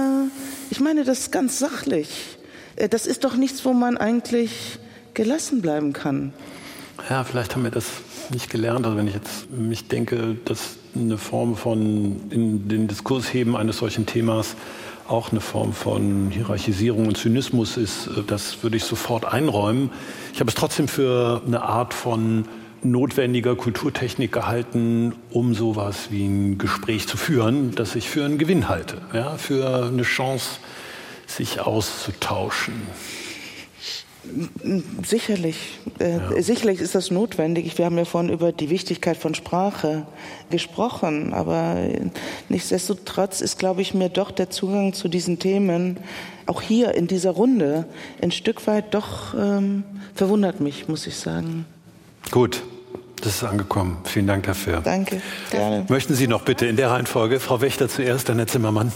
ich 0.70 0.80
meine 0.80 1.04
das 1.04 1.32
ganz 1.32 1.60
sachlich. 1.60 2.38
Äh, 2.76 2.90
das 2.90 3.06
ist 3.06 3.24
doch 3.24 3.36
nichts, 3.36 3.66
wo 3.66 3.74
man 3.74 3.98
eigentlich 3.98 4.80
gelassen 5.14 5.62
bleiben 5.62 5.94
kann. 5.94 6.34
Ja, 7.10 7.24
vielleicht 7.24 7.56
haben 7.56 7.64
wir 7.64 7.72
das 7.72 7.86
nicht 8.30 8.50
gelernt. 8.50 8.86
Also 8.86 8.98
wenn 8.98 9.08
ich 9.08 9.14
jetzt 9.14 9.50
mich 9.50 9.88
denke, 9.88 10.38
dass 10.46 10.78
eine 10.96 11.18
Form 11.18 11.56
von 11.56 12.30
in 12.30 12.68
den 12.68 12.88
Diskurs 12.88 13.34
heben 13.34 13.56
eines 13.56 13.78
solchen 13.78 14.06
Themas 14.06 14.56
auch 15.10 15.32
eine 15.32 15.42
Form 15.42 15.74
von 15.74 16.30
Hierarchisierung 16.32 17.08
und 17.08 17.18
Zynismus 17.18 17.78
ist, 17.78 18.08
äh, 18.08 18.24
das 18.26 18.64
würde 18.64 18.78
ich 18.78 18.84
sofort 18.84 19.26
einräumen. 19.26 19.90
Ich 20.34 20.40
habe 20.40 20.50
es 20.50 20.56
trotzdem 20.56 20.88
für 20.88 21.42
eine 21.46 21.64
Art 21.64 21.94
von 21.94 22.46
notwendiger 22.82 23.56
Kulturtechnik 23.56 24.32
gehalten, 24.32 25.14
um 25.32 25.54
sowas 25.54 26.12
wie 26.12 26.26
ein 26.26 26.58
Gespräch 26.58 27.08
zu 27.08 27.18
führen, 27.18 27.76
das 27.76 27.96
ich 27.96 28.10
für 28.10 28.24
einen 28.24 28.38
Gewinn 28.38 28.70
halte, 28.70 29.02
ja, 29.14 29.38
für 29.38 29.88
eine 29.88 30.04
Chance, 30.04 30.60
sich 31.28 31.60
auszutauschen. 31.60 32.74
Sicherlich, 35.06 35.80
äh, 36.00 36.18
ja. 36.18 36.42
sicherlich 36.42 36.82
ist 36.82 36.94
das 36.94 37.10
notwendig. 37.10 37.78
Wir 37.78 37.86
haben 37.86 37.98
ja 37.98 38.06
vorhin 38.06 38.30
über 38.30 38.52
die 38.52 38.70
Wichtigkeit 38.70 39.18
von 39.18 39.34
Sprache 39.34 40.06
gesprochen, 40.50 41.34
aber 41.34 41.78
nichtsdestotrotz 42.50 43.40
ist, 43.42 43.58
glaube 43.58 43.82
ich, 43.82 43.94
mir 43.94 44.10
doch 44.10 44.32
der 44.32 44.50
Zugang 44.50 44.94
zu 44.94 45.08
diesen 45.08 45.40
Themen 45.40 45.98
auch 46.48 46.62
hier 46.62 46.96
in 46.96 47.08
dieser 47.08 47.32
Runde 47.32 47.86
ein 48.22 48.32
Stück 48.32 48.68
weit 48.68 48.94
doch 48.94 49.34
ähm, 49.36 49.84
verwundert 50.16 50.60
mich, 50.60 50.88
muss 50.88 51.08
ich 51.08 51.16
sagen. 51.16 51.66
Gut, 52.32 52.62
das 53.22 53.36
ist 53.36 53.44
angekommen. 53.44 53.98
Vielen 54.04 54.28
Dank 54.28 54.44
dafür. 54.44 54.82
Danke, 54.82 55.22
gerne. 55.52 55.86
Möchten 55.88 56.14
Sie 56.14 56.28
noch 56.28 56.42
bitte 56.42 56.66
in 56.66 56.76
der 56.76 56.92
Reihenfolge, 56.92 57.40
Frau 57.40 57.62
Wächter 57.62 57.88
zuerst, 57.88 58.30
dann 58.30 58.38
Herr 58.38 58.48
Zimmermann. 58.48 58.92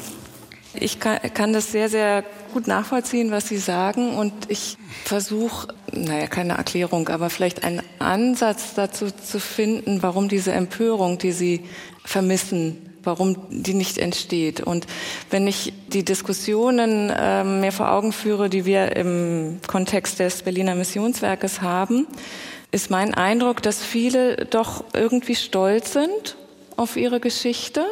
Ich 0.73 0.99
kann, 0.99 1.19
kann, 1.33 1.53
das 1.53 1.71
sehr, 1.71 1.87
sehr 1.87 2.23
gut 2.53 2.67
nachvollziehen, 2.67 3.31
was 3.31 3.47
Sie 3.47 3.57
sagen. 3.57 4.15
Und 4.15 4.33
ich 4.47 4.77
versuche, 5.03 5.73
naja, 5.91 6.27
keine 6.27 6.53
Erklärung, 6.53 7.09
aber 7.09 7.29
vielleicht 7.29 7.63
einen 7.63 7.81
Ansatz 7.99 8.73
dazu 8.75 9.07
zu 9.11 9.39
finden, 9.39 10.01
warum 10.01 10.29
diese 10.29 10.53
Empörung, 10.53 11.17
die 11.17 11.31
Sie 11.31 11.65
vermissen, 12.05 12.93
warum 13.03 13.37
die 13.49 13.73
nicht 13.73 13.97
entsteht. 13.97 14.61
Und 14.61 14.87
wenn 15.29 15.47
ich 15.47 15.73
die 15.87 16.05
Diskussionen 16.05 17.09
äh, 17.09 17.43
mir 17.43 17.71
vor 17.71 17.91
Augen 17.91 18.13
führe, 18.13 18.49
die 18.49 18.65
wir 18.65 18.95
im 18.95 19.59
Kontext 19.67 20.19
des 20.19 20.43
Berliner 20.43 20.75
Missionswerkes 20.75 21.61
haben, 21.61 22.07
ist 22.71 22.89
mein 22.89 23.13
Eindruck, 23.13 23.61
dass 23.61 23.83
viele 23.83 24.45
doch 24.45 24.85
irgendwie 24.93 25.35
stolz 25.35 25.93
sind 25.93 26.37
auf 26.75 26.97
ihre 26.97 27.19
Geschichte 27.19 27.85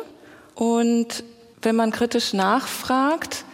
und 0.55 1.23
wenn 1.61 1.75
man 1.75 1.91
kritisch 1.91 2.33
nachfragt, 2.33 3.45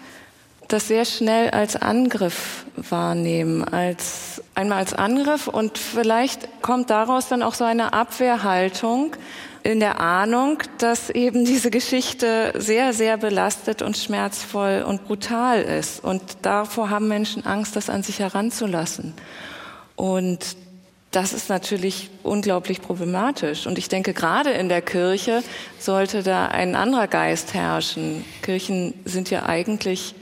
das 0.67 0.87
sehr 0.87 1.05
schnell 1.05 1.49
als 1.51 1.75
Angriff 1.75 2.65
wahrnehmen, 2.75 3.63
als 3.63 4.41
einmal 4.55 4.79
als 4.79 4.93
Angriff 4.93 5.47
und 5.47 5.77
vielleicht 5.77 6.61
kommt 6.61 6.89
daraus 6.89 7.27
dann 7.27 7.43
auch 7.43 7.53
so 7.53 7.63
eine 7.63 7.93
Abwehrhaltung 7.93 9.15
in 9.63 9.79
der 9.79 9.99
Ahnung, 9.99 10.59
dass 10.77 11.09
eben 11.09 11.43
diese 11.43 11.71
Geschichte 11.71 12.53
sehr, 12.57 12.93
sehr 12.93 13.17
belastet 13.17 13.81
und 13.81 13.97
schmerzvoll 13.97 14.85
und 14.87 15.05
brutal 15.05 15.61
ist. 15.61 16.01
Und 16.03 16.21
davor 16.41 16.89
haben 16.89 17.09
Menschen 17.09 17.45
Angst, 17.45 17.75
das 17.75 17.89
an 17.89 18.01
sich 18.01 18.19
heranzulassen. 18.19 19.13
Und 19.97 20.55
das 21.11 21.33
ist 21.33 21.49
natürlich 21.49 22.09
unglaublich 22.23 22.81
problematisch. 22.81 23.67
Und 23.67 23.77
ich 23.77 23.89
denke, 23.89 24.13
gerade 24.13 24.51
in 24.51 24.69
der 24.69 24.81
Kirche 24.81 25.43
sollte 25.79 26.23
da 26.23 26.47
ein 26.47 26.75
anderer 26.75 27.07
Geist 27.07 27.53
herrschen. 27.53 28.23
Kirchen 28.41 28.93
sind 29.03 29.29
ja 29.29 29.45
eigentlich 29.45 30.15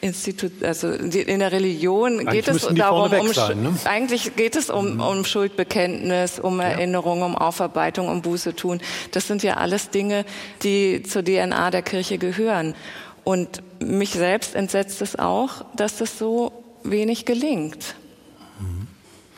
Institut, 0.00 0.62
also 0.62 0.90
in 0.90 1.38
der 1.38 1.52
Religion 1.52 2.20
eigentlich 2.20 2.44
geht 2.44 2.48
es 2.48 2.68
darum, 2.74 3.12
um, 3.12 3.32
sein, 3.32 3.62
ne? 3.62 3.74
eigentlich 3.84 4.36
geht 4.36 4.56
es 4.56 4.70
um, 4.70 4.94
mhm. 4.94 5.00
um 5.00 5.24
Schuldbekenntnis, 5.24 6.38
um 6.38 6.60
ja. 6.60 6.68
Erinnerung, 6.68 7.22
um 7.22 7.36
Aufarbeitung, 7.36 8.08
um 8.08 8.22
Buße 8.22 8.54
tun. 8.56 8.80
Das 9.12 9.26
sind 9.26 9.42
ja 9.42 9.54
alles 9.54 9.90
Dinge, 9.90 10.24
die 10.62 11.02
zur 11.02 11.24
DNA 11.24 11.70
der 11.70 11.82
Kirche 11.82 12.18
gehören. 12.18 12.74
Und 13.24 13.62
mich 13.80 14.10
selbst 14.10 14.54
entsetzt 14.54 15.02
es 15.02 15.18
auch, 15.18 15.64
dass 15.74 15.98
das 15.98 16.18
so 16.18 16.52
wenig 16.84 17.24
gelingt. 17.24 17.96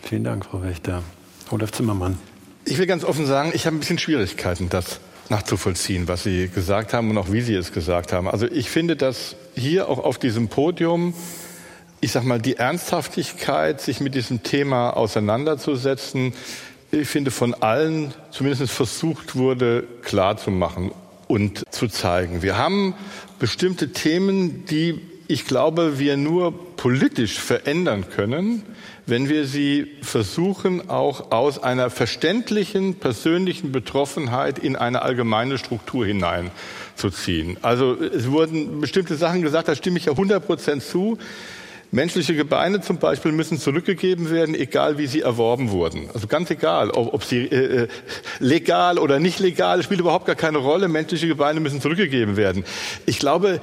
Vielen 0.02 0.24
Dank, 0.24 0.46
Frau 0.46 0.62
Wächter. 0.62 1.02
Olaf 1.50 1.72
Zimmermann. 1.72 2.18
Ich 2.64 2.78
will 2.78 2.86
ganz 2.86 3.04
offen 3.04 3.26
sagen, 3.26 3.52
ich 3.54 3.66
habe 3.66 3.76
ein 3.76 3.80
bisschen 3.80 3.98
Schwierigkeiten, 3.98 4.68
das 4.68 5.00
nachzuvollziehen, 5.30 6.08
was 6.08 6.22
Sie 6.22 6.48
gesagt 6.48 6.94
haben 6.94 7.10
und 7.10 7.18
auch 7.18 7.32
wie 7.32 7.40
Sie 7.40 7.54
es 7.54 7.72
gesagt 7.72 8.12
haben. 8.12 8.28
Also 8.28 8.46
ich 8.46 8.70
finde, 8.70 8.96
dass 8.96 9.36
hier 9.58 9.88
auch 9.88 9.98
auf 9.98 10.18
diesem 10.18 10.48
Podium, 10.48 11.14
ich 12.00 12.12
sag 12.12 12.24
mal, 12.24 12.40
die 12.40 12.56
Ernsthaftigkeit, 12.56 13.80
sich 13.80 14.00
mit 14.00 14.14
diesem 14.14 14.42
Thema 14.42 14.90
auseinanderzusetzen, 14.90 16.32
ich 16.90 17.08
finde, 17.08 17.30
von 17.30 17.54
allen 17.54 18.14
zumindest 18.30 18.72
versucht 18.72 19.36
wurde, 19.36 19.84
klarzumachen 20.02 20.92
und 21.26 21.64
zu 21.70 21.88
zeigen. 21.88 22.42
Wir 22.42 22.56
haben 22.56 22.94
bestimmte 23.38 23.92
Themen, 23.92 24.64
die 24.64 25.00
ich 25.30 25.44
glaube, 25.44 25.98
wir 25.98 26.16
nur 26.16 26.76
politisch 26.76 27.38
verändern 27.38 28.06
können, 28.08 28.62
wenn 29.04 29.28
wir 29.28 29.46
sie 29.46 29.86
versuchen, 30.00 30.88
auch 30.88 31.30
aus 31.32 31.62
einer 31.62 31.90
verständlichen 31.90 32.94
persönlichen 32.94 33.70
Betroffenheit 33.70 34.58
in 34.58 34.74
eine 34.74 35.02
allgemeine 35.02 35.58
Struktur 35.58 36.06
hineinzuziehen. 36.98 37.56
Also 37.62 37.94
es 37.94 38.30
wurden 38.30 38.80
bestimmte 38.80 39.14
Sachen 39.16 39.42
gesagt, 39.42 39.68
da 39.68 39.74
stimme 39.74 39.98
ich 39.98 40.06
ja 40.06 40.12
100 40.12 40.44
Prozent 40.44 40.82
zu. 40.82 41.18
Menschliche 41.90 42.34
Gebeine 42.34 42.82
zum 42.82 42.98
Beispiel 42.98 43.32
müssen 43.32 43.58
zurückgegeben 43.58 44.30
werden, 44.30 44.54
egal 44.54 44.98
wie 44.98 45.06
sie 45.06 45.22
erworben 45.22 45.70
wurden. 45.70 46.10
Also 46.12 46.26
ganz 46.26 46.50
egal, 46.50 46.90
ob, 46.90 47.14
ob 47.14 47.24
sie 47.24 47.46
äh, 47.46 47.84
äh 47.84 47.88
legal 48.40 48.98
oder 48.98 49.18
nicht 49.18 49.38
legal, 49.38 49.82
spielt 49.82 50.00
überhaupt 50.00 50.26
gar 50.26 50.36
keine 50.36 50.58
Rolle. 50.58 50.88
Menschliche 50.88 51.26
Gebeine 51.26 51.60
müssen 51.60 51.80
zurückgegeben 51.80 52.36
werden. 52.36 52.64
Ich 53.06 53.18
glaube, 53.18 53.62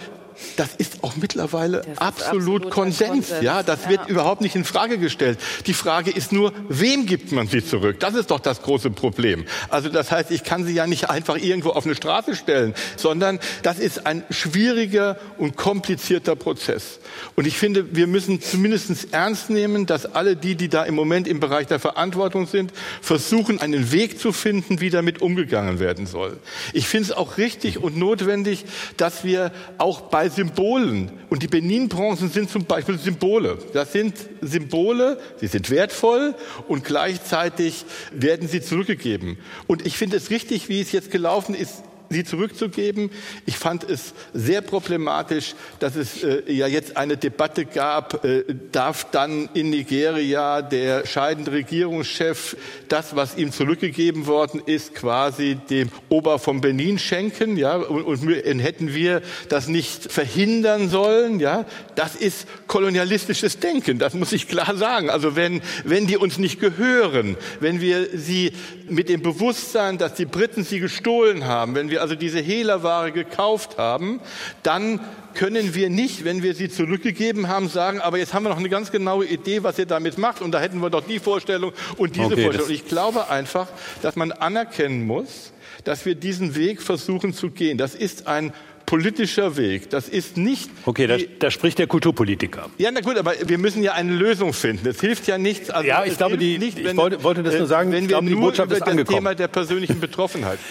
das 0.58 0.76
ist 0.76 1.04
auch 1.04 1.16
mittlerweile 1.16 1.80
ist 1.80 2.02
absolut 2.02 2.70
Konsens. 2.70 3.10
Konsens. 3.10 3.44
Ja, 3.44 3.64
das 3.64 3.84
ja. 3.84 3.90
wird 3.92 4.10
überhaupt 4.10 4.42
nicht 4.42 4.56
in 4.56 4.66
Frage 4.66 4.98
gestellt. 4.98 5.40
Die 5.66 5.74
Frage 5.74 6.12
ist 6.12 6.32
nur, 6.32 6.54
wem 6.70 7.06
gibt 7.06 7.32
man 7.32 7.48
sie 7.48 7.64
zurück? 7.64 8.00
Das 8.00 8.16
ist 8.16 8.32
doch 8.32 8.40
das 8.40 8.62
große 8.62 8.92
Problem. 8.92 9.46
Also 9.70 9.90
das 9.90 10.12
heißt, 10.12 10.32
ich 10.32 10.44
kann 10.44 10.66
sie 10.66 10.74
ja 10.74 10.88
nicht 10.88 11.10
einfach 11.10 11.38
irgendwo 11.38 11.70
auf 11.70 11.86
eine 11.86 11.96
Straße 11.96 12.36
stellen, 12.36 12.74
sondern 12.98 13.40
das 13.64 13.80
ist 13.80 14.06
ein 14.06 14.24
schwieriger 14.30 15.18
und 15.38 15.56
komplizierter 15.56 16.36
Prozess. 16.36 17.00
Und 17.36 17.48
ich 17.48 17.58
finde, 17.58 17.96
wir 17.96 18.08
müssen 18.08 18.42
zumindest 18.42 19.14
ernst 19.14 19.50
nehmen, 19.50 19.86
dass 19.86 20.06
alle 20.06 20.36
die, 20.36 20.56
die 20.56 20.70
da 20.70 20.84
im 20.84 20.96
Moment 20.96 21.28
im 21.28 21.40
Bereich 21.40 21.68
der 21.68 21.80
Verantwortung 21.80 22.48
sind, 22.48 22.72
versuchen, 23.02 23.62
einen 23.62 23.92
Weg 23.92 24.20
zu 24.20 24.32
finden, 24.32 24.80
wie 24.82 24.90
damit 24.90 25.22
umgegangen 25.22 25.80
werden 25.80 26.06
soll. 26.06 26.38
Ich 26.74 26.88
finde 26.88 27.06
es 27.06 27.12
auch 27.12 27.38
richtig 27.38 27.82
und 27.82 27.98
notwendig, 27.98 28.66
dass 28.98 29.24
wir 29.24 29.52
auch 29.78 30.02
bei 30.02 30.25
bei 30.26 30.30
Symbolen. 30.30 31.12
Und 31.30 31.44
die 31.44 31.48
Benin-Bronzen 31.48 32.30
sind 32.30 32.50
zum 32.50 32.66
Beispiel 32.66 32.98
Symbole. 32.98 33.60
Das 33.74 33.92
sind 33.92 34.16
Symbole, 34.42 35.20
sie 35.40 35.48
sind 35.48 35.70
wertvoll 35.70 36.34
und 36.68 36.84
gleichzeitig 36.84 37.86
werden 38.12 38.48
sie 38.48 38.62
zurückgegeben. 38.62 39.38
Und 39.68 39.86
ich 39.86 39.98
finde 39.98 40.18
es 40.18 40.32
richtig, 40.32 40.68
wie 40.68 40.82
es 40.82 40.92
jetzt 40.92 41.12
gelaufen 41.12 41.54
ist 41.54 41.84
sie 42.10 42.24
zurückzugeben. 42.24 43.10
Ich 43.46 43.58
fand 43.58 43.84
es 43.90 44.14
sehr 44.34 44.62
problematisch, 44.62 45.56
dass 45.80 45.96
es 45.96 46.24
äh, 46.24 46.52
ja 46.52 46.68
jetzt 46.68 46.98
eine 46.98 47.18
Debatte 47.18 47.66
gab, 47.66 48.24
äh, 48.26 48.44
darf 48.72 49.10
dann 49.12 49.50
in 49.54 49.70
Nigeria 49.70 50.62
der 50.62 51.06
scheidende 51.06 51.52
Regierungschef 51.52 52.58
das, 52.88 53.16
was 53.16 53.38
ihm 53.38 53.52
zurückgegeben 53.52 54.28
worden 54.28 54.62
ist, 54.66 54.96
quasi 54.96 55.56
dem 55.70 55.90
Ober 56.10 56.40
von 56.40 56.62
Benin 56.62 57.00
schenken, 57.00 57.58
ja, 57.58 57.76
und, 57.76 58.04
und 58.06 58.60
hätten 58.60 58.94
wir 58.94 59.22
das 59.50 59.68
nicht 59.68 60.12
verhindern 60.12 60.90
sollen, 60.90 61.40
ja, 61.40 61.66
das 61.96 62.16
ist 62.16 62.48
kolonialistisches 62.68 63.60
Denken, 63.60 64.00
das 64.00 64.14
muss 64.14 64.32
ich 64.32 64.48
klar 64.48 64.76
sagen. 64.76 65.10
Also 65.10 65.36
wenn, 65.36 65.62
wenn 65.84 66.08
die 66.08 66.18
uns 66.18 66.38
nicht 66.38 66.60
gehören, 66.60 67.38
wenn 67.60 67.82
wir 67.82 68.08
sie 68.18 68.52
mit 68.90 69.10
dem 69.10 69.22
Bewusstsein, 69.22 69.98
dass 69.98 70.14
die 70.14 70.26
Briten 70.26 70.64
sie 70.64 70.80
gestohlen 70.80 71.46
haben, 71.46 71.76
wenn 71.76 71.90
wir 71.90 71.95
also 72.00 72.16
diese 72.16 72.40
Hehlerware 72.40 73.12
gekauft 73.12 73.78
haben, 73.78 74.20
dann 74.64 75.00
können 75.34 75.76
wir 75.76 75.90
nicht, 75.90 76.24
wenn 76.24 76.42
wir 76.44 76.56
sie 76.56 76.70
zurückgegeben 76.70 77.48
haben, 77.48 77.68
sagen, 77.68 78.00
aber 78.00 78.18
jetzt 78.18 78.34
haben 78.34 78.44
wir 78.44 78.50
noch 78.50 78.58
eine 78.58 78.70
ganz 78.70 78.92
genaue 78.92 79.26
Idee, 79.26 79.64
was 79.64 79.78
ihr 79.78 79.86
damit 79.86 80.18
macht 80.18 80.42
und 80.42 80.52
da 80.52 80.60
hätten 80.60 80.80
wir 80.80 80.90
doch 80.90 81.06
die 81.06 81.20
Vorstellung 81.20 81.74
und 81.98 82.16
diese 82.16 82.28
okay, 82.28 82.44
Vorstellung. 82.44 82.72
Ich 82.72 82.88
glaube 82.88 83.30
einfach, 83.30 83.68
dass 84.02 84.16
man 84.16 84.32
anerkennen 84.32 85.06
muss, 85.06 85.52
dass 85.84 86.06
wir 86.06 86.16
diesen 86.16 86.56
Weg 86.56 86.82
versuchen 86.82 87.34
zu 87.34 87.52
gehen. 87.52 87.78
Das 87.78 87.96
ist 87.96 88.28
ein 88.28 88.54
politischer 88.86 89.58
Weg. 89.58 89.90
Das 89.90 90.08
ist 90.08 90.38
nicht. 90.38 90.70
Okay, 90.86 91.08
da, 91.08 91.18
da, 91.40 91.52
spricht 91.52 91.80
der 91.80 91.88
Kulturpolitiker. 91.88 92.70
Ja, 92.78 92.92
na 92.92 93.02
gut, 93.02 93.18
aber 93.18 93.34
wir 93.46 93.58
müssen 93.58 93.84
ja 93.84 93.94
eine 93.94 94.14
Lösung 94.14 94.54
finden. 94.54 94.88
Es 94.88 95.02
hilft 95.02 95.28
ja 95.28 95.38
nichts. 95.38 95.70
Also 95.70 95.88
ja, 95.88 96.06
ich 96.06 96.18
glaube, 96.18 96.38
die, 96.38 96.58
nicht, 96.58 96.78
wenn, 96.78 96.92
ich 96.92 96.98
wollte, 96.98 97.24
wollte, 97.24 97.44
das 97.44 97.58
nur 97.58 97.68
sagen, 97.68 97.92
wenn 97.92 98.04
wir 98.04 98.10
glaube, 98.10 98.28
die 98.28 98.36
Botschaft 98.36 98.72
über 98.72 98.88
ist 98.88 98.98
das 99.00 99.08
Thema 99.08 99.36
der 99.36 99.48
persönlichen 99.48 100.00
Betroffenheit. 100.00 100.60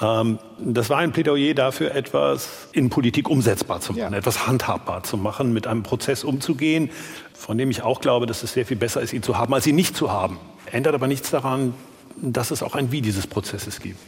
Ähm, 0.00 0.38
das 0.58 0.90
war 0.90 0.98
ein 0.98 1.12
Plädoyer 1.12 1.54
dafür, 1.54 1.94
etwas 1.94 2.68
in 2.72 2.90
Politik 2.90 3.28
umsetzbar 3.28 3.80
zu 3.80 3.92
machen, 3.92 4.12
ja. 4.12 4.18
etwas 4.18 4.46
handhabbar 4.46 5.02
zu 5.02 5.16
machen, 5.16 5.52
mit 5.52 5.66
einem 5.66 5.82
Prozess 5.82 6.24
umzugehen, 6.24 6.90
von 7.34 7.58
dem 7.58 7.70
ich 7.70 7.82
auch 7.82 8.00
glaube, 8.00 8.26
dass 8.26 8.42
es 8.42 8.52
sehr 8.52 8.64
viel 8.64 8.76
besser 8.76 9.00
ist, 9.00 9.12
ihn 9.12 9.22
zu 9.22 9.36
haben, 9.36 9.52
als 9.52 9.66
ihn 9.66 9.74
nicht 9.74 9.96
zu 9.96 10.10
haben. 10.10 10.38
Ändert 10.70 10.94
aber 10.94 11.06
nichts 11.06 11.30
daran, 11.30 11.74
dass 12.16 12.50
es 12.50 12.62
auch 12.62 12.74
ein 12.74 12.92
Wie 12.92 13.02
dieses 13.02 13.26
Prozesses 13.26 13.80
gibt. 13.80 13.98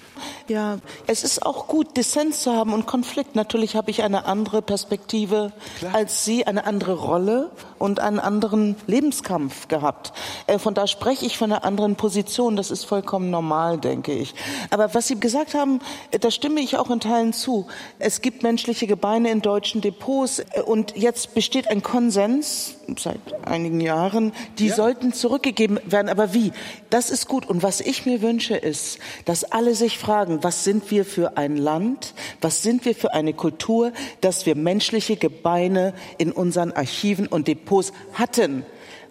Ja, 0.47 0.79
es 1.07 1.25
ist 1.25 1.45
auch 1.45 1.67
gut, 1.67 1.97
Dissens 1.97 2.43
zu 2.43 2.53
haben 2.53 2.73
und 2.73 2.87
Konflikt. 2.87 3.35
Natürlich 3.35 3.77
habe 3.77 3.91
ich 3.91 4.03
eine 4.03 4.27
andere 4.27 4.63
Perspektive 4.63 5.53
Klar. 5.79 5.95
als 5.95 6.25
Sie, 6.25 6.47
eine 6.47 6.67
andere 6.67 6.95
Rolle 6.95 7.51
und 7.79 8.01
einen 8.01 8.19
anderen 8.19 8.77
Lebenskampf 8.87 9.69
gehabt. 9.69 10.13
Äh, 10.47 10.59
von 10.59 10.75
da 10.75 10.87
spreche 10.87 11.25
ich 11.25 11.39
von 11.39 11.51
einer 11.51 11.65
anderen 11.65 11.97
Position. 11.97 12.57
Das 12.57 12.71
ist 12.71 12.85
vollkommen 12.85 13.31
normal, 13.31 13.79
denke 13.79 14.13
ich. 14.13 14.35
Aber 14.71 14.95
was 14.95 15.09
Sie 15.09 15.19
gesagt 15.19 15.55
haben, 15.55 15.81
äh, 16.11 16.19
da 16.19 16.31
stimme 16.31 16.61
ich 16.61 16.77
auch 16.77 16.91
in 16.91 17.01
Teilen 17.01 17.33
zu. 17.33 17.67
Es 17.99 18.21
gibt 18.21 18.43
menschliche 18.43 18.87
Gebeine 18.87 19.31
in 19.31 19.41
deutschen 19.41 19.81
Depots 19.81 20.41
äh, 20.41 20.63
und 20.65 20.97
jetzt 20.97 21.35
besteht 21.35 21.69
ein 21.69 21.83
Konsens 21.83 22.77
seit 22.99 23.19
einigen 23.47 23.81
Jahren, 23.81 24.33
die 24.59 24.69
ja. 24.69 24.75
sollten 24.75 25.13
zurückgegeben 25.13 25.79
werden. 25.85 26.09
Aber 26.09 26.35
wie? 26.35 26.53
Das 26.91 27.11
ist 27.11 27.29
gut. 27.29 27.47
Und 27.47 27.63
was 27.63 27.81
ich 27.81 28.07
mir 28.07 28.23
wünsche, 28.23 28.57
ist, 28.57 28.99
dass 29.25 29.45
alle 29.45 29.75
sich 29.75 29.99
fragen, 29.99 30.43
was 30.43 30.65
sind 30.65 30.91
wir 30.91 31.05
für 31.05 31.37
ein 31.37 31.57
Land, 31.57 32.15
was 32.41 32.63
sind 32.63 32.85
wir 32.85 32.95
für 32.95 33.13
eine 33.15 33.33
Kultur, 33.33 33.93
dass 34.21 34.47
wir 34.47 34.55
menschliche 34.55 35.17
Gebeine 35.17 35.95
in 36.19 36.33
unseren 36.33 36.73
Archiven 36.73 37.27
und 37.27 37.49
Depots 37.49 37.93
hatten. 38.13 38.65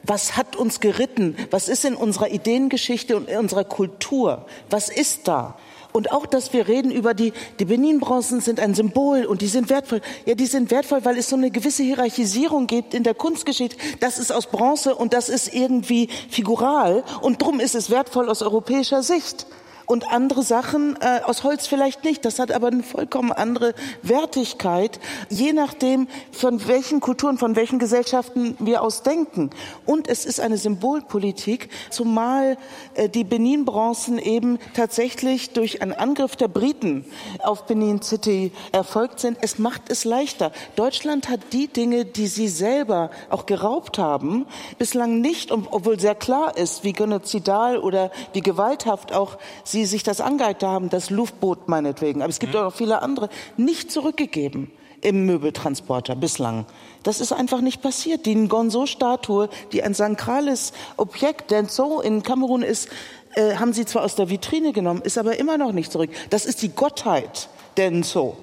Was 0.03 0.35
hat 0.35 0.55
uns 0.55 0.79
geritten? 0.81 1.35
Was 1.49 1.69
ist 1.69 1.85
in 1.85 1.95
unserer 1.95 2.29
Ideengeschichte 2.29 3.15
und 3.15 3.29
in 3.29 3.37
unserer 3.37 3.63
Kultur? 3.63 4.45
Was 4.69 4.89
ist 4.89 5.27
da? 5.27 5.57
Und 5.93 6.11
auch, 6.11 6.25
dass 6.25 6.51
wir 6.51 6.67
reden 6.67 6.91
über 6.91 7.13
die, 7.13 7.33
die 7.59 7.65
Benin-Bronzen 7.65 8.41
sind 8.41 8.59
ein 8.59 8.73
Symbol 8.73 9.25
und 9.25 9.41
die 9.41 9.47
sind 9.47 9.69
wertvoll. 9.69 10.01
Ja, 10.25 10.35
die 10.35 10.47
sind 10.47 10.71
wertvoll, 10.71 11.05
weil 11.05 11.17
es 11.17 11.29
so 11.29 11.35
eine 11.35 11.51
gewisse 11.51 11.83
Hierarchisierung 11.83 12.67
gibt 12.67 12.93
in 12.93 13.03
der 13.03 13.13
Kunstgeschichte. 13.13 13.77
Das 13.99 14.17
ist 14.17 14.31
aus 14.31 14.47
Bronze 14.47 14.95
und 14.95 15.13
das 15.13 15.29
ist 15.29 15.53
irgendwie 15.53 16.09
figural 16.29 17.03
und 17.21 17.41
drum 17.41 17.59
ist 17.59 17.75
es 17.75 17.89
wertvoll 17.89 18.29
aus 18.29 18.41
europäischer 18.41 19.03
Sicht 19.03 19.45
und 19.85 20.11
andere 20.11 20.43
Sachen 20.43 20.97
äh, 21.01 21.21
aus 21.23 21.43
Holz 21.43 21.67
vielleicht 21.67 22.03
nicht. 22.03 22.25
Das 22.25 22.39
hat 22.39 22.51
aber 22.51 22.67
eine 22.67 22.83
vollkommen 22.83 23.31
andere 23.31 23.73
Wertigkeit, 24.01 24.99
je 25.29 25.53
nachdem, 25.53 26.07
von 26.31 26.67
welchen 26.67 26.99
Kulturen, 26.99 27.37
von 27.37 27.55
welchen 27.55 27.79
Gesellschaften 27.79 28.55
wir 28.59 28.81
aus 28.81 29.03
denken. 29.03 29.49
Und 29.85 30.07
es 30.07 30.25
ist 30.25 30.39
eine 30.39 30.57
Symbolpolitik, 30.57 31.69
zumal 31.89 32.57
äh, 32.95 33.09
die 33.09 33.23
Benin-Bronzen 33.23 34.19
eben 34.19 34.59
tatsächlich 34.73 35.51
durch 35.51 35.81
einen 35.81 35.93
Angriff 35.93 36.35
der 36.35 36.47
Briten 36.47 37.05
auf 37.39 37.65
Benin 37.65 38.01
City 38.01 38.51
erfolgt 38.71 39.19
sind. 39.19 39.37
Es 39.41 39.59
macht 39.59 39.89
es 39.89 40.05
leichter. 40.05 40.51
Deutschland 40.75 41.29
hat 41.29 41.39
die 41.51 41.67
Dinge, 41.67 42.05
die 42.05 42.27
sie 42.27 42.47
selber 42.47 43.11
auch 43.29 43.45
geraubt 43.45 43.97
haben, 43.97 44.45
bislang 44.77 45.21
nicht, 45.21 45.51
obwohl 45.51 45.99
sehr 45.99 46.15
klar 46.15 46.57
ist, 46.57 46.83
wie 46.83 46.93
genozidal 46.93 47.77
oder 47.77 48.11
wie 48.33 48.41
gewalthaft 48.41 49.13
auch 49.13 49.37
sie 49.73 49.85
sich 49.85 50.03
das 50.03 50.21
angeeignet 50.21 50.63
haben, 50.63 50.89
das 50.89 51.09
Luftboot 51.09 51.67
meinetwegen, 51.67 52.21
aber 52.21 52.29
es 52.29 52.39
gibt 52.39 52.53
mhm. 52.53 52.59
auch 52.59 52.63
noch 52.63 52.73
viele 52.73 53.01
andere, 53.01 53.27
nicht 53.57 53.91
zurückgegeben 53.91 54.71
im 55.01 55.25
Möbeltransporter 55.25 56.15
bislang. 56.15 56.65
Das 57.03 57.19
ist 57.19 57.33
einfach 57.33 57.59
nicht 57.59 57.81
passiert. 57.81 58.25
Die 58.25 58.35
Ngonzo-Statue, 58.35 59.49
die 59.73 59.83
ein 59.83 59.93
sakrales 59.93 60.71
Objekt, 60.95 61.51
denn 61.51 61.67
so 61.67 61.99
in 61.99 62.23
Kamerun 62.23 62.61
ist, 62.61 62.87
äh, 63.35 63.55
haben 63.55 63.73
sie 63.73 63.85
zwar 63.85 64.03
aus 64.03 64.15
der 64.15 64.29
Vitrine 64.29 64.71
genommen, 64.71 65.01
ist 65.01 65.17
aber 65.17 65.37
immer 65.37 65.57
noch 65.57 65.73
nicht 65.73 65.91
zurück. 65.91 66.11
Das 66.29 66.45
ist 66.45 66.61
die 66.61 66.69
Gottheit, 66.69 67.49
denn 67.75 68.03
so. 68.03 68.37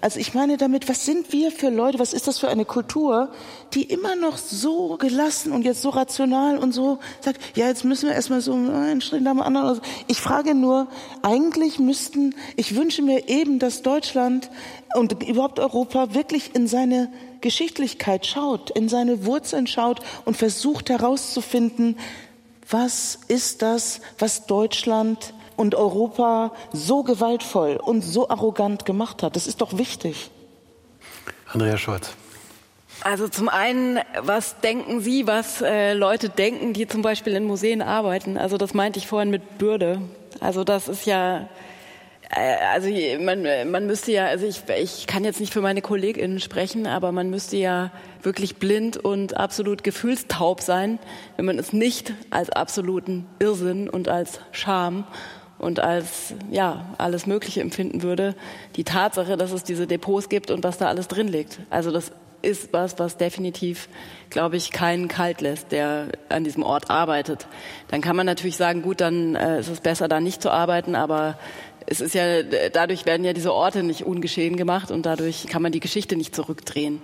Also 0.00 0.18
ich 0.18 0.34
meine 0.34 0.56
damit, 0.56 0.88
was 0.88 1.04
sind 1.04 1.32
wir 1.32 1.50
für 1.50 1.70
Leute, 1.70 1.98
was 1.98 2.12
ist 2.12 2.28
das 2.28 2.38
für 2.38 2.48
eine 2.48 2.64
Kultur, 2.64 3.30
die 3.74 3.84
immer 3.84 4.16
noch 4.16 4.36
so 4.36 4.96
gelassen 4.96 5.52
und 5.52 5.64
jetzt 5.64 5.82
so 5.82 5.90
rational 5.90 6.58
und 6.58 6.72
so 6.72 6.98
sagt, 7.20 7.40
ja, 7.56 7.66
jetzt 7.66 7.84
müssen 7.84 8.08
wir 8.08 8.14
erstmal 8.14 8.40
so 8.40 8.52
einen 8.52 9.00
Schritt 9.00 9.22
nach 9.22 9.32
dem 9.32 9.42
anderen. 9.42 9.80
Ich 10.08 10.20
frage 10.20 10.54
nur, 10.54 10.88
eigentlich 11.22 11.78
müssten, 11.78 12.34
ich 12.56 12.76
wünsche 12.76 13.02
mir 13.02 13.28
eben, 13.28 13.58
dass 13.58 13.82
Deutschland 13.82 14.50
und 14.94 15.22
überhaupt 15.22 15.58
Europa 15.58 16.14
wirklich 16.14 16.54
in 16.54 16.66
seine 16.66 17.10
Geschichtlichkeit 17.40 18.26
schaut, 18.26 18.70
in 18.70 18.88
seine 18.88 19.24
Wurzeln 19.26 19.66
schaut 19.66 20.00
und 20.24 20.36
versucht 20.36 20.90
herauszufinden, 20.90 21.96
was 22.70 23.18
ist 23.28 23.62
das, 23.62 24.00
was 24.18 24.46
Deutschland 24.46 25.34
und 25.62 25.76
Europa 25.76 26.50
so 26.72 27.04
gewaltvoll 27.04 27.76
und 27.76 28.02
so 28.02 28.28
arrogant 28.28 28.84
gemacht 28.84 29.22
hat. 29.22 29.36
Das 29.36 29.46
ist 29.46 29.60
doch 29.60 29.78
wichtig. 29.78 30.30
Andrea 31.46 31.78
Scholz. 31.78 32.10
Also 33.04 33.28
zum 33.28 33.48
einen, 33.48 34.00
was 34.20 34.60
denken 34.60 35.00
Sie, 35.00 35.26
was 35.28 35.62
äh, 35.62 35.92
Leute 35.94 36.28
denken, 36.28 36.72
die 36.72 36.88
zum 36.88 37.02
Beispiel 37.02 37.34
in 37.34 37.44
Museen 37.44 37.80
arbeiten? 37.80 38.36
Also 38.36 38.58
das 38.58 38.74
meinte 38.74 38.98
ich 38.98 39.06
vorhin 39.06 39.30
mit 39.30 39.58
Bürde. 39.58 40.02
Also 40.40 40.64
das 40.64 40.88
ist 40.88 41.06
ja, 41.06 41.48
äh, 42.30 42.56
also 42.72 42.88
man, 43.20 43.70
man 43.70 43.86
müsste 43.86 44.12
ja, 44.12 44.26
also 44.26 44.46
ich, 44.46 44.62
ich 44.80 45.06
kann 45.06 45.24
jetzt 45.24 45.38
nicht 45.38 45.52
für 45.52 45.60
meine 45.60 45.82
KollegInnen 45.82 46.40
sprechen, 46.40 46.86
aber 46.86 47.12
man 47.12 47.30
müsste 47.30 47.56
ja 47.56 47.92
wirklich 48.22 48.56
blind 48.56 48.96
und 48.96 49.36
absolut 49.36 49.84
gefühlstaub 49.84 50.60
sein, 50.60 50.98
wenn 51.36 51.44
man 51.44 51.58
es 51.58 51.72
nicht 51.72 52.12
als 52.30 52.50
absoluten 52.50 53.26
Irrsinn 53.38 53.88
und 53.88 54.08
als 54.08 54.40
Scham 54.50 55.04
und 55.62 55.80
als 55.80 56.34
ja 56.50 56.84
alles 56.98 57.26
Mögliche 57.26 57.60
empfinden 57.60 58.02
würde, 58.02 58.34
die 58.76 58.84
Tatsache, 58.84 59.36
dass 59.36 59.52
es 59.52 59.62
diese 59.62 59.86
Depots 59.86 60.28
gibt 60.28 60.50
und 60.50 60.64
was 60.64 60.76
da 60.76 60.88
alles 60.88 61.08
drin 61.08 61.28
liegt. 61.28 61.60
Also 61.70 61.92
das 61.92 62.12
ist 62.42 62.72
was, 62.72 62.98
was 62.98 63.16
definitiv, 63.16 63.88
glaube 64.28 64.56
ich, 64.56 64.72
keinen 64.72 65.06
kalt 65.06 65.40
lässt, 65.40 65.70
der 65.70 66.08
an 66.28 66.42
diesem 66.42 66.64
Ort 66.64 66.90
arbeitet. 66.90 67.46
Dann 67.88 68.00
kann 68.00 68.16
man 68.16 68.26
natürlich 68.26 68.56
sagen, 68.56 68.82
gut, 68.82 69.00
dann 69.00 69.36
äh, 69.36 69.60
ist 69.60 69.68
es 69.68 69.80
besser, 69.80 70.08
da 70.08 70.20
nicht 70.20 70.42
zu 70.42 70.50
arbeiten, 70.50 70.96
aber 70.96 71.38
es 71.86 72.00
ist 72.00 72.14
ja, 72.14 72.42
dadurch 72.42 73.06
werden 73.06 73.24
ja 73.24 73.32
diese 73.32 73.52
Orte 73.52 73.84
nicht 73.84 74.04
ungeschehen 74.04 74.56
gemacht 74.56 74.90
und 74.90 75.06
dadurch 75.06 75.46
kann 75.46 75.62
man 75.62 75.72
die 75.72 75.80
Geschichte 75.80 76.16
nicht 76.16 76.34
zurückdrehen. 76.34 77.00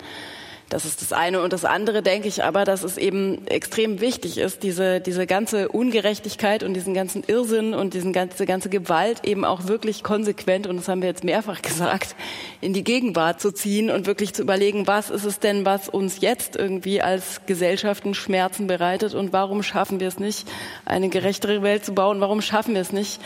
Das 0.69 0.85
ist 0.85 1.01
das 1.01 1.15
eine. 1.15 1.41
Und 1.41 1.55
das 1.55 1.65
andere 1.65 2.03
denke 2.03 2.29
ich 2.29 2.45
aber, 2.45 2.65
dass 2.65 2.83
es 2.83 2.99
eben 2.99 3.47
extrem 3.47 4.03
wichtig 4.03 4.37
ist, 4.37 4.63
diese, 4.63 5.01
diese 5.01 5.27
ganze 5.27 5.71
Ungerechtigkeit 5.71 6.63
und 6.63 6.75
diesen 6.75 6.93
ganzen 6.93 7.23
Irrsinn 7.27 7.73
und 7.73 7.95
diesen 7.95 8.13
ganze, 8.13 8.45
ganze 8.45 8.69
Gewalt 8.69 9.25
eben 9.25 9.47
auch 9.47 9.67
wirklich 9.67 10.03
konsequent, 10.03 10.67
und 10.67 10.77
das 10.77 10.89
haben 10.89 11.01
wir 11.01 11.09
jetzt 11.09 11.25
mehrfach 11.25 11.63
gesagt, 11.69 12.15
in 12.61 12.75
die 12.75 12.85
Gegenwart 12.85 13.41
zu 13.41 13.51
ziehen 13.51 13.91
und 13.91 14.07
wirklich 14.07 14.35
zu 14.35 14.43
überlegen, 14.43 14.87
was 14.87 15.09
ist 15.09 15.25
es 15.25 15.39
denn, 15.39 15.65
was 15.65 15.89
uns 15.89 16.21
jetzt 16.21 16.55
irgendwie 16.55 17.01
als 17.01 17.41
Gesellschaften 17.47 18.13
Schmerzen 18.13 18.67
bereitet 18.67 19.15
und 19.15 19.33
warum 19.33 19.63
schaffen 19.63 20.01
wir 20.01 20.09
es 20.09 20.19
nicht, 20.19 20.47
eine 20.85 21.09
gerechtere 21.09 21.63
Welt 21.63 21.85
zu 21.85 21.95
bauen? 21.95 22.21
Warum 22.21 22.43
schaffen 22.43 22.75
wir 22.75 22.83
es 22.83 22.93
nicht, 22.93 23.21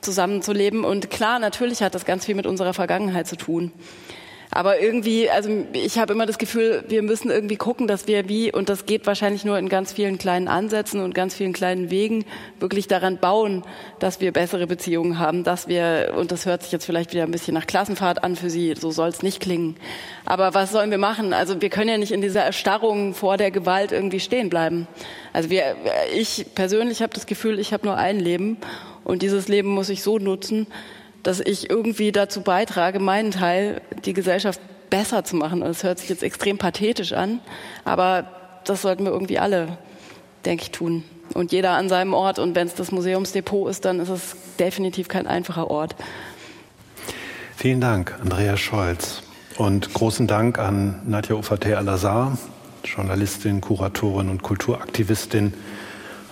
zusammenzuleben? 0.00 0.84
Und 0.84 1.10
klar, 1.10 1.40
natürlich 1.40 1.82
hat 1.82 1.96
das 1.96 2.04
ganz 2.04 2.24
viel 2.24 2.36
mit 2.36 2.46
unserer 2.46 2.72
Vergangenheit 2.72 3.26
zu 3.26 3.36
tun. 3.36 3.72
Aber 4.54 4.80
irgendwie, 4.80 5.28
also 5.28 5.50
ich 5.72 5.98
habe 5.98 6.12
immer 6.12 6.26
das 6.26 6.38
Gefühl, 6.38 6.84
wir 6.86 7.02
müssen 7.02 7.28
irgendwie 7.28 7.56
gucken, 7.56 7.88
dass 7.88 8.06
wir 8.06 8.28
wie, 8.28 8.52
und 8.52 8.68
das 8.68 8.86
geht 8.86 9.04
wahrscheinlich 9.04 9.44
nur 9.44 9.58
in 9.58 9.68
ganz 9.68 9.92
vielen 9.92 10.16
kleinen 10.16 10.46
Ansätzen 10.46 11.00
und 11.00 11.12
ganz 11.12 11.34
vielen 11.34 11.52
kleinen 11.52 11.90
Wegen, 11.90 12.24
wirklich 12.60 12.86
daran 12.86 13.18
bauen, 13.18 13.64
dass 13.98 14.20
wir 14.20 14.30
bessere 14.30 14.68
Beziehungen 14.68 15.18
haben, 15.18 15.42
dass 15.42 15.66
wir, 15.66 16.14
und 16.16 16.30
das 16.30 16.46
hört 16.46 16.62
sich 16.62 16.70
jetzt 16.70 16.84
vielleicht 16.84 17.12
wieder 17.12 17.24
ein 17.24 17.32
bisschen 17.32 17.52
nach 17.52 17.66
Klassenfahrt 17.66 18.22
an 18.22 18.36
für 18.36 18.48
Sie, 18.48 18.72
so 18.78 18.92
soll 18.92 19.08
es 19.08 19.24
nicht 19.24 19.40
klingen. 19.40 19.74
Aber 20.24 20.54
was 20.54 20.70
sollen 20.70 20.92
wir 20.92 20.98
machen? 20.98 21.32
Also 21.32 21.60
wir 21.60 21.68
können 21.68 21.90
ja 21.90 21.98
nicht 21.98 22.12
in 22.12 22.20
dieser 22.20 22.42
Erstarrung 22.42 23.12
vor 23.12 23.36
der 23.36 23.50
Gewalt 23.50 23.90
irgendwie 23.90 24.20
stehen 24.20 24.50
bleiben. 24.50 24.86
Also 25.32 25.50
wir, 25.50 25.74
ich 26.14 26.46
persönlich 26.54 27.02
habe 27.02 27.12
das 27.12 27.26
Gefühl, 27.26 27.58
ich 27.58 27.72
habe 27.72 27.86
nur 27.86 27.96
ein 27.96 28.20
Leben 28.20 28.58
und 29.02 29.22
dieses 29.22 29.48
Leben 29.48 29.70
muss 29.70 29.88
ich 29.88 30.04
so 30.04 30.20
nutzen, 30.20 30.68
dass 31.24 31.40
ich 31.40 31.68
irgendwie 31.70 32.12
dazu 32.12 32.42
beitrage, 32.42 33.00
meinen 33.00 33.32
Teil, 33.32 33.80
die 34.04 34.12
Gesellschaft 34.12 34.60
besser 34.90 35.24
zu 35.24 35.34
machen. 35.34 35.62
Und 35.62 35.68
das 35.68 35.82
hört 35.82 35.98
sich 35.98 36.08
jetzt 36.08 36.22
extrem 36.22 36.58
pathetisch 36.58 37.12
an, 37.12 37.40
aber 37.84 38.26
das 38.64 38.82
sollten 38.82 39.04
wir 39.04 39.10
irgendwie 39.10 39.38
alle, 39.38 39.78
denke 40.44 40.62
ich, 40.62 40.70
tun. 40.70 41.02
Und 41.32 41.50
jeder 41.50 41.72
an 41.72 41.88
seinem 41.88 42.14
Ort. 42.14 42.38
Und 42.38 42.54
wenn 42.54 42.66
es 42.66 42.74
das 42.74 42.92
Museumsdepot 42.92 43.68
ist, 43.68 43.84
dann 43.84 43.98
ist 43.98 44.10
es 44.10 44.36
definitiv 44.58 45.08
kein 45.08 45.26
einfacher 45.26 45.70
Ort. 45.70 45.96
Vielen 47.56 47.80
Dank, 47.80 48.14
Andrea 48.20 48.56
Scholz. 48.56 49.22
Und 49.56 49.94
großen 49.94 50.26
Dank 50.26 50.58
an 50.58 51.00
Nadja 51.06 51.36
Ufate 51.36 51.78
Al-Azhar, 51.78 52.36
Journalistin, 52.84 53.60
Kuratorin 53.60 54.28
und 54.28 54.42
Kulturaktivistin, 54.42 55.54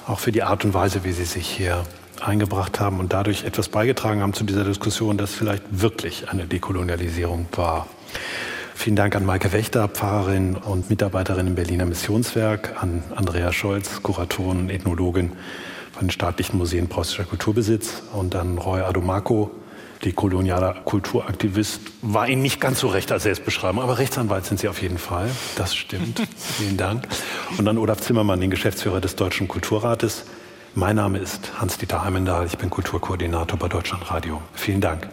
auch 0.06 0.18
für 0.18 0.32
die 0.32 0.42
Art 0.42 0.64
und 0.64 0.74
Weise, 0.74 1.04
wie 1.04 1.12
sie 1.12 1.24
sich 1.24 1.46
hier 1.46 1.84
eingebracht 2.26 2.80
haben 2.80 3.00
und 3.00 3.12
dadurch 3.12 3.44
etwas 3.44 3.68
beigetragen 3.68 4.22
haben 4.22 4.32
zu 4.32 4.44
dieser 4.44 4.64
Diskussion, 4.64 5.18
dass 5.18 5.34
vielleicht 5.34 5.64
wirklich 5.70 6.28
eine 6.30 6.46
Dekolonialisierung 6.46 7.46
war. 7.52 7.86
Vielen 8.74 8.96
Dank 8.96 9.14
an 9.14 9.24
Maike 9.24 9.52
Wächter, 9.52 9.88
Pfarrerin 9.88 10.56
und 10.56 10.90
Mitarbeiterin 10.90 11.46
im 11.46 11.54
Berliner 11.54 11.84
Missionswerk, 11.84 12.82
an 12.82 13.04
Andrea 13.14 13.52
Scholz, 13.52 14.02
Kuratorin 14.02 14.62
und 14.62 14.70
Ethnologin 14.70 15.32
von 15.92 16.06
den 16.06 16.10
Staatlichen 16.10 16.58
Museen 16.58 16.88
Preußischer 16.88 17.24
Kulturbesitz 17.24 18.02
und 18.12 18.34
an 18.34 18.58
Roy 18.58 18.80
Adomako, 18.80 19.52
dekolonialer 20.04 20.74
Kulturaktivist. 20.84 21.80
War 22.00 22.28
Ihnen 22.28 22.42
nicht 22.42 22.60
ganz 22.60 22.80
so 22.80 22.88
recht 22.88 23.12
als 23.12 23.22
Selbstbeschreibung, 23.22 23.82
aber 23.82 23.98
Rechtsanwalt 23.98 24.46
sind 24.46 24.58
Sie 24.58 24.68
auf 24.68 24.82
jeden 24.82 24.98
Fall. 24.98 25.30
Das 25.54 25.76
stimmt. 25.76 26.20
Vielen 26.36 26.76
Dank. 26.76 27.06
Und 27.58 27.68
an 27.68 27.78
Olaf 27.78 28.00
Zimmermann, 28.00 28.40
den 28.40 28.50
Geschäftsführer 28.50 29.00
des 29.00 29.14
Deutschen 29.16 29.46
Kulturrates. 29.46 30.24
Mein 30.74 30.96
Name 30.96 31.18
ist 31.18 31.60
Hans-Dieter 31.60 32.02
Heimendahl. 32.02 32.46
Ich 32.46 32.56
bin 32.56 32.70
Kulturkoordinator 32.70 33.58
bei 33.58 33.68
Deutschlandradio. 33.68 34.40
Vielen 34.54 34.80
Dank. 34.80 35.06